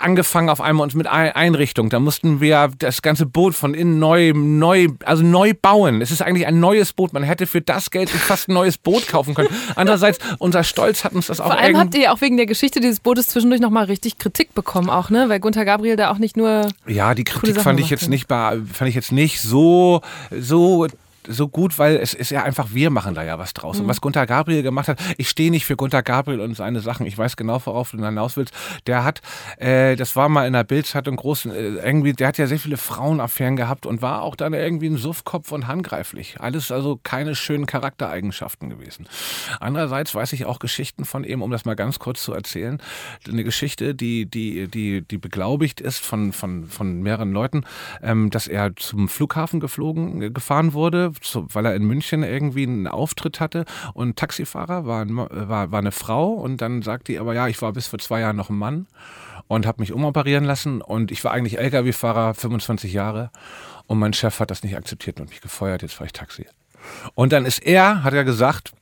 [0.00, 1.90] angefangen auf einmal uns mit Ein- Einrichtung.
[1.90, 6.00] Da mussten wir das ganze Boot von innen neu, neu, also neu bauen.
[6.02, 7.12] Es ist eigentlich ein neues Boot.
[7.12, 9.48] Man hätte für das Geld fast ein neues Boot kaufen können.
[9.76, 12.46] Andererseits, unser Stolz hat uns das auch Vor allem habt ihr ja auch wegen der
[12.46, 15.28] Geschichte dieses Bootes zwischendurch nochmal richtig Kritik bekommen, auch, ne?
[15.28, 16.68] Weil Gunther Gabriel da auch nicht nur.
[16.86, 20.86] Ja, die Kritik fand ich jetzt nicht fand ich jetzt nicht so, so
[21.28, 23.76] so gut, weil es ist ja einfach, wir machen da ja was draus.
[23.76, 23.82] Mhm.
[23.82, 27.06] Und was Gunter Gabriel gemacht hat, ich stehe nicht für Gunter Gabriel und seine Sachen.
[27.06, 28.54] Ich weiß genau, worauf du hinaus willst.
[28.86, 29.20] Der hat,
[29.58, 32.76] äh, das war mal in der Bildzeitung groß, äh, irgendwie, der hat ja sehr viele
[32.76, 36.40] Frauenaffären gehabt und war auch dann irgendwie ein Suffkopf und handgreiflich.
[36.40, 39.06] Alles also keine schönen Charaktereigenschaften gewesen.
[39.60, 42.80] Andererseits weiß ich auch Geschichten von ihm, um das mal ganz kurz zu erzählen.
[43.28, 47.64] Eine Geschichte, die, die, die, die beglaubigt ist von, von, von mehreren Leuten,
[48.02, 52.64] ähm, dass er zum Flughafen geflogen, äh, gefahren wurde, zu, weil er in München irgendwie
[52.64, 57.18] einen Auftritt hatte und Taxifahrer war, Mo- war, war eine Frau und dann sagt die
[57.18, 58.86] aber, ja, ich war bis vor zwei Jahren noch ein Mann
[59.48, 63.30] und habe mich umoperieren lassen und ich war eigentlich Lkw-Fahrer, 25 Jahre
[63.86, 66.46] und mein Chef hat das nicht akzeptiert und mich gefeuert, jetzt fahre ich Taxi.
[67.14, 68.72] Und dann ist er, hat er gesagt,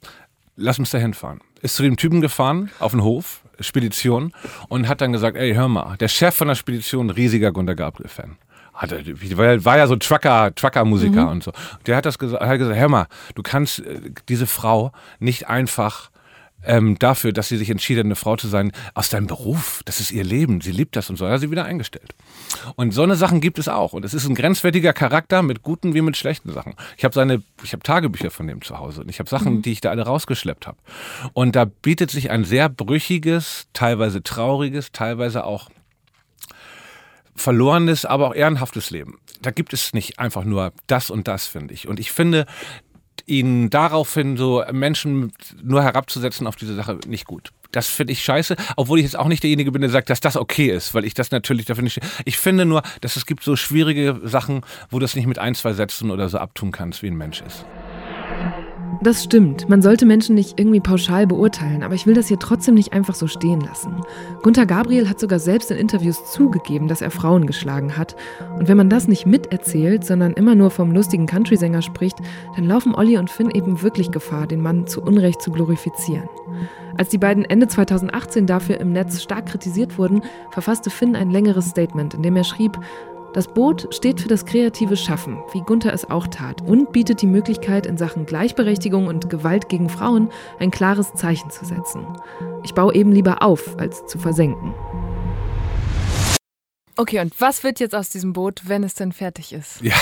[0.56, 1.40] lass uns da hinfahren.
[1.62, 4.32] Ist zu dem Typen gefahren, auf den Hof, Spedition
[4.68, 8.36] und hat dann gesagt, ey, hör mal, der Chef von der Spedition, riesiger Gunter Gabriel-Fan.
[8.78, 11.52] Hat er- war ja so Trucker, Trucker-Musiker und so.
[11.86, 16.10] Der hat das gesagt, hat gesagt, hör mal, du kannst äh, diese Frau nicht einfach
[16.64, 19.80] ähm, dafür, dass sie sich entschieden hat, eine Frau zu sein, aus deinem Beruf.
[19.84, 20.60] Das ist ihr Leben.
[20.60, 21.24] Sie liebt das und so.
[21.24, 22.14] Er hat sie wieder eingestellt.
[22.74, 23.92] Und so eine Sachen gibt es auch.
[23.92, 26.74] Und es ist ein grenzwertiger Charakter mit guten wie mit schlechten Sachen.
[26.96, 29.70] Ich habe seine, ich habe Tagebücher von dem zu Hause und ich habe Sachen, die
[29.72, 30.78] ich da alle rausgeschleppt habe.
[31.32, 35.68] Und da bietet sich ein sehr brüchiges, teilweise trauriges, teilweise auch
[37.38, 39.18] verlorenes, aber auch ehrenhaftes Leben.
[39.40, 41.88] Da gibt es nicht einfach nur das und das, finde ich.
[41.88, 42.46] Und ich finde,
[43.26, 45.32] ihn daraufhin so Menschen
[45.62, 47.50] nur herabzusetzen auf diese Sache nicht gut.
[47.72, 50.36] Das finde ich scheiße, obwohl ich jetzt auch nicht derjenige bin, der sagt, dass das
[50.36, 52.00] okay ist, weil ich das natürlich dafür nicht.
[52.24, 55.54] Ich finde nur, dass es gibt so schwierige Sachen, wo du das nicht mit ein,
[55.54, 57.66] zwei Sätzen oder so abtun kannst, wie ein Mensch ist.
[59.00, 59.68] Das stimmt.
[59.68, 63.14] Man sollte Menschen nicht irgendwie pauschal beurteilen, aber ich will das hier trotzdem nicht einfach
[63.14, 63.94] so stehen lassen.
[64.42, 68.16] Gunther Gabriel hat sogar selbst in Interviews zugegeben, dass er Frauen geschlagen hat.
[68.58, 72.18] Und wenn man das nicht miterzählt, sondern immer nur vom lustigen Country-Sänger spricht,
[72.56, 76.28] dann laufen Olli und Finn eben wirklich Gefahr, den Mann zu Unrecht zu glorifizieren.
[76.96, 81.66] Als die beiden Ende 2018 dafür im Netz stark kritisiert wurden, verfasste Finn ein längeres
[81.66, 82.76] Statement, in dem er schrieb,
[83.38, 87.28] das Boot steht für das kreative Schaffen, wie Gunther es auch tat, und bietet die
[87.28, 92.04] Möglichkeit, in Sachen Gleichberechtigung und Gewalt gegen Frauen ein klares Zeichen zu setzen.
[92.64, 94.74] Ich baue eben lieber auf, als zu versenken.
[96.96, 99.82] Okay, und was wird jetzt aus diesem Boot, wenn es denn fertig ist?
[99.82, 99.94] Ja.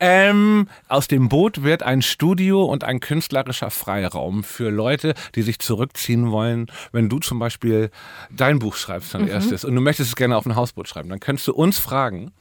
[0.00, 5.58] Ähm, aus dem Boot wird ein Studio und ein künstlerischer Freiraum für Leute, die sich
[5.58, 6.66] zurückziehen wollen.
[6.92, 7.90] Wenn du zum Beispiel
[8.30, 11.20] dein Buch schreibst, dein erstes, und du möchtest es gerne auf ein Hausboot schreiben, dann
[11.20, 12.32] könntest du uns fragen,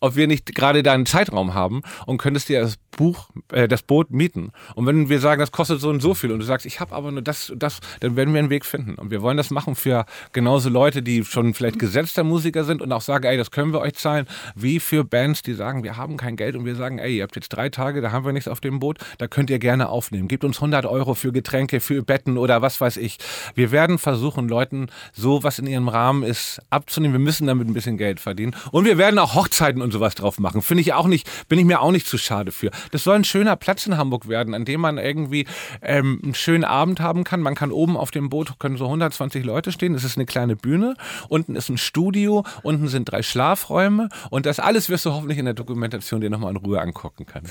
[0.00, 4.10] ob wir nicht gerade deinen Zeitraum haben und könntest dir das Buch, äh, das Boot
[4.10, 4.52] mieten.
[4.74, 6.94] Und wenn wir sagen, das kostet so und so viel und du sagst, ich habe
[6.94, 8.94] aber nur das und das, dann werden wir einen Weg finden.
[8.94, 12.92] Und wir wollen das machen für genauso Leute, die schon vielleicht gesetzter Musiker sind und
[12.92, 16.16] auch sagen, ey, das können wir euch zahlen, wie für Bands, die sagen, wir haben
[16.16, 18.48] kein Geld und wir sagen, ey, ihr habt jetzt drei Tage, da haben wir nichts
[18.48, 20.28] auf dem Boot, da könnt ihr gerne aufnehmen.
[20.28, 23.18] Gebt uns 100 Euro für Getränke, für Betten oder was weiß ich.
[23.54, 27.14] Wir werden versuchen, Leuten so, was in ihrem Rahmen ist, abzunehmen.
[27.14, 28.54] Wir müssen damit ein bisschen Geld verdienen.
[28.72, 30.62] Und wir werden auch Hochzeiten und sowas drauf machen.
[30.62, 32.70] Finde ich auch nicht, bin ich mir auch nicht zu schade für.
[32.90, 35.46] Das soll ein schöner Platz in Hamburg werden, an dem man irgendwie
[35.82, 37.40] ähm, einen schönen Abend haben kann.
[37.40, 39.94] Man kann oben auf dem Boot, können so 120 Leute stehen.
[39.94, 40.94] Es ist eine kleine Bühne.
[41.28, 42.44] Unten ist ein Studio.
[42.62, 44.08] Unten sind drei Schlafräume.
[44.28, 47.48] Und das alles wirst du hoffentlich in der Dokumentation dir nochmal in Ruhe angucken können.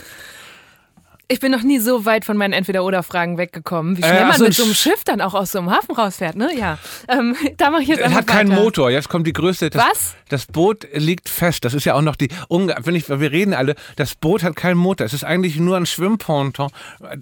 [1.31, 4.47] Ich bin noch nie so weit von meinen Entweder-Oder-Fragen weggekommen, wie schnell Äh, ach man
[4.47, 6.49] mit so einem sch- Schiff dann auch aus so einem Hafen rausfährt, ne?
[6.57, 6.79] Ja.
[7.07, 8.61] Ähm, da mache ich jetzt Es einfach hat keinen weiter.
[8.63, 8.89] Motor.
[8.89, 9.69] Jetzt kommt die größte.
[9.69, 10.15] Das, Was?
[10.29, 11.63] Das Boot liegt fest.
[11.65, 12.29] Das ist ja auch noch die.
[12.49, 13.75] Wenn ich, wir reden alle.
[13.95, 15.05] Das Boot hat keinen Motor.
[15.05, 16.71] Es ist eigentlich nur ein Schwimmponton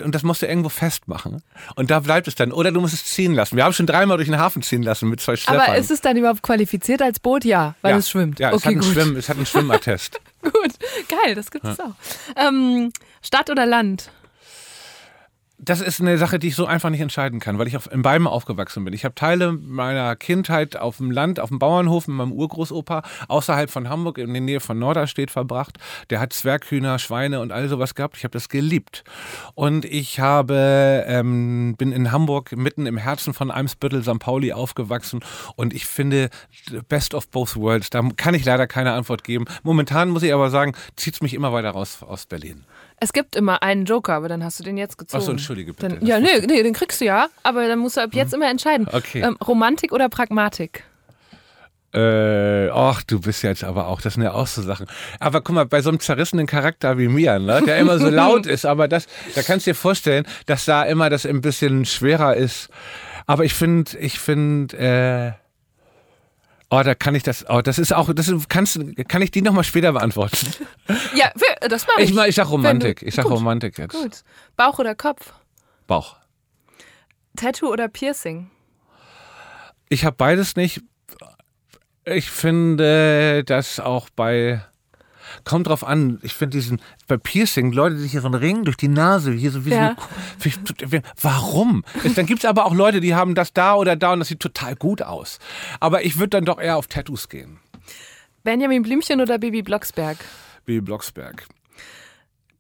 [0.02, 1.44] und das musst du irgendwo festmachen.
[1.76, 2.54] Und da bleibt es dann.
[2.54, 3.58] Oder du musst es ziehen lassen.
[3.58, 5.66] Wir haben schon dreimal durch den Hafen ziehen lassen mit zwei Schleppern.
[5.68, 7.44] Aber ist es dann überhaupt qualifiziert als Boot?
[7.44, 7.98] Ja, weil ja.
[7.98, 8.40] es schwimmt.
[8.40, 8.92] Ja, es, okay, hat einen gut.
[8.94, 10.22] Schwimm, es hat einen Schwimmattest.
[10.54, 10.74] Gut,
[11.10, 11.94] geil, das gibt es auch.
[12.36, 12.92] Ähm,
[13.22, 14.12] Stadt oder Land?
[15.68, 18.02] Das ist eine Sache, die ich so einfach nicht entscheiden kann, weil ich auf, in
[18.02, 18.94] Beim aufgewachsen bin.
[18.94, 23.70] Ich habe Teile meiner Kindheit auf dem Land, auf dem Bauernhof mit meinem Urgroßopa außerhalb
[23.70, 25.78] von Hamburg in der Nähe von Norderstedt verbracht.
[26.10, 28.16] Der hat Zwerghühner, Schweine und all sowas gehabt.
[28.16, 29.04] Ich habe das geliebt.
[29.56, 34.20] Und ich habe, ähm, bin in Hamburg mitten im Herzen von Eimsbüttel, St.
[34.20, 35.20] Pauli aufgewachsen.
[35.58, 36.30] Und ich finde,
[36.88, 37.90] best of both worlds.
[37.90, 39.44] Da kann ich leider keine Antwort geben.
[39.64, 42.64] Momentan muss ich aber sagen, zieht es mich immer weiter raus aus Berlin.
[43.00, 45.22] Es gibt immer einen Joker, aber dann hast du den jetzt gezogen.
[45.22, 45.96] Ach so, entschuldige bitte.
[45.96, 48.50] Dann, ja, nee, nee, den kriegst du ja, aber dann musst du ab jetzt immer
[48.50, 48.88] entscheiden.
[48.92, 49.22] Okay.
[49.22, 50.84] Ähm, Romantik oder Pragmatik?
[51.94, 54.88] Äh, ach, du bist jetzt aber auch, das sind ja auch so Sachen.
[55.20, 58.46] Aber guck mal, bei so einem zerrissenen Charakter wie mir, ne, der immer so laut
[58.46, 62.36] ist, aber das, da kannst du dir vorstellen, dass da immer das ein bisschen schwerer
[62.36, 62.70] ist.
[63.26, 65.47] Aber ich finde, ich finde, äh,
[66.70, 69.64] oh, da kann ich das, oh, das ist auch, das kannst, kann ich die nochmal
[69.64, 70.38] später beantworten?
[71.16, 71.32] Ja,
[71.68, 72.12] das mache ich.
[72.12, 73.94] Ich, ich sag Romantik, du- ich sag gut, Romantik jetzt.
[73.94, 74.24] Gut.
[74.56, 75.34] Bauch oder Kopf?
[75.88, 76.18] Bauch.
[77.36, 78.50] Tattoo oder Piercing?
[79.90, 80.82] Ich habe beides nicht.
[82.06, 84.64] Ich finde, dass auch bei.
[85.44, 88.64] Kommt drauf an, ich finde diesen, bei Piercing, Leute, die sich hier so einen Ring
[88.64, 89.96] durch die Nase, hier so wie Ja.
[90.40, 90.52] so
[90.92, 91.84] eine, Warum?
[92.16, 94.40] Dann gibt es aber auch Leute, die haben das da oder da und das sieht
[94.40, 95.40] total gut aus.
[95.80, 97.60] Aber ich würde dann doch eher auf Tattoos gehen.
[98.44, 100.18] Benjamin Blümchen oder Baby Blocksberg?
[100.66, 101.46] Wie Blocksberg.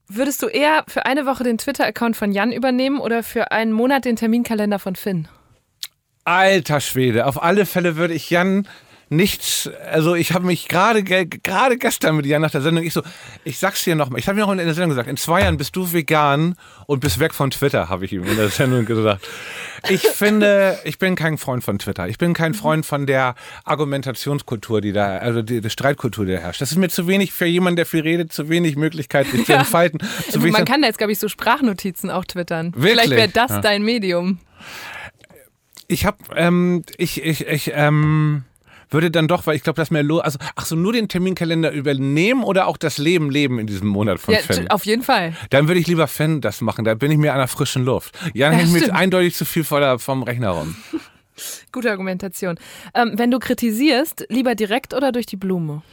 [0.09, 4.05] Würdest du eher für eine Woche den Twitter-Account von Jan übernehmen oder für einen Monat
[4.05, 5.27] den Terminkalender von Finn?
[6.23, 8.67] Alter Schwede, auf alle Fälle würde ich Jan
[9.09, 12.93] nichts, also ich habe mich gerade ge- gerade gestern mit dir nach der Sendung, ich
[12.93, 13.01] so,
[13.45, 15.57] ich sag's dir nochmal, ich habe mir auch in der Sendung gesagt, in zwei Jahren
[15.57, 16.55] bist du vegan
[16.87, 19.27] und bist weg von Twitter, habe ich ihm in der Sendung gesagt.
[19.89, 22.07] Ich finde, ich bin kein Freund von Twitter.
[22.09, 26.39] Ich bin kein Freund von der Argumentationskultur, die da, also die, die Streitkultur, die da
[26.39, 26.59] herrscht.
[26.61, 29.51] Das ist mir zu wenig für jemanden, der viel redet, zu wenig Möglichkeit, sich zu
[29.53, 29.59] Ja.
[29.59, 29.99] entfalten.
[30.29, 32.73] Zu wenig Man kann da jetzt, glaube ich, so Sprachnotizen auch twittern.
[32.75, 32.91] Wirklich?
[32.91, 33.61] Vielleicht wäre das Ja.
[33.61, 34.39] dein Medium.
[35.87, 38.43] Ich habe, ähm, ich, ich, ich, ähm,
[38.89, 41.71] würde dann doch, weil ich glaube, dass mir lo also ach so nur den Terminkalender
[41.71, 44.69] übernehmen oder auch das Leben leben in diesem Monat von Ja, Fan.
[44.69, 45.35] auf jeden Fall.
[45.49, 46.85] Dann würde ich lieber Fan das machen.
[46.85, 48.17] Da bin ich mir an der frischen Luft.
[48.33, 50.75] Jan Ja, hängt mir eindeutig zu viel vor der, vom Rechner rum.
[51.71, 52.57] Gute Argumentation.
[52.95, 55.83] Ähm, wenn du kritisierst, lieber direkt oder durch die Blume?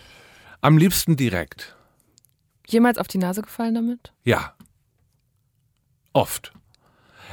[0.62, 1.76] Am liebsten direkt.
[2.66, 4.12] Jemals auf die Nase gefallen damit?
[4.24, 4.55] Ja.
[6.14, 6.53] Oft.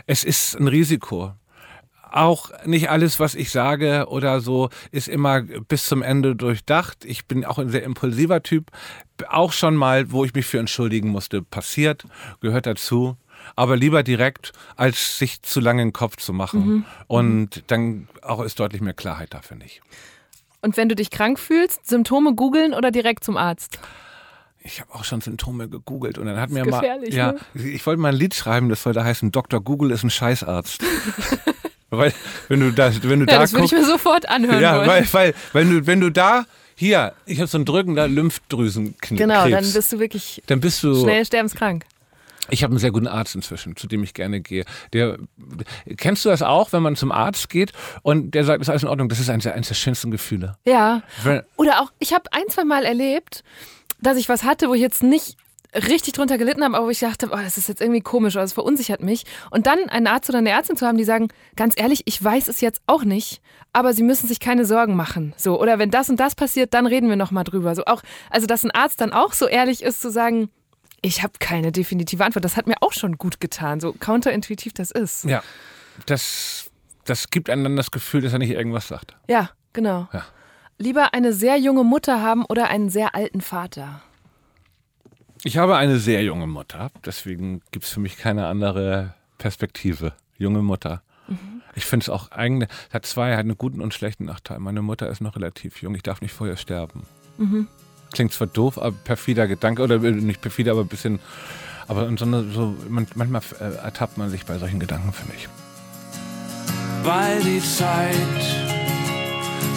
[0.08, 1.34] Es ist ein Risiko.
[2.12, 7.06] Auch nicht alles, was ich sage oder so, ist immer bis zum Ende durchdacht.
[7.06, 8.70] Ich bin auch ein sehr impulsiver Typ.
[9.30, 12.06] Auch schon mal, wo ich mich für entschuldigen musste, passiert,
[12.42, 13.16] gehört dazu.
[13.56, 16.86] Aber lieber direkt, als sich zu lange den Kopf zu machen.
[17.08, 19.82] Und dann auch ist deutlich mehr Klarheit da, finde ich.
[20.62, 23.80] Und wenn du dich krank fühlst, Symptome googeln oder direkt zum Arzt?
[24.64, 27.40] Ich habe auch schon Symptome gegoogelt und dann hat mir mal, ja, ne?
[27.56, 29.60] ich wollte mal ein Lied schreiben, das sollte heißen Dr.
[29.60, 30.84] Google ist ein Scheißarzt.
[31.92, 32.14] weil
[32.48, 34.78] wenn du da, wenn du Ja, da das würde ich guckst, mir sofort anhören ja,
[34.78, 34.88] wollen.
[34.88, 39.20] weil, weil wenn du wenn du da hier, ich habe so einen drückender Lymphdrüsenkrebs.
[39.20, 41.86] genau, dann bist du wirklich dann bist du schnell sterbenskrank.
[42.50, 44.66] ich habe einen sehr guten Arzt inzwischen, zu dem ich gerne gehe.
[44.94, 45.18] Der,
[45.98, 47.72] kennst du das auch, wenn man zum Arzt geht
[48.02, 49.10] und der sagt, ist alles in Ordnung?
[49.10, 50.56] Das ist eines, der- eines der schönsten Gefühle.
[50.66, 51.04] Ja.
[51.58, 53.44] Oder auch, ich habe ein, zwei Mal erlebt,
[54.02, 55.38] dass ich was hatte, wo ich jetzt nicht
[55.74, 58.44] richtig drunter gelitten habe, aber wo ich dachte, oh, das ist jetzt irgendwie komisch oder
[58.44, 59.24] das verunsichert mich.
[59.52, 62.48] Und dann einen Arzt oder eine Ärztin zu haben, die sagen, ganz ehrlich, ich weiß
[62.48, 63.42] es jetzt auch nicht,
[63.74, 65.34] aber Sie müssen sich keine Sorgen machen.
[65.38, 67.74] So, oder wenn das und das passiert, dann reden wir nochmal drüber.
[67.76, 70.50] So auch, also dass ein Arzt dann auch so ehrlich ist zu sagen,
[71.02, 72.46] ich habe keine definitive Antwort.
[72.46, 75.24] Das hat mir auch schon gut getan, so counterintuitiv das ist.
[75.24, 75.42] Ja,
[76.06, 76.70] das,
[77.06, 79.16] das gibt einem dann das Gefühl, dass er nicht irgendwas sagt.
[79.28, 80.08] Ja, genau.
[80.14, 80.26] Ja.
[80.78, 84.02] Lieber eine sehr junge Mutter haben oder einen sehr alten Vater.
[85.44, 90.14] Ich habe eine sehr junge Mutter, deswegen gibt es für mich keine andere Perspektive.
[90.38, 91.02] Junge Mutter.
[91.76, 94.60] Ich finde es auch eigentlich, hat zwei, hat einen guten und schlechten Nachteil.
[94.60, 97.04] Meine Mutter ist noch relativ jung, ich darf nicht vorher sterben.
[98.12, 101.20] Klingt zwar doof, aber perfider Gedanke, oder äh, nicht perfider, aber ein bisschen,
[101.88, 105.34] aber in so, eine- so man, manchmal äh, ertappt man sich bei solchen Gedanken, finde
[105.38, 105.48] ich.
[107.04, 108.14] weil die Zeit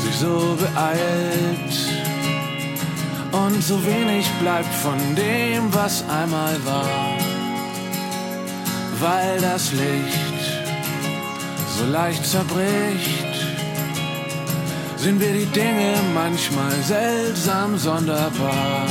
[0.02, 1.72] sich so beeilt
[3.34, 7.18] und so wenig bleibt von dem, was einmal war,
[9.00, 10.44] weil das Licht
[11.76, 13.34] so leicht zerbricht,
[14.96, 18.86] sind wir die Dinge manchmal seltsam sonderbar.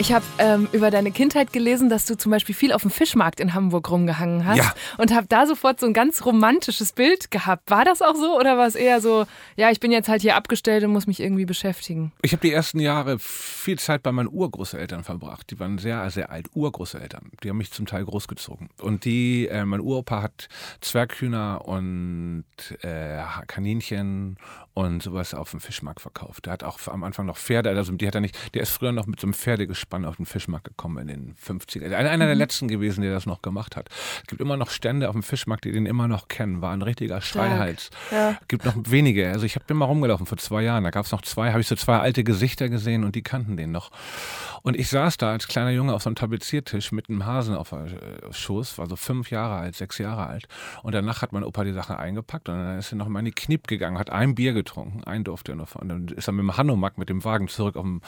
[0.00, 3.38] Ich habe ähm, über deine Kindheit gelesen, dass du zum Beispiel viel auf dem Fischmarkt
[3.38, 4.72] in Hamburg rumgehangen hast Ja.
[4.96, 7.70] und habe da sofort so ein ganz romantisches Bild gehabt.
[7.70, 9.26] War das auch so oder war es eher so,
[9.56, 12.12] ja, ich bin jetzt halt hier abgestellt und muss mich irgendwie beschäftigen?
[12.22, 15.50] Ich habe die ersten Jahre viel Zeit bei meinen Urgroßeltern verbracht.
[15.50, 16.46] Die waren sehr, sehr alt.
[16.54, 17.32] Urgroßeltern.
[17.44, 18.70] Die haben mich zum Teil großgezogen.
[18.80, 20.48] Und die, äh, mein Uropa hat
[20.80, 22.44] Zwerghühner und
[22.80, 24.38] äh, Kaninchen
[24.72, 26.46] und sowas auf dem Fischmarkt verkauft.
[26.46, 28.92] Der hat auch am Anfang noch Pferde, also die hat er nicht, der ist früher
[28.92, 29.34] noch mit so einem
[29.90, 31.92] Pferdegespann auf den Fischmarkt gekommen in den 50er.
[31.92, 33.88] Einer, einer der letzten gewesen, der das noch gemacht hat.
[34.22, 36.62] Es gibt immer noch Stände auf dem Fischmarkt, die den immer noch kennen.
[36.62, 37.90] War ein richtiger Schreihals.
[38.10, 38.38] Ja.
[38.48, 39.28] Gibt noch wenige.
[39.30, 40.84] Also ich habe bin mal rumgelaufen vor zwei Jahren.
[40.84, 43.56] Da gab es noch zwei, habe ich so zwei alte Gesichter gesehen und die kannten
[43.56, 43.90] den noch.
[44.62, 47.70] Und ich saß da als kleiner Junge auf so einem Tapeziertisch mit einem Hasen auf
[47.70, 50.48] der äh, Schoß, war so fünf Jahre alt, sechs Jahre alt.
[50.82, 53.24] Und danach hat mein Opa die Sache eingepackt und dann ist er noch mal in
[53.24, 55.74] die Kniep gegangen, hat ein Bier getrunken, ein durfte er noch.
[55.76, 58.02] Und dann ist er mit dem Hanomag mit dem Wagen zurück auf dem,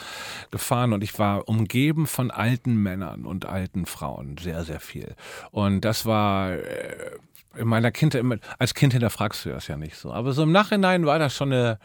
[0.51, 1.72] gefahren und ich war umgeben
[2.07, 5.15] von alten Männern und alten Frauen, sehr, sehr viel.
[5.51, 7.19] Und das war äh,
[7.57, 8.25] in meiner Kindheit,
[8.59, 10.13] als Kind hinterfragst du das ja nicht so.
[10.13, 11.79] Aber so im Nachhinein war das schon eine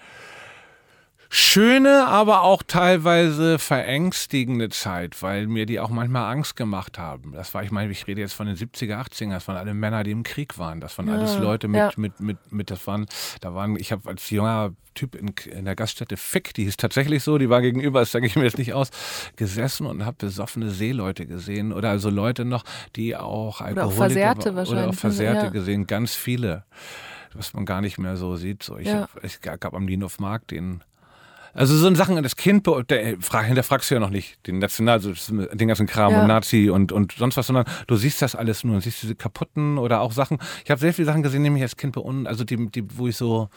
[1.30, 7.34] schöne, aber auch teilweise verängstigende Zeit, weil mir die auch manchmal Angst gemacht haben.
[7.34, 10.04] Das war, ich meine, ich rede jetzt von den 70er, 80er, das waren alle Männer,
[10.04, 10.80] die im Krieg waren.
[10.80, 11.92] Das waren alles Leute mit, ja.
[11.98, 13.06] mit, mit, mit, das waren,
[13.42, 17.22] da waren, ich habe als junger Typ in, in der Gaststätte Fick, die hieß tatsächlich
[17.22, 18.90] so, die war gegenüber, das sage ich mir jetzt nicht aus,
[19.36, 22.64] gesessen und habe besoffene Seeleute gesehen oder also Leute noch,
[22.96, 25.50] die auch Alkoholiker Versehrte waren- oder wahrscheinlich, auch Versehrte ja.
[25.52, 26.64] gesehen, ganz viele,
[27.34, 28.64] was man gar nicht mehr so sieht.
[28.64, 29.02] So, ich Ja.
[29.02, 30.82] hab, es gab am Lienhof Markt den
[31.54, 35.12] Also so Sachen, das Kind, hinterfragst du ja noch nicht den National, also
[35.54, 36.22] den ganzen Kram Ja.
[36.22, 39.16] und Nazi und, und sonst was, sondern du siehst das alles nur und siehst diese
[39.16, 40.38] kaputten oder auch Sachen.
[40.64, 43.08] Ich habe sehr viele Sachen gesehen, die mich als Kind beun also die, die, wo
[43.08, 43.50] ich so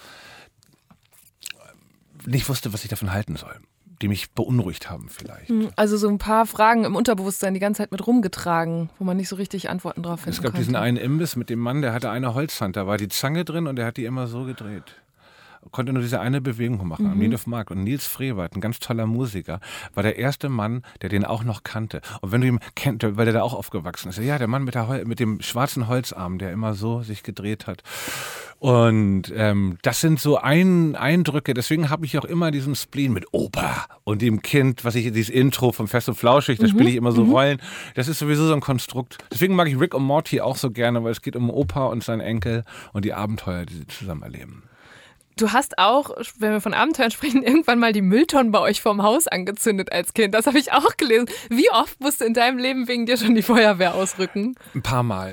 [2.27, 3.55] nicht wusste, was ich davon halten soll.
[4.03, 5.53] Die mich beunruhigt haben vielleicht.
[5.77, 9.29] Also so ein paar Fragen im Unterbewusstsein die ganze Zeit mit rumgetragen, wo man nicht
[9.29, 10.59] so richtig Antworten drauf finden Es gab konnte.
[10.65, 13.67] diesen einen Imbiss mit dem Mann, der hatte eine Holzhand, da war die Zange drin
[13.67, 14.85] und der hat die immer so gedreht.
[15.71, 17.71] Konnte nur diese eine Bewegung machen, am Nils Mark.
[17.71, 19.61] Und Nils Frevert, ein ganz toller Musiker,
[19.95, 22.01] war der erste Mann, der den auch noch kannte.
[22.23, 24.75] Und wenn du ihn kennt, weil der da auch aufgewachsen ist, ja, der Mann mit,
[24.75, 27.83] der mit dem schwarzen Holzarm, der immer so sich gedreht hat.
[28.61, 33.25] Und ähm, das sind so ein Eindrücke, deswegen habe ich auch immer diesen Spleen mit
[33.33, 36.97] Opa und dem Kind, was ich, dieses Intro vom Fest und Flauschig, da spiele ich
[36.97, 37.59] immer so Rollen.
[37.95, 39.17] Das ist sowieso so ein Konstrukt.
[39.33, 42.05] Deswegen mag ich Rick und Morty auch so gerne, weil es geht um Opa und
[42.05, 44.65] seinen Enkel und die Abenteuer, die sie zusammen erleben.
[45.41, 49.03] Du hast auch, wenn wir von Abenteuern sprechen, irgendwann mal die Mülltonnen bei euch vorm
[49.03, 50.35] Haus angezündet als Kind.
[50.35, 51.27] Das habe ich auch gelesen.
[51.49, 54.55] Wie oft musste in deinem Leben wegen dir schon die Feuerwehr ausrücken?
[54.75, 55.33] Ein paar Mal.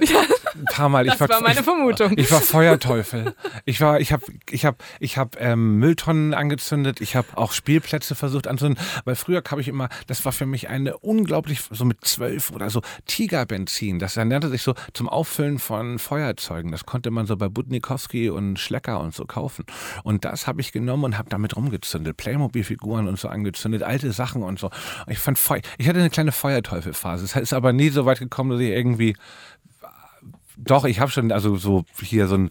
[0.56, 1.06] Ein paar Mal.
[1.06, 2.14] Das war meine ich, Vermutung.
[2.16, 3.36] Ich war Feuerteufel.
[3.66, 7.02] Ich war, ich habe, ich habe, ich habe ähm, Mülltonnen angezündet.
[7.02, 8.82] Ich habe auch Spielplätze versucht anzuzünden.
[9.04, 12.70] Weil früher habe ich immer, das war für mich eine unglaublich, so mit zwölf oder
[12.70, 14.00] so Tigerbenzin.
[14.00, 16.72] Das nannte sich so zum Auffüllen von Feuerzeugen.
[16.72, 19.66] Das konnte man so bei Budnikowski und Schlecker und so kaufen.
[20.04, 22.18] Und das habe ich genommen und habe damit rumgezündet.
[22.18, 24.70] Playmobil-Figuren und so angezündet, alte Sachen und so.
[25.08, 27.26] Ich fand Feu ich hatte eine kleine Feuerteufelphase.
[27.26, 29.16] Es ist aber nie so weit gekommen, dass ich irgendwie
[30.58, 32.50] doch, ich habe schon, also so hier so ein,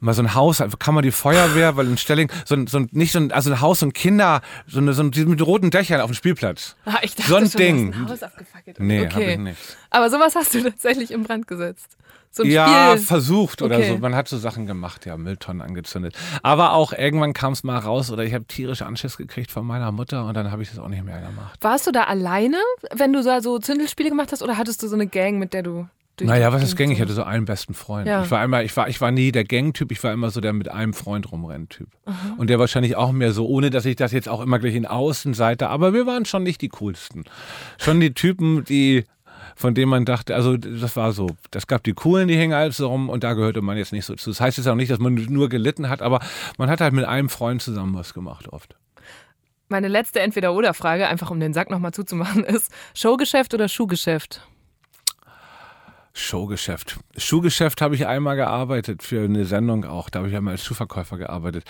[0.00, 2.88] mal so ein Haus, kann man die Feuerwehr, weil in Stelling, so ein, so ein,
[2.92, 6.00] nicht so ein, also ein Haus und Kinder, so, eine, so ein, mit roten Dächern
[6.00, 6.76] auf dem Spielplatz.
[6.84, 7.92] Ah, ich dachte So ein schon, Ding.
[7.92, 8.80] Du hast ein Haus abgefackelt.
[8.80, 9.12] Nee, okay.
[9.12, 9.76] habe ich nicht.
[9.90, 11.96] Aber sowas hast du tatsächlich in Brand gesetzt.
[12.36, 13.06] So ein Ja, Spiel.
[13.06, 13.88] versucht oder Okay.
[13.88, 13.98] so.
[13.98, 16.14] Man hat so Sachen gemacht, ja, Mülltonnen angezündet.
[16.42, 19.90] Aber auch irgendwann kam es mal raus oder ich habe tierisch Anschiss gekriegt von meiner
[19.90, 21.58] Mutter und dann habe ich das auch nicht mehr gemacht.
[21.62, 22.58] Warst du da alleine,
[22.94, 25.62] wenn du da so Zündelspiele gemacht hast, oder hattest du so eine Gang, mit der
[25.62, 25.88] du
[26.20, 26.90] Naja, was ist Gang?
[26.90, 28.06] Ich hatte so einen besten Freund.
[28.06, 28.22] Ja.
[28.22, 30.52] Ich war einmal, ich war, ich war nie der Gang-Typ, ich war immer so der
[30.52, 31.88] mit einem Freund rumrennt-Typ.
[32.38, 34.86] Und der wahrscheinlich auch mehr so, ohne dass ich das jetzt auch immer gleich in
[34.86, 37.24] Außenseite, aber wir waren schon nicht die coolsten.
[37.78, 39.04] Schon die Typen, die,
[39.56, 42.80] von denen man dachte, also das war so, das gab die coolen, die hängen alles
[42.80, 44.30] rum und da gehörte man jetzt nicht so zu.
[44.30, 46.20] Das heißt jetzt auch nicht, dass man nur gelitten hat, aber
[46.58, 48.76] man hat halt mit einem Freund zusammen was gemacht oft.
[49.68, 54.46] Meine letzte Entweder-Oder-Frage, einfach um den Sack nochmal zuzumachen, ist Showgeschäft oder Schuhgeschäft?
[56.18, 56.98] Showgeschäft.
[57.18, 60.08] Schuhgeschäft habe ich einmal gearbeitet für eine Sendung auch.
[60.08, 61.64] Da habe ich einmal als Schuhverkäufer gearbeitet.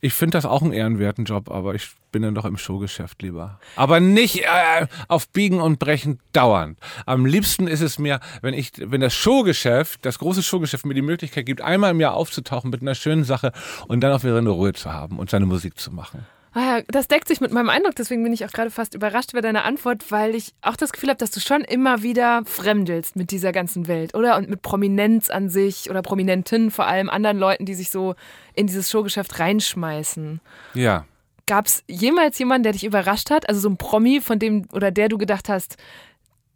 [0.00, 3.58] Ich finde das auch einen ehrenwerten Job, aber ich bin dann doch im Showgeschäft lieber.
[3.74, 6.78] Aber nicht äh, auf Biegen und Brechen dauernd.
[7.06, 11.02] Am liebsten ist es mir, wenn ich, wenn das Showgeschäft, das große Showgeschäft mir die
[11.02, 13.52] Möglichkeit gibt, einmal im Jahr aufzutauchen mit einer schönen Sache
[13.88, 16.24] und dann auch wieder eine Ruhe zu haben und seine Musik zu machen.
[16.60, 19.42] Ah das deckt sich mit meinem Eindruck, deswegen bin ich auch gerade fast überrascht über
[19.42, 23.30] deine Antwort, weil ich auch das Gefühl habe, dass du schon immer wieder fremdelst mit
[23.30, 24.36] dieser ganzen Welt, oder?
[24.36, 28.16] Und mit Prominenz an sich oder Prominenten, vor allem anderen Leuten, die sich so
[28.54, 30.40] in dieses Showgeschäft reinschmeißen.
[30.74, 31.04] Ja.
[31.46, 33.48] Gab es jemals jemanden, der dich überrascht hat?
[33.48, 35.76] Also so ein Promi, von dem oder der du gedacht hast,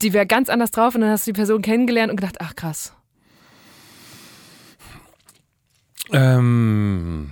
[0.02, 2.56] die wäre ganz anders drauf und dann hast du die Person kennengelernt und gedacht, ach
[2.56, 2.92] krass.
[6.10, 7.30] Ähm,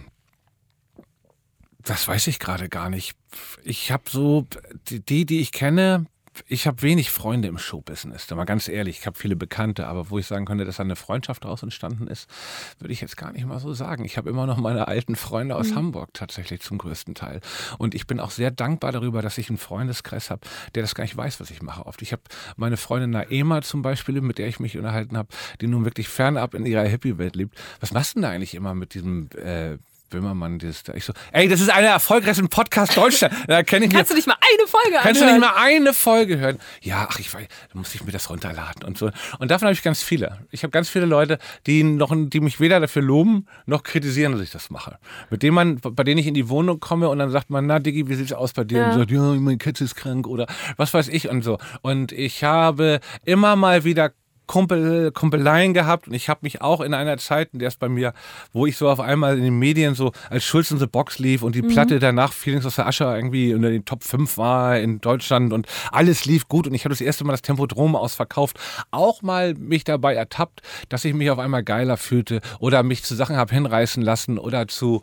[1.91, 3.17] das weiß ich gerade gar nicht.
[3.65, 4.47] Ich habe so,
[4.89, 6.07] die, die, ich kenne,
[6.47, 9.01] ich habe wenig Freunde im Showbusiness, da mal ganz ehrlich.
[9.01, 12.07] Ich habe viele Bekannte, aber wo ich sagen könnte, dass da eine Freundschaft daraus entstanden
[12.07, 12.31] ist,
[12.79, 14.05] würde ich jetzt gar nicht mal so sagen.
[14.05, 17.41] Ich habe immer noch meine alten Freunde aus Hamburg tatsächlich zum größten Teil.
[17.79, 20.43] Und ich bin auch sehr dankbar darüber, dass ich einen Freundeskreis habe,
[20.77, 22.03] der das gar nicht weiß, was ich mache oft.
[22.03, 22.23] Ich habe
[22.57, 25.31] meine Freundin Naema zum Beispiel, mit der ich mich unterhalten habe,
[25.61, 27.59] die nun wirklich fernab in ihrer Hippie-Welt lebt.
[27.81, 29.77] Was machst du denn da eigentlich immer mit diesem äh,
[30.11, 30.95] Böhmermann, dieses da.
[30.95, 33.33] Ich so, ey, das ist einer der erfolgreichsten Podcast Deutschland.
[33.47, 33.99] Da kenne ich mir.
[33.99, 36.59] Kannst du nicht mal eine Folge Kannst du nicht mal eine Folge hören?
[36.83, 39.11] Ja, ach, ich weiß, da muss ich mir das runterladen und so.
[39.39, 40.39] Und davon habe ich ganz viele.
[40.51, 44.41] Ich habe ganz viele Leute, die noch, die mich weder dafür loben noch kritisieren, dass
[44.43, 44.99] ich das mache.
[45.31, 47.79] Mit denen man, bei denen ich in die Wohnung komme und dann sagt man, na
[47.79, 48.79] Diggi, wie sieht's aus bei dir?
[48.79, 48.91] Ja.
[48.91, 50.47] Und sagt, ja, mein Katze ist krank oder
[50.77, 51.59] was weiß ich und so.
[51.83, 54.11] Und ich habe immer mal wieder
[54.51, 57.89] Kumpel, Kumpeleien gehabt und ich habe mich auch in einer Zeit, in der es bei
[57.89, 58.13] mir,
[58.53, 61.45] wo ich so auf einmal in den Medien so als Schulz in the Box lief
[61.45, 65.01] und die Platte danach Feelings aus der Asche irgendwie unter den Top 5 war in
[65.01, 68.59] Deutschland und alles lief gut und ich habe das erste Mal das Tempodrom ausverkauft,
[68.91, 73.15] auch mal mich dabei ertappt, dass ich mich auf einmal geiler fühlte oder mich zu
[73.15, 75.01] Sachen habe hinreißen lassen oder zu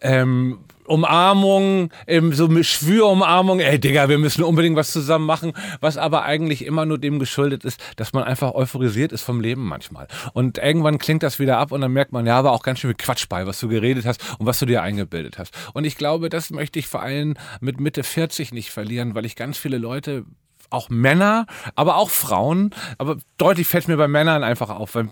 [0.00, 5.96] ähm, Umarmung, ähm, so mit Schwürumarmung, ey Digga, wir müssen unbedingt was zusammen machen, was
[5.98, 10.08] aber eigentlich immer nur dem geschuldet ist, dass man einfach euphorisiert ist vom Leben manchmal.
[10.32, 12.86] Und irgendwann klingt das wieder ab und dann merkt man, ja, war auch ganz schön
[12.86, 15.54] viel Quatsch bei, was du geredet hast und was du dir eingebildet hast.
[15.74, 19.36] Und ich glaube, das möchte ich vor allem mit Mitte 40 nicht verlieren, weil ich
[19.36, 20.24] ganz viele Leute
[20.70, 25.08] auch Männer, aber auch Frauen, aber deutlich fällt mir bei Männern einfach auf, weil,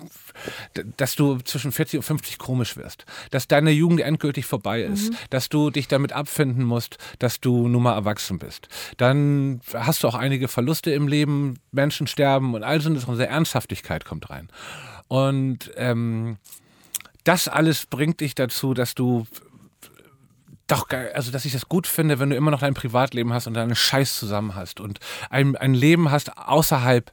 [0.96, 5.16] dass du zwischen 40 und 50 komisch wirst, dass deine Jugend endgültig vorbei ist, mhm.
[5.30, 8.68] dass du dich damit abfinden musst, dass du nun mal erwachsen bist.
[8.96, 14.04] Dann hast du auch einige Verluste im Leben, Menschen sterben und all so unsere Ernsthaftigkeit
[14.04, 14.48] kommt rein.
[15.08, 16.38] Und ähm,
[17.24, 19.26] das alles bringt dich dazu, dass du
[20.66, 23.54] doch, also dass ich das gut finde, wenn du immer noch dein Privatleben hast und
[23.54, 24.98] deinen Scheiß zusammen hast und
[25.30, 27.12] ein, ein Leben hast außerhalb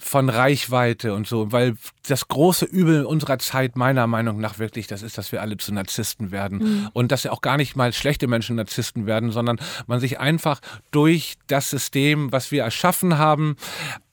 [0.00, 5.02] von Reichweite und so, weil das große Übel unserer Zeit meiner Meinung nach wirklich, das
[5.02, 6.58] ist, dass wir alle zu Narzissten werden.
[6.58, 6.88] Mhm.
[6.92, 9.58] und dass ja auch gar nicht mal schlechte Menschen Narzissten werden, sondern
[9.88, 10.60] man sich einfach
[10.92, 13.56] durch das System, was wir erschaffen haben,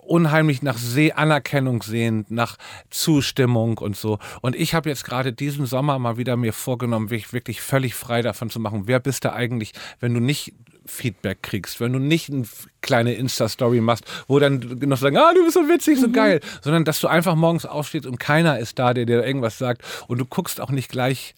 [0.07, 2.57] unheimlich nach See Anerkennung sehend, nach
[2.89, 4.19] Zustimmung und so.
[4.41, 8.21] Und ich habe jetzt gerade diesen Sommer mal wieder mir vorgenommen, mich wirklich völlig frei
[8.21, 8.83] davon zu machen.
[8.85, 10.53] Wer bist du eigentlich, wenn du nicht
[10.85, 12.45] Feedback kriegst, wenn du nicht eine
[12.81, 16.13] kleine Insta-Story machst, wo dann noch sagen, ah, du bist so witzig, so mhm.
[16.13, 19.81] geil, sondern dass du einfach morgens aufstehst und keiner ist da, der dir irgendwas sagt
[20.07, 21.33] und du guckst auch nicht gleich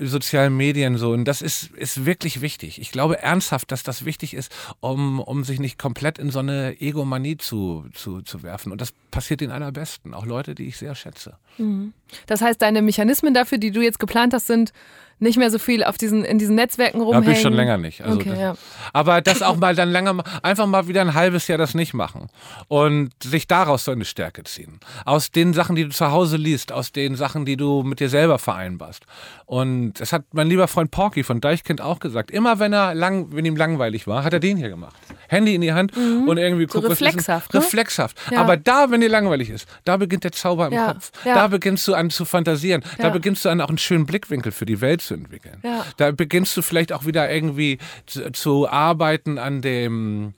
[0.00, 1.12] sozialen Medien so.
[1.12, 2.80] Und das ist, ist wirklich wichtig.
[2.80, 6.80] Ich glaube ernsthaft, dass das wichtig ist, um, um sich nicht komplett in so eine
[6.80, 8.72] Egomanie zu, zu, zu werfen.
[8.72, 10.14] Und das passiert den allerbesten.
[10.14, 11.36] Auch Leute, die ich sehr schätze.
[11.58, 11.92] Mhm.
[12.26, 14.72] Das heißt, deine Mechanismen dafür, die du jetzt geplant hast, sind
[15.18, 17.26] nicht mehr so viel auf diesen, in diesen Netzwerken rumhängen.
[17.26, 18.02] Habe ich schon länger nicht.
[18.02, 18.54] Also okay, das, ja.
[18.92, 22.28] Aber das auch mal dann länger, einfach mal wieder ein halbes Jahr das nicht machen
[22.68, 24.80] und sich daraus so eine Stärke ziehen.
[25.04, 28.08] Aus den Sachen, die du zu Hause liest, aus den Sachen, die du mit dir
[28.08, 29.04] selber vereinbarst.
[29.46, 32.30] Und das hat mein lieber Freund Porky von Deichkind auch gesagt.
[32.30, 34.96] Immer wenn er lang, wenn ihm langweilig war, hat er den hier gemacht.
[35.28, 36.28] Handy in die Hand mhm.
[36.28, 37.52] und irgendwie so reflexhaft.
[37.52, 37.60] Ne?
[37.60, 38.16] Reflexhaft.
[38.30, 38.40] Ja.
[38.40, 40.92] Aber da, wenn dir langweilig ist, da beginnt der Zauber im ja.
[40.92, 41.12] Kopf.
[41.24, 42.82] Da beginnst du an zu fantasieren.
[42.98, 45.60] Da beginnst du an auch einen schönen Blickwinkel für die Welt zu entwickeln.
[45.96, 50.34] Da beginnst du vielleicht auch wieder irgendwie zu, zu arbeiten an dem,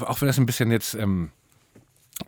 [0.00, 1.30] auch wenn das ein bisschen jetzt ähm,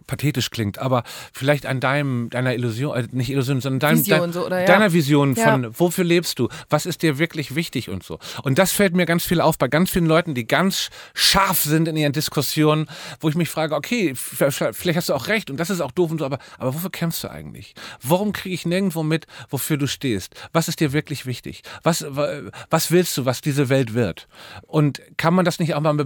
[0.06, 4.32] pathetisch klingt, aber vielleicht an deinem, deiner Illusion, äh, nicht Illusion, sondern deinem, Vision, dein,
[4.32, 4.66] so, oder, ja.
[4.66, 5.70] deiner Vision von, ja.
[5.78, 6.48] wofür lebst du?
[6.68, 8.18] Was ist dir wirklich wichtig und so?
[8.42, 11.88] Und das fällt mir ganz viel auf bei ganz vielen Leuten, die ganz scharf sind
[11.88, 12.88] in ihren Diskussionen,
[13.20, 16.10] wo ich mich frage, okay, vielleicht hast du auch recht und das ist auch doof
[16.10, 17.74] und so, aber, aber wofür kämpfst du eigentlich?
[18.02, 20.34] Warum kriege ich nirgendwo mit, wofür du stehst?
[20.52, 21.62] Was ist dir wirklich wichtig?
[21.82, 22.04] Was,
[22.70, 24.28] was willst du, was diese Welt wird?
[24.66, 25.96] Und kann man das nicht auch mal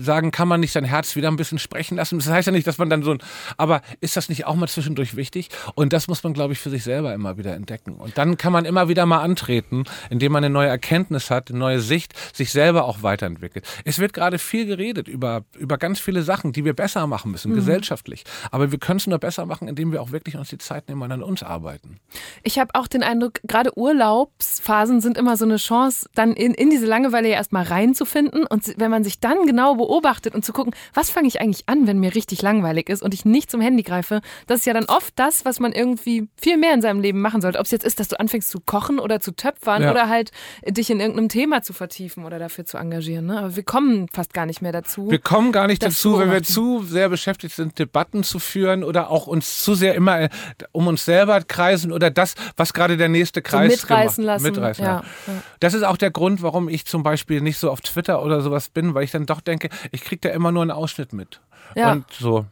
[0.00, 2.18] sagen, kann man nicht sein Herz wieder ein bisschen sprechen lassen?
[2.18, 3.18] Das heißt ja nicht, dass man dann so ein
[3.56, 5.48] aber ist das nicht auch mal zwischendurch wichtig?
[5.74, 7.94] Und das muss man, glaube ich, für sich selber immer wieder entdecken.
[7.94, 11.58] Und dann kann man immer wieder mal antreten, indem man eine neue Erkenntnis hat, eine
[11.58, 13.66] neue Sicht, sich selber auch weiterentwickelt.
[13.84, 17.52] Es wird gerade viel geredet über, über ganz viele Sachen, die wir besser machen müssen,
[17.52, 17.56] mhm.
[17.56, 18.24] gesellschaftlich.
[18.50, 21.02] Aber wir können es nur besser machen, indem wir auch wirklich uns die Zeit nehmen
[21.02, 21.98] und an uns arbeiten.
[22.42, 26.70] Ich habe auch den Eindruck, gerade Urlaubsphasen sind immer so eine Chance, dann in, in
[26.70, 28.46] diese Langeweile ja erstmal reinzufinden.
[28.46, 31.86] Und wenn man sich dann genau beobachtet und zu gucken, was fange ich eigentlich an,
[31.86, 34.86] wenn mir richtig langweilig ist und ich nicht zum Handy greife, das ist ja dann
[34.86, 37.58] oft das, was man irgendwie viel mehr in seinem Leben machen sollte.
[37.58, 39.90] Ob es jetzt ist, dass du anfängst zu kochen oder zu töpfern ja.
[39.90, 40.32] oder halt
[40.66, 43.26] dich in irgendeinem Thema zu vertiefen oder dafür zu engagieren.
[43.26, 43.38] Ne?
[43.38, 45.10] Aber wir kommen fast gar nicht mehr dazu.
[45.10, 49.10] Wir kommen gar nicht dazu, wenn wir zu sehr beschäftigt sind, Debatten zu führen oder
[49.10, 50.28] auch uns zu sehr immer äh,
[50.72, 54.44] um uns selber kreisen oder das, was gerade der nächste Kreis so mitreißen gemacht, lassen.
[54.44, 55.32] Mitreißen ja, ja.
[55.60, 58.68] Das ist auch der Grund, warum ich zum Beispiel nicht so auf Twitter oder sowas
[58.68, 61.40] bin, weil ich dann doch denke, ich kriege da immer nur einen Ausschnitt mit.
[61.74, 61.92] Ja.
[61.92, 62.46] Und so.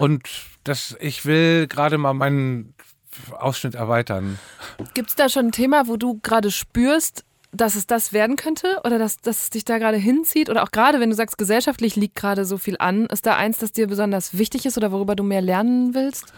[0.00, 0.22] Und
[0.64, 2.72] das, ich will gerade mal meinen
[3.38, 4.38] Ausschnitt erweitern.
[4.94, 7.22] Gibt es da schon ein Thema, wo du gerade spürst,
[7.52, 10.48] dass es das werden könnte oder dass, dass es dich da gerade hinzieht?
[10.48, 13.58] Oder auch gerade, wenn du sagst, gesellschaftlich liegt gerade so viel an, ist da eins,
[13.58, 16.32] das dir besonders wichtig ist oder worüber du mehr lernen willst?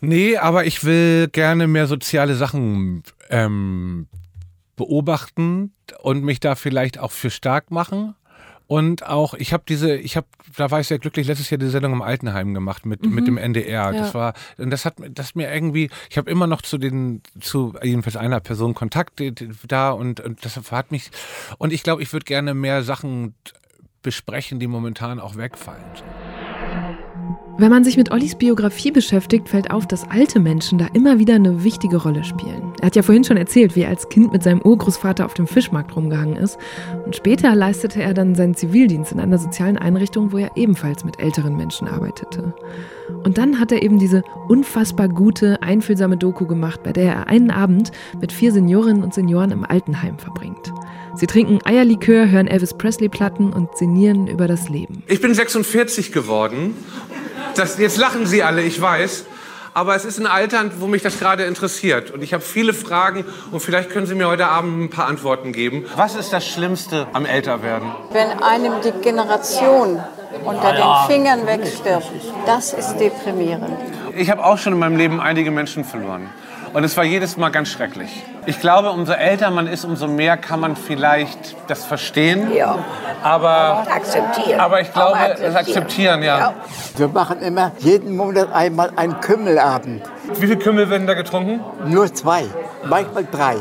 [0.00, 4.06] Nee, aber ich will gerne mehr soziale Sachen ähm,
[4.76, 8.14] beobachten und mich da vielleicht auch für stark machen.
[8.66, 11.68] Und auch, ich habe diese, ich habe, da war ich sehr glücklich, letztes Jahr die
[11.68, 13.14] Sendung im Altenheim gemacht mit, mhm.
[13.14, 13.92] mit dem NDR.
[13.92, 13.92] Ja.
[13.92, 17.74] Das war, und das hat das mir irgendwie, ich habe immer noch zu den, zu
[17.82, 19.22] jedenfalls einer Person Kontakt
[19.66, 21.10] da und, und das hat mich,
[21.58, 23.34] und ich glaube, ich würde gerne mehr Sachen
[24.02, 25.84] besprechen, die momentan auch wegfallen.
[27.56, 31.36] Wenn man sich mit Ollis Biografie beschäftigt, fällt auf, dass alte Menschen da immer wieder
[31.36, 32.72] eine wichtige Rolle spielen.
[32.80, 35.46] Er hat ja vorhin schon erzählt, wie er als Kind mit seinem Urgroßvater auf dem
[35.46, 36.58] Fischmarkt rumgehangen ist.
[37.04, 41.20] Und später leistete er dann seinen Zivildienst in einer sozialen Einrichtung, wo er ebenfalls mit
[41.20, 42.54] älteren Menschen arbeitete.
[43.22, 47.52] Und dann hat er eben diese unfassbar gute, einfühlsame Doku gemacht, bei der er einen
[47.52, 50.72] Abend mit vier Seniorinnen und Senioren im Altenheim verbringt.
[51.14, 55.04] Sie trinken Eierlikör, hören Elvis Presley-Platten und sinnieren über das Leben.
[55.06, 56.74] Ich bin 46 geworden.
[57.56, 59.26] Das, jetzt lachen Sie alle, ich weiß.
[59.76, 62.12] Aber es ist ein Alter, wo mich das gerade interessiert.
[62.12, 65.52] Und ich habe viele Fragen und vielleicht können Sie mir heute Abend ein paar Antworten
[65.52, 65.84] geben.
[65.96, 67.90] Was ist das Schlimmste am Älterwerden?
[68.12, 70.00] Wenn einem die Generation
[70.44, 72.06] unter den Fingern wegstirbt,
[72.46, 73.76] das ist deprimierend.
[74.16, 76.30] Ich habe auch schon in meinem Leben einige Menschen verloren.
[76.74, 78.10] Und es war jedes Mal ganz schrecklich.
[78.46, 82.52] Ich glaube, umso älter man ist, umso mehr kann man vielleicht das verstehen.
[82.52, 82.78] Ja.
[83.22, 84.58] Aber, Akzeptieren.
[84.58, 86.52] aber ich glaube, Auch das akzeptieren, ja.
[86.96, 90.02] Wir machen immer jeden Monat einmal einen Kümmelabend.
[90.40, 91.60] Wie viel Kümmel werden da getrunken?
[91.86, 92.44] Nur zwei,
[92.84, 93.54] manchmal drei.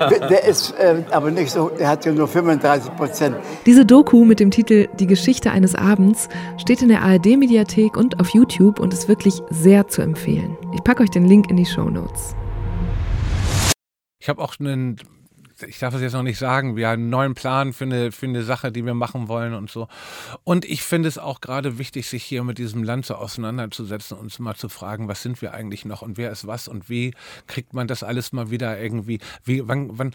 [0.00, 3.36] Der ist äh, aber nicht so, der hat ja nur 35 Prozent.
[3.64, 8.30] Diese Doku mit dem Titel Die Geschichte eines Abends steht in der ARD-Mediathek und auf
[8.30, 10.56] YouTube und ist wirklich sehr zu empfehlen.
[10.74, 12.34] Ich packe euch den Link in die Show Notes.
[14.18, 14.96] Ich habe auch einen,
[15.66, 18.26] ich darf es jetzt noch nicht sagen, wir haben einen neuen Plan für eine, für
[18.26, 19.88] eine Sache, die wir machen wollen und so.
[20.44, 24.38] Und ich finde es auch gerade wichtig, sich hier mit diesem Land so auseinanderzusetzen und
[24.38, 27.14] mal zu fragen, was sind wir eigentlich noch und wer ist was und wie
[27.46, 30.14] kriegt man das alles mal wieder irgendwie, wie, wann, wann,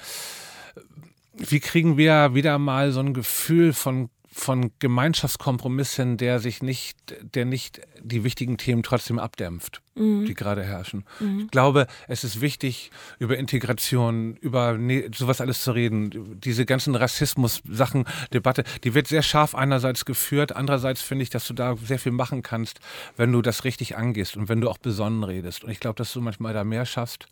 [1.34, 4.10] wie kriegen wir wieder mal so ein Gefühl von
[4.42, 10.26] von Gemeinschaftskompromiss hin, der sich nicht, der nicht die wichtigen Themen trotzdem abdämpft, Mhm.
[10.26, 11.06] die gerade herrschen.
[11.20, 11.42] Mhm.
[11.42, 12.90] Ich glaube, es ist wichtig,
[13.20, 16.40] über Integration, über ne, sowas alles zu reden.
[16.40, 21.54] Diese ganzen Rassismus-Sachen, Debatte, die wird sehr scharf einerseits geführt, andererseits finde ich, dass du
[21.54, 22.80] da sehr viel machen kannst,
[23.18, 25.64] wenn du das richtig angehst und wenn du auch besonnen redest.
[25.64, 27.28] Und ich glaube, dass du manchmal da mehr schaffst,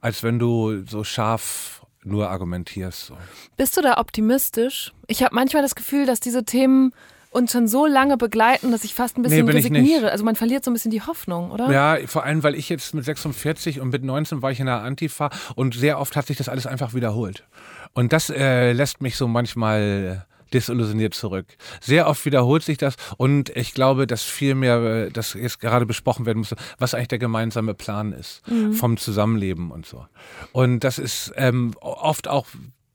[0.00, 3.06] als wenn du so scharf nur argumentierst.
[3.06, 3.16] So.
[3.56, 4.92] Bist du da optimistisch?
[5.06, 6.92] Ich habe manchmal das Gefühl, dass diese Themen
[7.30, 10.10] uns schon so lange begleiten, dass ich fast ein bisschen Nee, resigniere.
[10.10, 11.70] Also man verliert so ein bisschen die Hoffnung, oder?
[11.70, 14.82] Ja, vor allem, weil ich jetzt mit 46 und mit 19 war ich in der
[14.82, 17.44] Antifa und sehr oft hat sich das alles einfach wiederholt.
[17.92, 21.46] Und das äh, lässt mich so manchmal desillusioniert zurück.
[21.80, 25.86] Sehr oft wiederholt sich das und ich glaube, dass viel mehr, äh, das jetzt gerade
[25.86, 28.72] besprochen werden muss, was eigentlich der gemeinsame Plan ist Mhm.
[28.72, 30.06] vom Zusammenleben und so.
[30.52, 32.46] Und das ist ähm, oft auch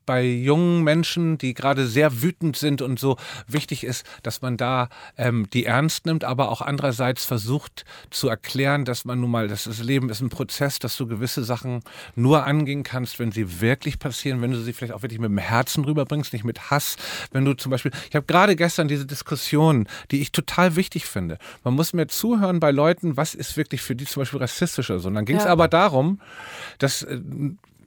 [0.06, 4.90] bei jungen Menschen, die gerade sehr wütend sind und so wichtig ist, dass man da
[5.18, 9.66] ähm, die ernst nimmt, aber auch andererseits versucht zu erklären, dass man nun mal, dass
[9.66, 11.82] das Leben ist ein Prozess, dass du gewisse Sachen
[12.16, 15.38] nur angehen kannst, wenn sie wirklich passieren, wenn du sie vielleicht auch wirklich mit dem
[15.38, 16.96] Herzen rüberbringst, nicht mit Hass.
[17.32, 21.38] Wenn du zum Beispiel, ich habe gerade gestern diese Diskussion, die ich total wichtig finde.
[21.64, 25.00] Man muss mir zuhören bei Leuten, was ist wirklich für die zum Beispiel rassistisch oder
[25.00, 25.08] so.
[25.08, 25.52] Und dann ging es Ja.
[25.52, 26.20] aber darum,
[26.80, 27.20] dass äh,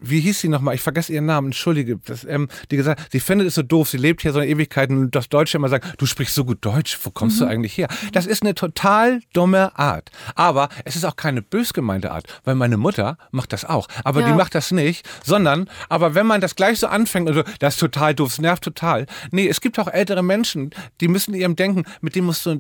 [0.01, 0.75] wie hieß sie nochmal?
[0.75, 1.99] Ich vergesse ihren Namen, entschuldige.
[2.05, 4.91] Das, ähm, die gesagt, sie findet es so doof, sie lebt hier so eine Ewigkeit
[4.91, 7.51] und das Deutsche immer sagt, du sprichst so gut Deutsch, wo kommst du Mhm.
[7.51, 7.89] eigentlich her?
[8.13, 10.11] Das ist eine total dumme Art.
[10.35, 13.89] Aber es ist auch keine bös gemeinte Art, weil meine Mutter macht das auch.
[14.05, 14.29] Aber Ja.
[14.29, 17.75] die macht das nicht, sondern, aber wenn man das gleich so anfängt und so, das
[17.75, 19.07] ist total doof, es nervt total.
[19.31, 20.71] Nee, es gibt auch ältere Menschen,
[21.01, 22.59] die müssen ihrem Denken, mit denen musst du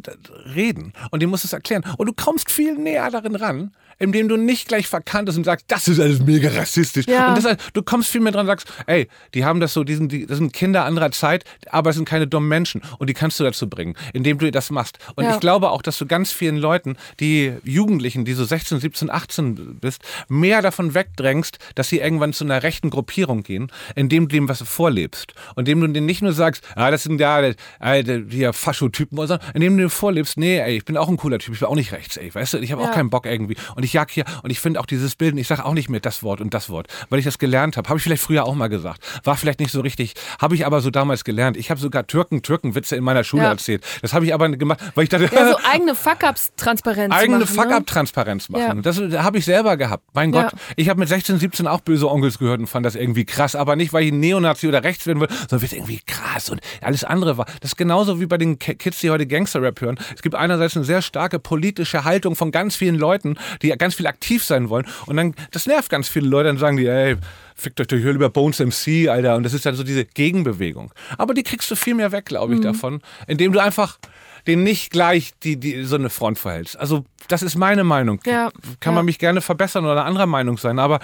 [0.55, 1.85] reden und die musst du es erklären.
[1.97, 5.89] Und du kommst viel näher darin ran, indem du nicht gleich verkanntest und sagst, das
[5.89, 7.07] ist alles mega rassistisch.
[7.07, 7.29] Ja.
[7.35, 9.95] Und das, du kommst viel mehr dran und sagst, ey, die haben das so, die
[9.95, 12.83] sind, die, das sind Kinder anderer Zeit, aber es sind keine dummen Menschen.
[12.99, 14.99] Und die kannst du dazu bringen, indem du das machst.
[15.17, 15.35] Und Ja.
[15.35, 19.79] ich glaube auch, dass du ganz vielen Leuten, die Jugendlichen, die so 16, 17, 18
[19.81, 24.49] bist, mehr davon wegdrängst, dass sie irgendwann zu einer rechten Gruppierung gehen, indem du dem
[24.49, 25.35] was vorlebst.
[25.57, 29.77] Und indem du denen nicht nur sagst, ah, das sind ja die Faschotypen, sondern indem
[29.77, 31.93] du dir vorlebst, nee, ey, ich bin auch ein cooler Typ, ich bin auch nicht
[31.93, 32.89] rechts, ey, weißt du, ich habe Ja.
[32.91, 33.57] auch keinen Bock irgendwie.
[33.75, 36.01] Und ich jag hier, und ich finde auch dieses Bilden, ich sage auch nicht mehr
[36.01, 37.89] das Wort und das Wort, weil ich das gelernt habe.
[37.89, 39.03] Habe ich vielleicht früher auch mal gesagt.
[39.25, 41.57] War vielleicht nicht so richtig, habe ich aber so damals gelernt.
[41.57, 43.51] Ich habe sogar Türken-Türken-Witze in meiner Schule Ja.
[43.51, 43.85] erzählt.
[44.03, 47.63] Das habe ich aber gemacht, weil ich dachte, Ja, so eigene Fuck-Ups-Transparenz eigene machen, ne?
[47.63, 48.83] Fuck-up-Transparenz machen.
[48.83, 48.83] Ja.
[48.83, 50.05] Das habe ich selber gehabt.
[50.15, 50.43] Mein Ja.
[50.45, 53.55] Gott, ich habe mit 16, 17 auch böse Onkels gehört und fand das irgendwie krass.
[53.57, 56.51] Aber nicht, weil ich ein Neonazi oder rechts werden will, sondern weil es irgendwie krass
[56.51, 57.47] und alles andere war.
[57.61, 59.99] Das ist genauso wie bei den Ki- Kids, die heute Gangster-Rap hören.
[60.15, 64.07] Es gibt einerseits eine sehr starke politische Haltung von ganz vielen Leuten, die ganz viel
[64.07, 64.87] aktiv sein wollen.
[65.07, 66.49] Und dann, das nervt ganz viele Leute.
[66.49, 67.17] Dann sagen die, ey,
[67.55, 69.37] fickt euch doch hier lieber Bones MC, Alter.
[69.37, 70.93] Und das ist dann so diese Gegenbewegung.
[71.17, 72.65] Aber die kriegst du viel mehr weg, glaube ich, Mhm.
[72.65, 73.99] davon, indem du einfach
[74.47, 76.79] den nicht gleich die, die, so eine Front verhältst.
[76.79, 78.21] Also das ist meine Meinung.
[78.25, 78.51] Ja,
[78.81, 78.97] Kann ja.
[78.97, 81.01] man mich gerne verbessern oder anderer Meinung sein, aber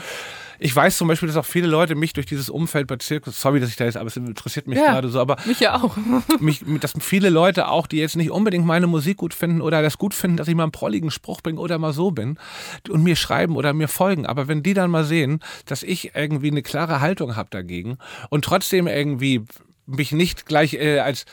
[0.65, 3.61] ich weiß zum Beispiel, dass auch viele Leute mich durch dieses Umfeld bei Zirkus, sorry,
[3.61, 5.95] dass ich da jetzt, aber es interessiert mich Ja, gerade so, aber Mich ja auch.
[6.41, 9.99] mich, dass viele Leute auch, die jetzt nicht unbedingt meine Musik gut finden oder das
[9.99, 12.39] gut finden, dass ich mal einen prolligen Spruch bringe oder mal so bin
[12.89, 14.25] und mir schreiben oder mir folgen.
[14.25, 17.99] Aber wenn die dann mal sehen, dass ich irgendwie eine klare Haltung habe dagegen
[18.31, 19.43] und trotzdem irgendwie
[19.87, 21.27] mich nicht gleich äh, als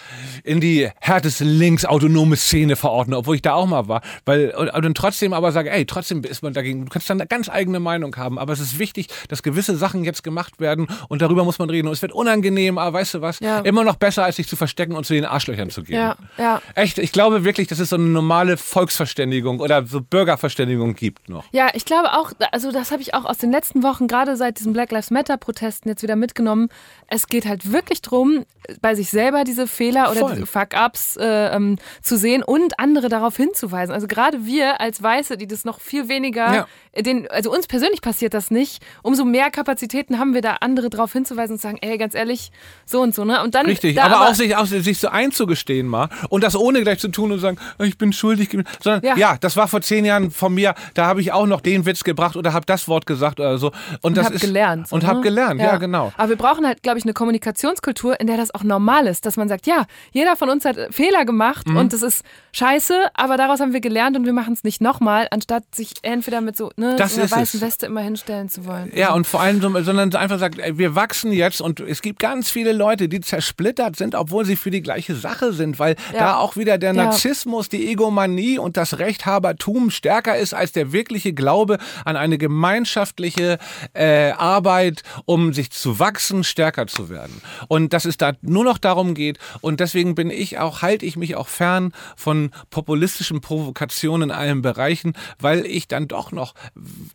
[0.44, 4.86] in die härteste linksautonome Szene verordne, obwohl ich da auch mal war, weil und, und
[4.86, 6.86] dann trotzdem aber sage, ey, trotzdem ist man dagegen.
[6.86, 10.04] Du kannst dann eine ganz eigene Meinung haben, aber es ist wichtig, dass gewisse Sachen
[10.04, 11.88] jetzt gemacht werden und darüber muss man reden.
[11.88, 13.40] Und es wird unangenehm, aber weißt du was?
[13.40, 13.60] Ja.
[13.60, 15.96] Immer noch besser, als sich zu verstecken und zu den Arschlöchern zu gehen.
[15.96, 16.62] Ja, ja.
[16.76, 21.46] Echt, ich glaube wirklich, dass es so eine normale Volksverständigung oder so Bürgerverständigung gibt noch.
[21.52, 24.60] Ja, ich glaube auch, also das habe ich auch aus den letzten Wochen, gerade seit
[24.60, 26.70] diesen Black Lives Matter-Protesten jetzt wieder mitgenommen.
[27.08, 28.41] Es geht halt wirklich drum,
[28.82, 30.34] bei sich selber diese Fehler oder Voll.
[30.34, 33.94] diese Fuck-Ups äh, ähm, zu sehen und andere darauf hinzuweisen.
[33.94, 36.54] Also gerade wir als Weiße, die das noch viel weniger,
[36.96, 37.02] Ja.
[37.02, 41.12] den, also uns persönlich passiert das nicht, umso mehr Kapazitäten haben wir da, andere darauf
[41.12, 42.52] hinzuweisen und zu sagen, ey, ganz ehrlich,
[42.86, 43.42] so und so, ne?
[43.44, 46.82] Und dann Richtig, da aber, auch, sich, auch sich so einzugestehen mal und das ohne
[46.84, 48.50] gleich zu tun und zu sagen, "Oh, ich bin schuldig,
[48.82, 49.18] sondern ja.
[49.18, 49.38] Ja.
[49.40, 52.36] das war vor zehn Jahren von mir, da habe ich auch noch den Witz gebracht
[52.36, 53.68] oder habe das Wort gesagt oder so.
[53.68, 54.92] Und, und das hab ist, gelernt.
[54.92, 55.24] Und habe ne?
[55.24, 55.78] gelernt, ja.
[55.78, 56.14] genau.
[56.18, 59.38] Aber wir brauchen halt, glaube ich, eine Kommunikationskultur, in der das auch normal ist, dass
[59.38, 61.78] man sagt, ja, jeder von uns hat Fehler gemacht Mhm.
[61.78, 65.28] und das ist scheiße, aber daraus haben wir gelernt und wir machen es nicht nochmal,
[65.32, 67.66] anstatt sich entweder mit so, ne, Das einer ist weißen es.
[67.66, 68.92] Weste immer hinstellen zu wollen.
[68.96, 72.50] Ja, und vor allem, so- sondern einfach sagt, wir wachsen jetzt und es gibt ganz
[72.52, 76.20] viele Leute, die zersplittert sind, obwohl sie für die gleiche Sache sind, weil Ja.
[76.20, 77.04] da auch wieder der Ja.
[77.06, 83.58] Narzissmus, die Egomanie und das Rechthabertum stärker ist als der wirkliche Glaube an eine gemeinschaftliche
[83.94, 87.42] äh, Arbeit, um sich zu wachsen, stärker zu werden.
[87.68, 91.16] Und dass es da nur noch darum geht und deswegen bin ich auch, halte ich
[91.16, 96.54] mich auch fern von populistischen Provokationen in allen Bereichen, weil ich dann doch noch,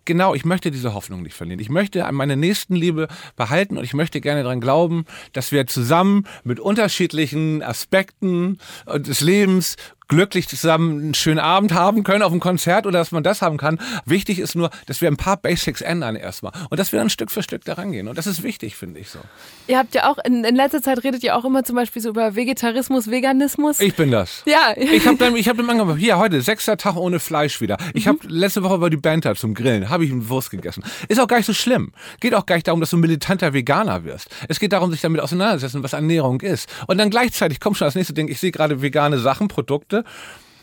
[0.04, 1.60] genau, ich möchte diese Hoffnung nicht verlieren.
[1.60, 6.26] Ich möchte an meine Nächstenliebe behalten und ich möchte gerne daran glauben, dass wir zusammen
[6.44, 9.76] mit unterschiedlichen Aspekten des Lebens
[10.08, 13.56] glücklich zusammen einen schönen Abend haben können auf einem Konzert oder dass man das haben
[13.56, 13.78] kann.
[14.04, 17.30] Wichtig ist nur, dass wir ein paar Basics ändern erstmal und dass wir dann Stück
[17.30, 18.08] für Stück daran gehen.
[18.08, 19.18] Und das ist wichtig, finde ich so.
[19.66, 22.10] Ihr habt ja auch, in, in letzter Zeit redet ihr auch immer zum Beispiel so
[22.10, 23.80] über Vegetarismus, Veganismus.
[23.80, 24.42] Ich bin das.
[24.46, 27.76] ja, Ich habe dann, ich habe dann angefangen, hier heute, sechster Tag ohne Fleisch wieder.
[27.94, 30.84] Ich habe letzte Woche bei die Banta zum Grillen, habe ich eine Wurst gegessen.
[31.08, 31.92] Ist auch gar nicht so schlimm.
[32.20, 34.28] Geht auch gar nicht darum, dass du militanter Veganer wirst.
[34.48, 36.68] Es geht darum, sich damit auseinanderzusetzen, was Ernährung ist.
[36.86, 40.04] Und dann gleichzeitig kommt schon das nächste Ding, ich sehe gerade vegane Sachen, Produkte möchte.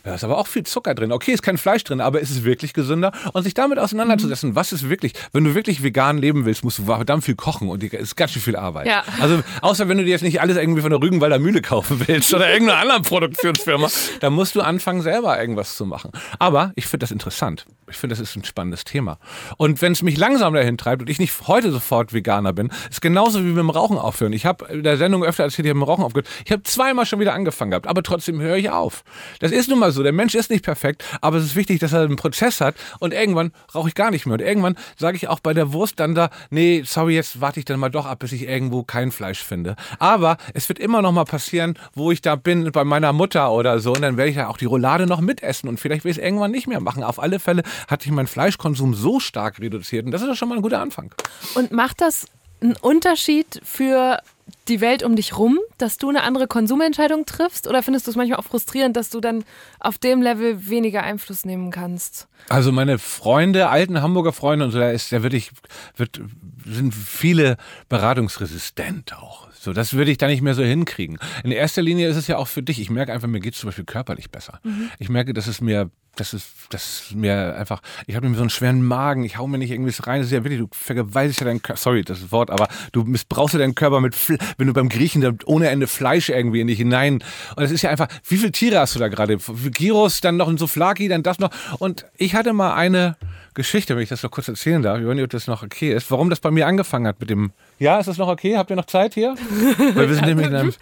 [0.04, 1.14] Da ist aber auch viel Zucker drin.
[1.14, 3.14] Okay, ist kein Fleisch drin, aber ist es wirklich gesünder?
[3.32, 6.84] Und sich damit auseinanderzusetzen, was ist wirklich, wenn du wirklich vegan leben willst, musst du
[6.84, 8.88] verdammt viel kochen und es ist ganz schön viel Arbeit.
[8.88, 9.04] Ja.
[9.22, 12.34] Also, außer wenn du dir jetzt nicht alles irgendwie von der Rügenwalder Mühle kaufen willst
[12.34, 13.88] oder irgendeiner anderen Produktionsfirma,
[14.20, 16.12] dann musst du anfangen, selber irgendwas zu machen.
[16.38, 17.66] Aber ich finde das interessant.
[17.90, 19.20] Ich finde, das ist ein spannendes Thema.
[19.58, 23.02] Und wenn es mich langsam dahin treibt und ich nicht heute sofort Veganer bin, ist
[23.02, 24.34] genauso wie mit dem Rauchen aufhören.
[24.34, 26.28] Ich habe in der Sendung öfter erzählt, ich habe mit dem Rauchen aufgehört.
[26.46, 29.04] Ich habe zweimal schon wieder angefangen gehabt, aber trotzdem höre ich auf.
[29.40, 30.04] Das ist nun mal so.
[30.04, 33.14] Der Mensch ist nicht perfekt, aber es ist wichtig, dass er einen Prozess hat und
[33.14, 34.34] irgendwann rauche ich gar nicht mehr.
[34.34, 37.66] Und irgendwann sage ich auch bei der Wurst dann da, nee, sorry, jetzt warte ich
[37.66, 39.76] dann mal doch ab, bis ich irgendwo kein Fleisch finde.
[40.00, 43.80] Aber es wird immer noch mal passieren, wo ich da bin bei meiner Mutter oder
[43.80, 46.18] so und dann werde ich ja auch die Roulade noch mitessen und vielleicht will ich
[46.18, 47.04] es irgendwann nicht mehr machen.
[47.04, 50.50] Auf alle Fälle hat sich mein Fleischkonsum so stark reduziert und das ist doch schon
[50.50, 51.14] mal ein guter Anfang.
[51.56, 52.26] Und macht das
[52.64, 54.20] einen Unterschied für
[54.68, 57.68] die Welt um dich rum, dass du eine andere Konsumentscheidung triffst?
[57.68, 59.44] Oder findest du es manchmal auch frustrierend, dass du dann
[59.80, 62.28] auf dem Level weniger Einfluss nehmen kannst?
[62.50, 65.52] Also meine Freunde, alten Hamburger Freunde und so, da ist, da würde ich,
[65.96, 66.22] wird,
[66.66, 67.58] sind viele
[67.90, 69.48] beratungsresistent auch.
[69.64, 71.18] So, das würde ich da nicht mehr so hinkriegen.
[71.46, 72.82] In erster Linie ist es ja auch für dich.
[72.82, 74.60] Ich merke einfach, mir geht es zum Beispiel körperlich besser.
[75.00, 78.42] Ich merke, dass es mir, das ist, das ist mir einfach, ich habe mir so
[78.42, 80.20] einen schweren Magen, ich hau mir nicht irgendwie rein.
[80.20, 83.54] Das ist ja wirklich, du vergewaltigst ja deinen Körper, sorry, das Wort, aber du missbrauchst
[83.54, 86.80] ja deinen Körper mit, Fl wenn du beim Griechen ohne Ende Fleisch irgendwie in dich
[86.80, 87.24] hinein.
[87.56, 89.38] Und es ist ja einfach, wie viele Tiere hast du da gerade?
[89.38, 91.52] Gyros, dann noch ein Souflaki, dann das noch.
[91.80, 93.16] Und ich hatte mal eine
[93.54, 95.00] Geschichte, wenn ich das noch kurz erzählen darf.
[95.00, 96.10] Ich weiß nicht, ob das noch okay ist.
[96.12, 97.52] Warum das bei mir angefangen hat mit dem.
[97.80, 98.58] Ja, ist das noch okay?
[98.58, 99.36] Habt ihr noch Zeit hier?
[99.96, 100.74] Weil wir sind nämlich in einem.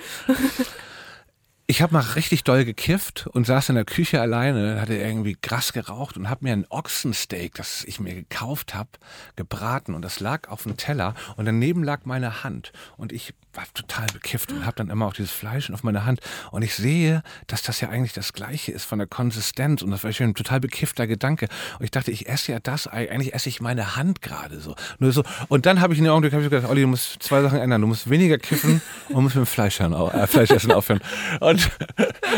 [1.68, 5.72] Ich habe mal richtig doll gekifft und saß in der Küche alleine, hatte irgendwie Gras
[5.72, 8.90] geraucht und habe mir ein Ochsensteak, das ich mir gekauft habe,
[9.38, 13.64] gebraten und das lag auf dem Teller und daneben lag meine Hand und ich war
[13.74, 16.20] total bekifft und habe dann immer auch dieses Fleisch auf meiner Hand
[16.52, 20.04] und ich sehe, dass das ja eigentlich das Gleiche ist von der Konsistenz und das
[20.04, 21.48] war schon ein total bekiffter Gedanke
[21.80, 24.76] und ich dachte, ich esse ja das, eigentlich esse ich meine Hand gerade so.
[25.00, 27.60] Nur so und dann habe ich in dem Augenblick gedacht, Olli, du musst zwei Sachen
[27.60, 31.02] ändern, du musst weniger kiffen und musst mit dem Fleisch, hören, äh, Fleischessen aufhören.
[31.40, 31.70] Und,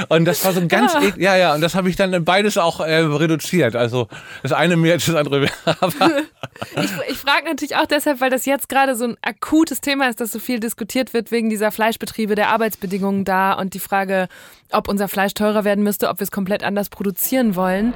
[0.09, 2.57] und das war so ein ganz, ja, ja, ja und das habe ich dann beides
[2.57, 3.75] auch äh, reduziert.
[3.75, 4.07] Also
[4.41, 5.45] das eine mehr als das andere.
[6.75, 10.19] ich ich frage natürlich auch deshalb, weil das jetzt gerade so ein akutes Thema ist,
[10.19, 14.27] das so viel diskutiert wird wegen dieser Fleischbetriebe, der Arbeitsbedingungen da und die Frage,
[14.71, 17.93] ob unser Fleisch teurer werden müsste, ob wir es komplett anders produzieren wollen.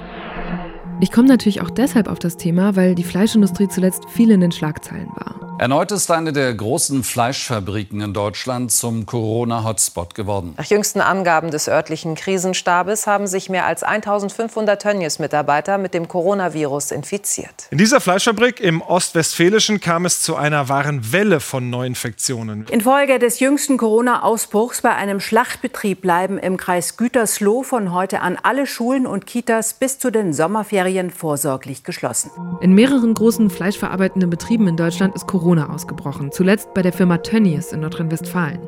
[1.00, 4.52] Ich komme natürlich auch deshalb auf das Thema, weil die Fleischindustrie zuletzt viel in den
[4.52, 5.47] Schlagzeilen war.
[5.60, 10.54] Erneut ist eine der großen Fleischfabriken in Deutschland zum Corona-Hotspot geworden.
[10.56, 16.92] Nach jüngsten Angaben des örtlichen Krisenstabes haben sich mehr als 1500 Tönnies-Mitarbeiter mit dem Coronavirus
[16.92, 17.70] infiziert.
[17.72, 22.68] In dieser Fleischfabrik im Ostwestfälischen kam es zu einer wahren Welle von Neuinfektionen.
[22.68, 28.68] Infolge des jüngsten Corona-Ausbruchs bei einem Schlachtbetrieb bleiben im Kreis Gütersloh von heute an alle
[28.68, 32.30] Schulen und Kitas bis zu den Sommerferien vorsorglich geschlossen.
[32.62, 37.20] In mehreren großen fleischverarbeitenden Betrieben in Deutschland ist Corona Corona ausgebrochen, zuletzt bei der Firma
[37.20, 38.68] Tönnies in Nordrhein-Westfalen.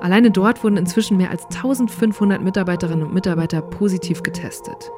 [0.00, 4.90] Alleine dort wurden inzwischen mehr als 1500 Mitarbeiterinnen und Mitarbeiter positiv getestet.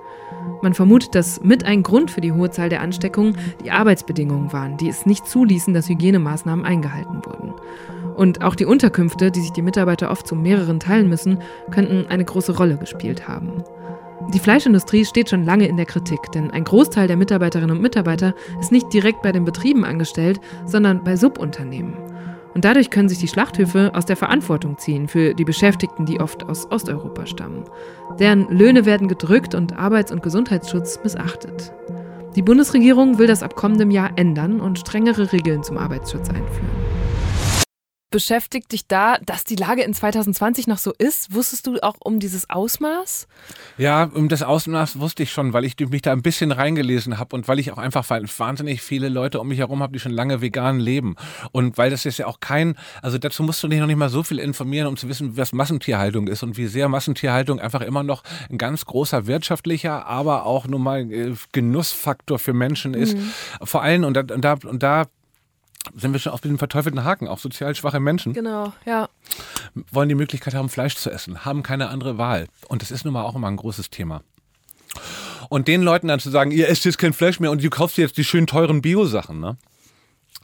[0.62, 4.76] Man vermutet, dass mit ein Grund für die hohe Zahl der Ansteckungen die Arbeitsbedingungen waren,
[4.76, 7.54] die es nicht zuließen, dass Hygienemaßnahmen eingehalten wurden.
[8.14, 11.40] Und auch die Unterkünfte, die sich die Mitarbeiter oft zu mehreren teilen müssen,
[11.72, 13.64] könnten eine große Rolle gespielt haben.
[14.32, 18.34] Die Fleischindustrie steht schon lange in der Kritik, denn ein Großteil der Mitarbeiterinnen und Mitarbeiter
[18.60, 21.94] ist nicht direkt bei den Betrieben angestellt, sondern bei Subunternehmen.
[22.54, 26.48] Und dadurch können sich die Schlachthöfe aus der Verantwortung ziehen für die Beschäftigten, die oft
[26.48, 27.64] aus Osteuropa stammen.
[28.18, 31.72] Deren Löhne werden gedrückt und Arbeits- und Gesundheitsschutz missachtet.
[32.34, 37.05] Die Bundesregierung will das ab kommendem Jahr ändern und strengere Regeln zum Arbeitsschutz einführen.
[38.16, 41.34] Beschäftigt dich da, dass die Lage in 2020 noch so ist?
[41.34, 43.28] Wusstest du auch um dieses Ausmaß?
[43.76, 47.36] Ja, um das Ausmaß wusste ich schon, weil ich mich da ein bisschen reingelesen habe
[47.36, 50.40] und weil ich auch einfach wahnsinnig viele Leute um mich herum habe, die schon lange
[50.40, 51.16] vegan leben.
[51.52, 54.08] Und weil das ist ja auch kein, also dazu musst du dich noch nicht mal
[54.08, 58.02] so viel informieren, um zu wissen, was Massentierhaltung ist und wie sehr Massentierhaltung einfach immer
[58.02, 63.14] noch ein ganz großer wirtschaftlicher, aber auch nun mal äh, Genussfaktor für Menschen ist.
[63.14, 63.30] Mhm.
[63.62, 65.04] Vor allem, und da, und da, und da
[65.94, 67.28] sind wir schon auf den verteufelten Haken.
[67.28, 69.08] Auch sozial schwache Menschen genau, ja.
[69.90, 72.46] wollen die Möglichkeit haben, Fleisch zu essen, haben keine andere Wahl.
[72.68, 74.22] Und das ist nun mal auch immer ein großes Thema.
[75.48, 77.98] Und den Leuten dann zu sagen, ihr esst jetzt kein Fleisch mehr und du kaufst
[77.98, 79.56] jetzt die schön teuren Bio-Sachen, ne?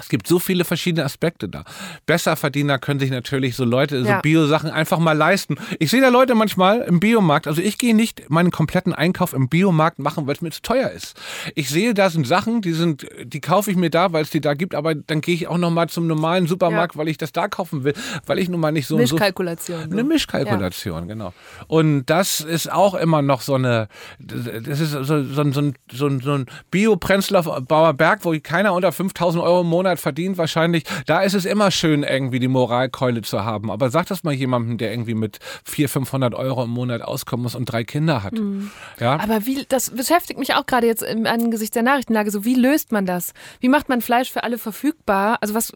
[0.03, 1.65] Es gibt so viele verschiedene Aspekte da.
[2.07, 4.17] Besserverdiener können sich natürlich so Leute, ja.
[4.17, 5.57] so Bio-Sachen einfach mal leisten.
[5.79, 9.49] Ich sehe da Leute manchmal im Biomarkt, also ich gehe nicht meinen kompletten Einkauf im
[9.49, 11.17] Biomarkt machen, weil es mir zu teuer ist.
[11.55, 14.41] Ich sehe, da sind Sachen, die sind, die kaufe ich mir da, weil es die
[14.41, 16.99] da gibt, aber dann gehe ich auch nochmal zum normalen Supermarkt, ja.
[16.99, 17.95] weil ich das da kaufen will,
[18.27, 19.85] weil ich nun mal nicht so Mischkalkulation.
[19.85, 21.15] So, eine Mischkalkulation, ja.
[21.15, 21.33] genau.
[21.69, 23.89] Und das ist auch immer noch so eine,
[24.19, 29.43] das ist so, so, so, so, so, so ein Bio-Prenzlauer Berg, wo keiner unter 5000
[29.43, 30.85] Euro im Monat Monat verdient wahrscheinlich.
[31.07, 33.71] Da ist es immer schön, irgendwie die Moralkeule zu haben.
[33.71, 37.55] Aber sag das mal jemandem, der irgendwie mit 400, 500 Euro im Monat auskommen muss
[37.55, 38.35] und drei Kinder hat.
[38.35, 38.71] Mhm.
[38.99, 39.21] Ja?
[39.21, 42.31] Aber wie, das beschäftigt mich auch gerade jetzt im angesichts der Nachrichtenlage.
[42.31, 43.33] So, wie löst man das?
[43.61, 45.39] Wie macht man Fleisch für alle verfügbar?
[45.41, 45.73] Also was,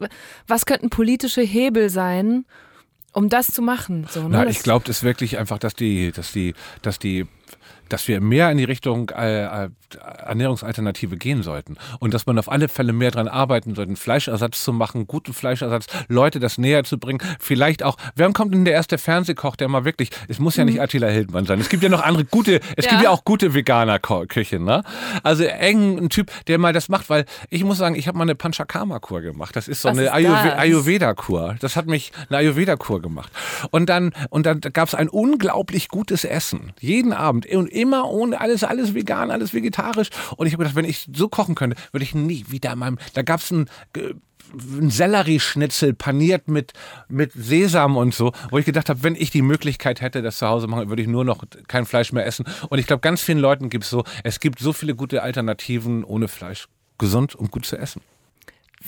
[0.47, 2.45] was könnten politische Hebel sein?
[3.13, 4.07] um das zu machen.
[4.11, 4.45] So, ne?
[4.45, 6.53] Na, ich glaube, das ist wirklich einfach, dass die, dass die,
[6.83, 7.27] dass die
[7.89, 12.51] dass wir mehr in die Richtung äh, äh, Ernährungsalternative gehen sollten und dass man auf
[12.51, 16.99] alle Fälle mehr daran arbeiten sollte, Fleischersatz zu machen, guten Fleischersatz, Leute das näher zu
[16.99, 17.21] bringen.
[17.39, 20.77] Vielleicht auch, wer kommt denn der erste Fernsehkoch, der mal wirklich, es muss ja nicht
[20.77, 20.81] mhm.
[20.81, 22.91] Attila Hildmann sein, es gibt ja noch andere gute, es ja.
[22.91, 24.83] gibt ja auch gute veganer Küchen, ne?
[25.23, 28.25] Also eng ein Typ, der mal das macht, weil ich muss sagen, ich habe mal
[28.25, 29.55] eine Panchakarma-Kur gemacht.
[29.57, 31.57] Das ist so Was eine Ayurveda-Kur.
[31.61, 33.33] Das hat mich eine Ayurveda-Kur gemacht.
[33.71, 36.73] Und dann, und dann gab es ein unglaublich gutes Essen.
[36.81, 37.47] Jeden Abend.
[37.47, 39.76] Und immer ohne alles, alles vegan, alles vegetarisch.
[40.37, 42.99] Und ich habe gedacht, wenn ich so kochen könnte, würde ich nie wieder in meinem.
[43.15, 43.69] Da gab es ein
[44.53, 46.73] ein Sellerieschnitzel paniert mit,
[47.09, 50.47] mit Sesam und so, wo ich gedacht habe, wenn ich die Möglichkeit hätte, das zu
[50.47, 52.47] Hause machen, würde ich nur noch kein Fleisch mehr essen.
[52.69, 56.05] Und ich glaube, ganz vielen Leuten gibt es so, es gibt so viele gute Alternativen
[56.05, 58.01] ohne Fleisch, gesund und gut zu essen.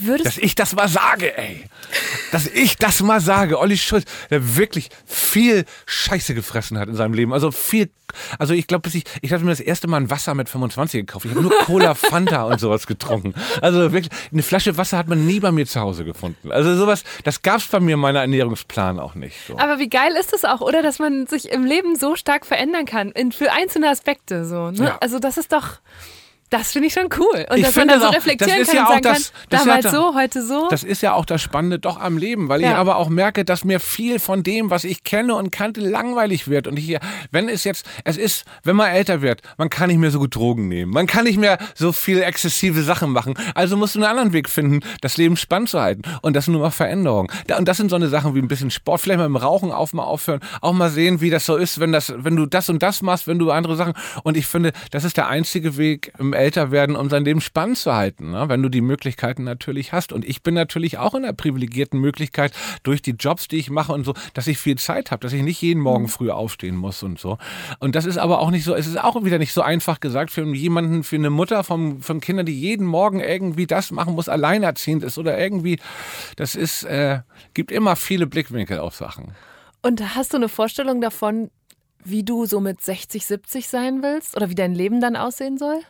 [0.01, 1.65] Würdest dass ich das mal sage, ey.
[2.31, 3.59] Dass ich das mal sage.
[3.59, 7.33] Olli Schulz, der wirklich viel Scheiße gefressen hat in seinem Leben.
[7.33, 7.91] Also viel,
[8.39, 11.25] also ich glaube, ich, ich habe mir das erste Mal ein Wasser mit 25 gekauft.
[11.25, 13.35] Ich habe nur Cola, Fanta und sowas getrunken.
[13.61, 16.53] Also wirklich, eine Flasche Wasser hat man nie bei mir zu Hause gefunden.
[16.53, 19.37] Also sowas, das gab es bei mir in meiner Ernährungsplan auch nicht.
[19.47, 19.59] So.
[19.59, 20.83] Aber wie geil ist das auch, oder?
[20.83, 23.11] Dass man sich im Leben so stark verändern kann.
[23.11, 24.71] In, für einzelne Aspekte so.
[24.71, 24.85] Ne?
[24.85, 24.99] Ja.
[25.01, 25.81] Also das ist doch
[26.51, 27.47] Das finde ich schon cool.
[27.51, 29.47] Und Ich dass man dann so auch, reflektieren das ist kann ja auch das- kann,
[29.51, 30.69] das ja damals da- so, heute so.
[30.71, 32.77] Das ist ja auch das Spannende doch am Leben, weil ich Ja.
[32.77, 36.67] aber auch merke, dass mir viel von dem, was ich kenne und kannte, langweilig wird.
[36.67, 36.97] Und ich,
[37.31, 40.35] wenn es jetzt, es ist, wenn man älter wird, man kann nicht mehr so gut
[40.35, 40.93] Drogen nehmen.
[40.93, 43.35] Man kann nicht mehr so viel exzessive Sachen machen.
[43.55, 46.03] Also musst du einen anderen Weg finden, das Leben spannend zu halten.
[46.23, 47.29] Und das sind nur mal Veränderungen.
[47.47, 49.71] Da- Und das sind so eine Sachen wie ein bisschen Sport, vielleicht mal im Rauchen
[49.71, 52.69] auf, mal aufhören, auch mal sehen, wie das so ist, wenn das, wenn du das
[52.71, 53.93] und das machst, wenn du andere Sachen.
[54.23, 57.95] Und ich finde, das ist der einzige Weg im Älterwerden, um sein Leben spannend zu
[57.95, 58.49] halten, ne?
[58.49, 60.13] wenn du die Möglichkeiten natürlich hast.
[60.13, 62.53] Und ich bin natürlich auch in einer privilegierten Möglichkeit
[62.83, 65.43] durch die Jobs, die ich mache und so, dass ich viel Zeit habe, dass ich
[65.43, 67.39] nicht jeden Morgen früh aufstehen muss und so.
[67.81, 70.31] Und das ist aber auch nicht so, es ist auch wieder nicht so einfach gesagt
[70.31, 74.29] für jemanden, für eine Mutter von, von Kindern, die jeden Morgen irgendwie das machen muss,
[74.29, 75.79] alleinerziehend ist oder irgendwie,
[76.37, 77.21] das ist, äh,
[77.53, 79.33] gibt immer viele Blickwinkel auf Sachen.
[79.83, 81.51] Und hast du eine Vorstellung davon,
[82.05, 84.37] wie du so mit 60, 70 sein willst?
[84.37, 85.81] Oder wie dein Leben dann aussehen soll?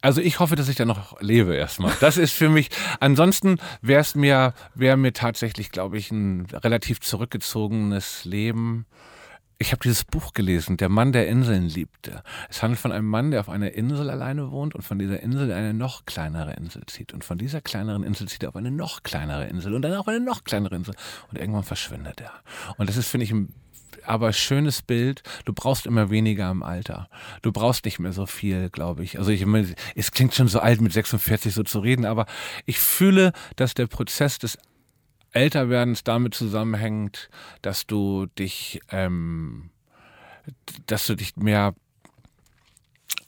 [0.00, 1.92] Also ich hoffe, dass ich da noch lebe erstmal.
[2.00, 2.70] Das ist für mich.
[3.00, 8.86] Ansonsten wäre es mir, wäre mir tatsächlich, glaube ich, ein relativ zurückgezogenes Leben.
[9.58, 12.22] Ich habe dieses Buch gelesen, Der Mann, der Inseln liebte.
[12.50, 15.46] Es handelt von einem Mann, der auf einer Insel alleine wohnt und von dieser Insel
[15.46, 17.14] in eine noch kleinere Insel zieht.
[17.14, 20.08] Und von dieser kleineren Insel zieht er auf eine noch kleinere Insel und dann auf
[20.08, 20.94] eine noch kleinere Insel.
[21.30, 22.32] Und irgendwann verschwindet er.
[22.78, 23.54] Und das ist, finde ich, ein
[24.04, 25.22] aber schönes Bild.
[25.44, 27.08] Du brauchst immer weniger im Alter.
[27.42, 29.18] Du brauchst nicht mehr so viel, glaube ich.
[29.18, 32.26] Also ich meine, es klingt schon so alt mit 46 so zu reden, aber
[32.66, 34.58] ich fühle, dass der Prozess des
[35.32, 37.28] Älterwerdens damit zusammenhängt,
[37.62, 39.70] dass du dich, ähm,
[40.86, 41.74] dass du dich mehr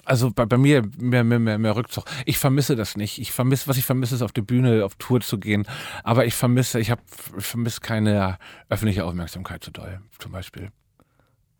[0.06, 2.04] also bei, bei mir mehr, mehr, mehr, mehr Rückzug.
[2.24, 3.18] Ich vermisse das nicht.
[3.18, 5.66] Ich vermisse, was ich vermisse, ist auf die Bühne, auf Tour zu gehen.
[6.02, 7.02] Aber ich vermisse, ich habe,
[7.38, 8.38] ich vermisse keine
[8.68, 10.70] öffentliche Aufmerksamkeit so doll, zum Beispiel.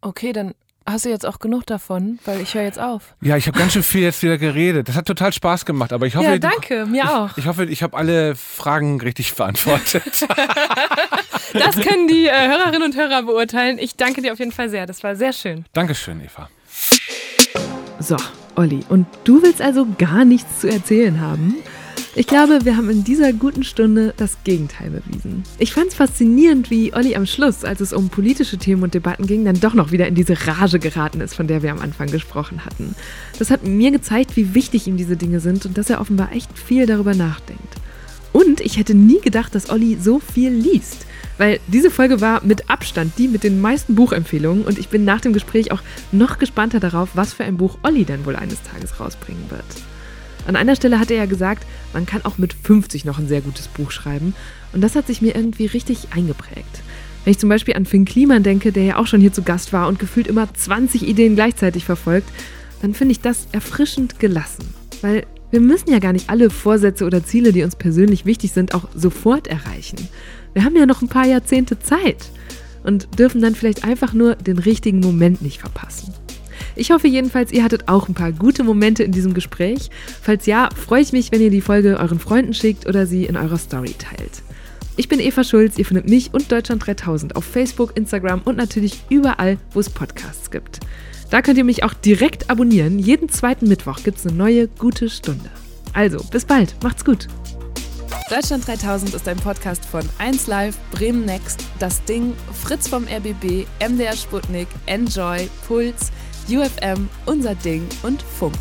[0.01, 0.55] Okay, dann
[0.87, 3.17] hast du jetzt auch genug davon, weil ich höre jetzt auf.
[3.21, 4.89] Ja, ich habe ganz schön viel jetzt wieder geredet.
[4.89, 7.31] Das hat total Spaß gemacht, aber ich hoffe, ja, danke, mir auch.
[7.33, 10.27] ich, ich hoffe, ich habe alle Fragen richtig beantwortet.
[11.53, 13.79] Das können die äh, Hörerinnen und Hörer beurteilen.
[13.79, 14.87] Ich danke dir auf jeden Fall sehr.
[14.87, 15.65] Das war sehr schön.
[15.73, 16.49] Dankeschön, Eva.
[17.99, 18.17] So,
[18.57, 21.55] Olli, und du willst also gar nichts zu erzählen haben?
[22.15, 25.43] Ich glaube, wir haben in dieser guten Stunde das Gegenteil bewiesen.
[25.59, 29.27] Ich fand es faszinierend, wie Olli am Schluss, als es um politische Themen und Debatten
[29.27, 32.11] ging, dann doch noch wieder in diese Rage geraten ist, von der wir am Anfang
[32.11, 32.95] gesprochen hatten.
[33.39, 36.59] Das hat mir gezeigt, wie wichtig ihm diese Dinge sind und dass er offenbar echt
[36.59, 37.75] viel darüber nachdenkt.
[38.33, 41.07] Und ich hätte nie gedacht, dass Olli so viel liest.
[41.39, 45.21] Weil diese Folge war mit Abstand die mit den meisten Buchempfehlungen und ich bin nach
[45.21, 45.83] dem Gespräch auch
[46.13, 49.65] noch gespannter darauf, was für ein Buch Olli denn wohl eines Tages rausbringen wird.
[50.47, 53.41] An einer Stelle hat er ja gesagt, man kann auch mit 50 noch ein sehr
[53.41, 54.35] gutes Buch schreiben
[54.73, 56.83] und das hat sich mir irgendwie richtig eingeprägt.
[57.25, 59.73] Wenn ich zum Beispiel an Finn Kliman denke, der ja auch schon hier zu Gast
[59.73, 62.29] war und gefühlt immer 20 Ideen gleichzeitig verfolgt,
[62.81, 64.73] dann finde ich das erfrischend gelassen.
[65.03, 68.75] Weil wir müssen ja gar nicht alle Vorsätze oder Ziele, die uns persönlich wichtig sind,
[68.75, 70.09] auch sofort erreichen.
[70.55, 72.31] Wir haben ja noch ein paar Jahrzehnte Zeit
[72.83, 76.15] und dürfen dann vielleicht einfach nur den richtigen Moment nicht verpassen.
[76.75, 79.91] Ich hoffe jedenfalls, ihr hattet auch ein paar gute Momente in diesem Gespräch.
[80.23, 83.37] Falls ja, freue ich mich, wenn ihr die Folge euren Freunden schickt oder sie in
[83.37, 84.43] eurer Story teilt.
[84.99, 89.03] Ich bin Eva Schulz, ihr findet mich und Deutschland 3000 auf Facebook, Instagram und natürlich
[89.11, 90.81] überall, wo es Podcasts gibt.
[91.31, 92.99] Da könnt ihr mich auch direkt abonnieren.
[92.99, 95.51] Jeden zweiten Mittwoch gibt es eine neue gute Stunde.
[95.93, 97.27] Also, bis bald, macht's gut.
[98.29, 102.35] Deutschland 3000 ist ein Podcast von 1Live, Bremen Next, Das Ding,
[102.65, 106.11] Fritz vom RBB, MDR Sputnik, Enjoy, Puls,
[106.49, 108.59] UFM, Unser Ding und Funk.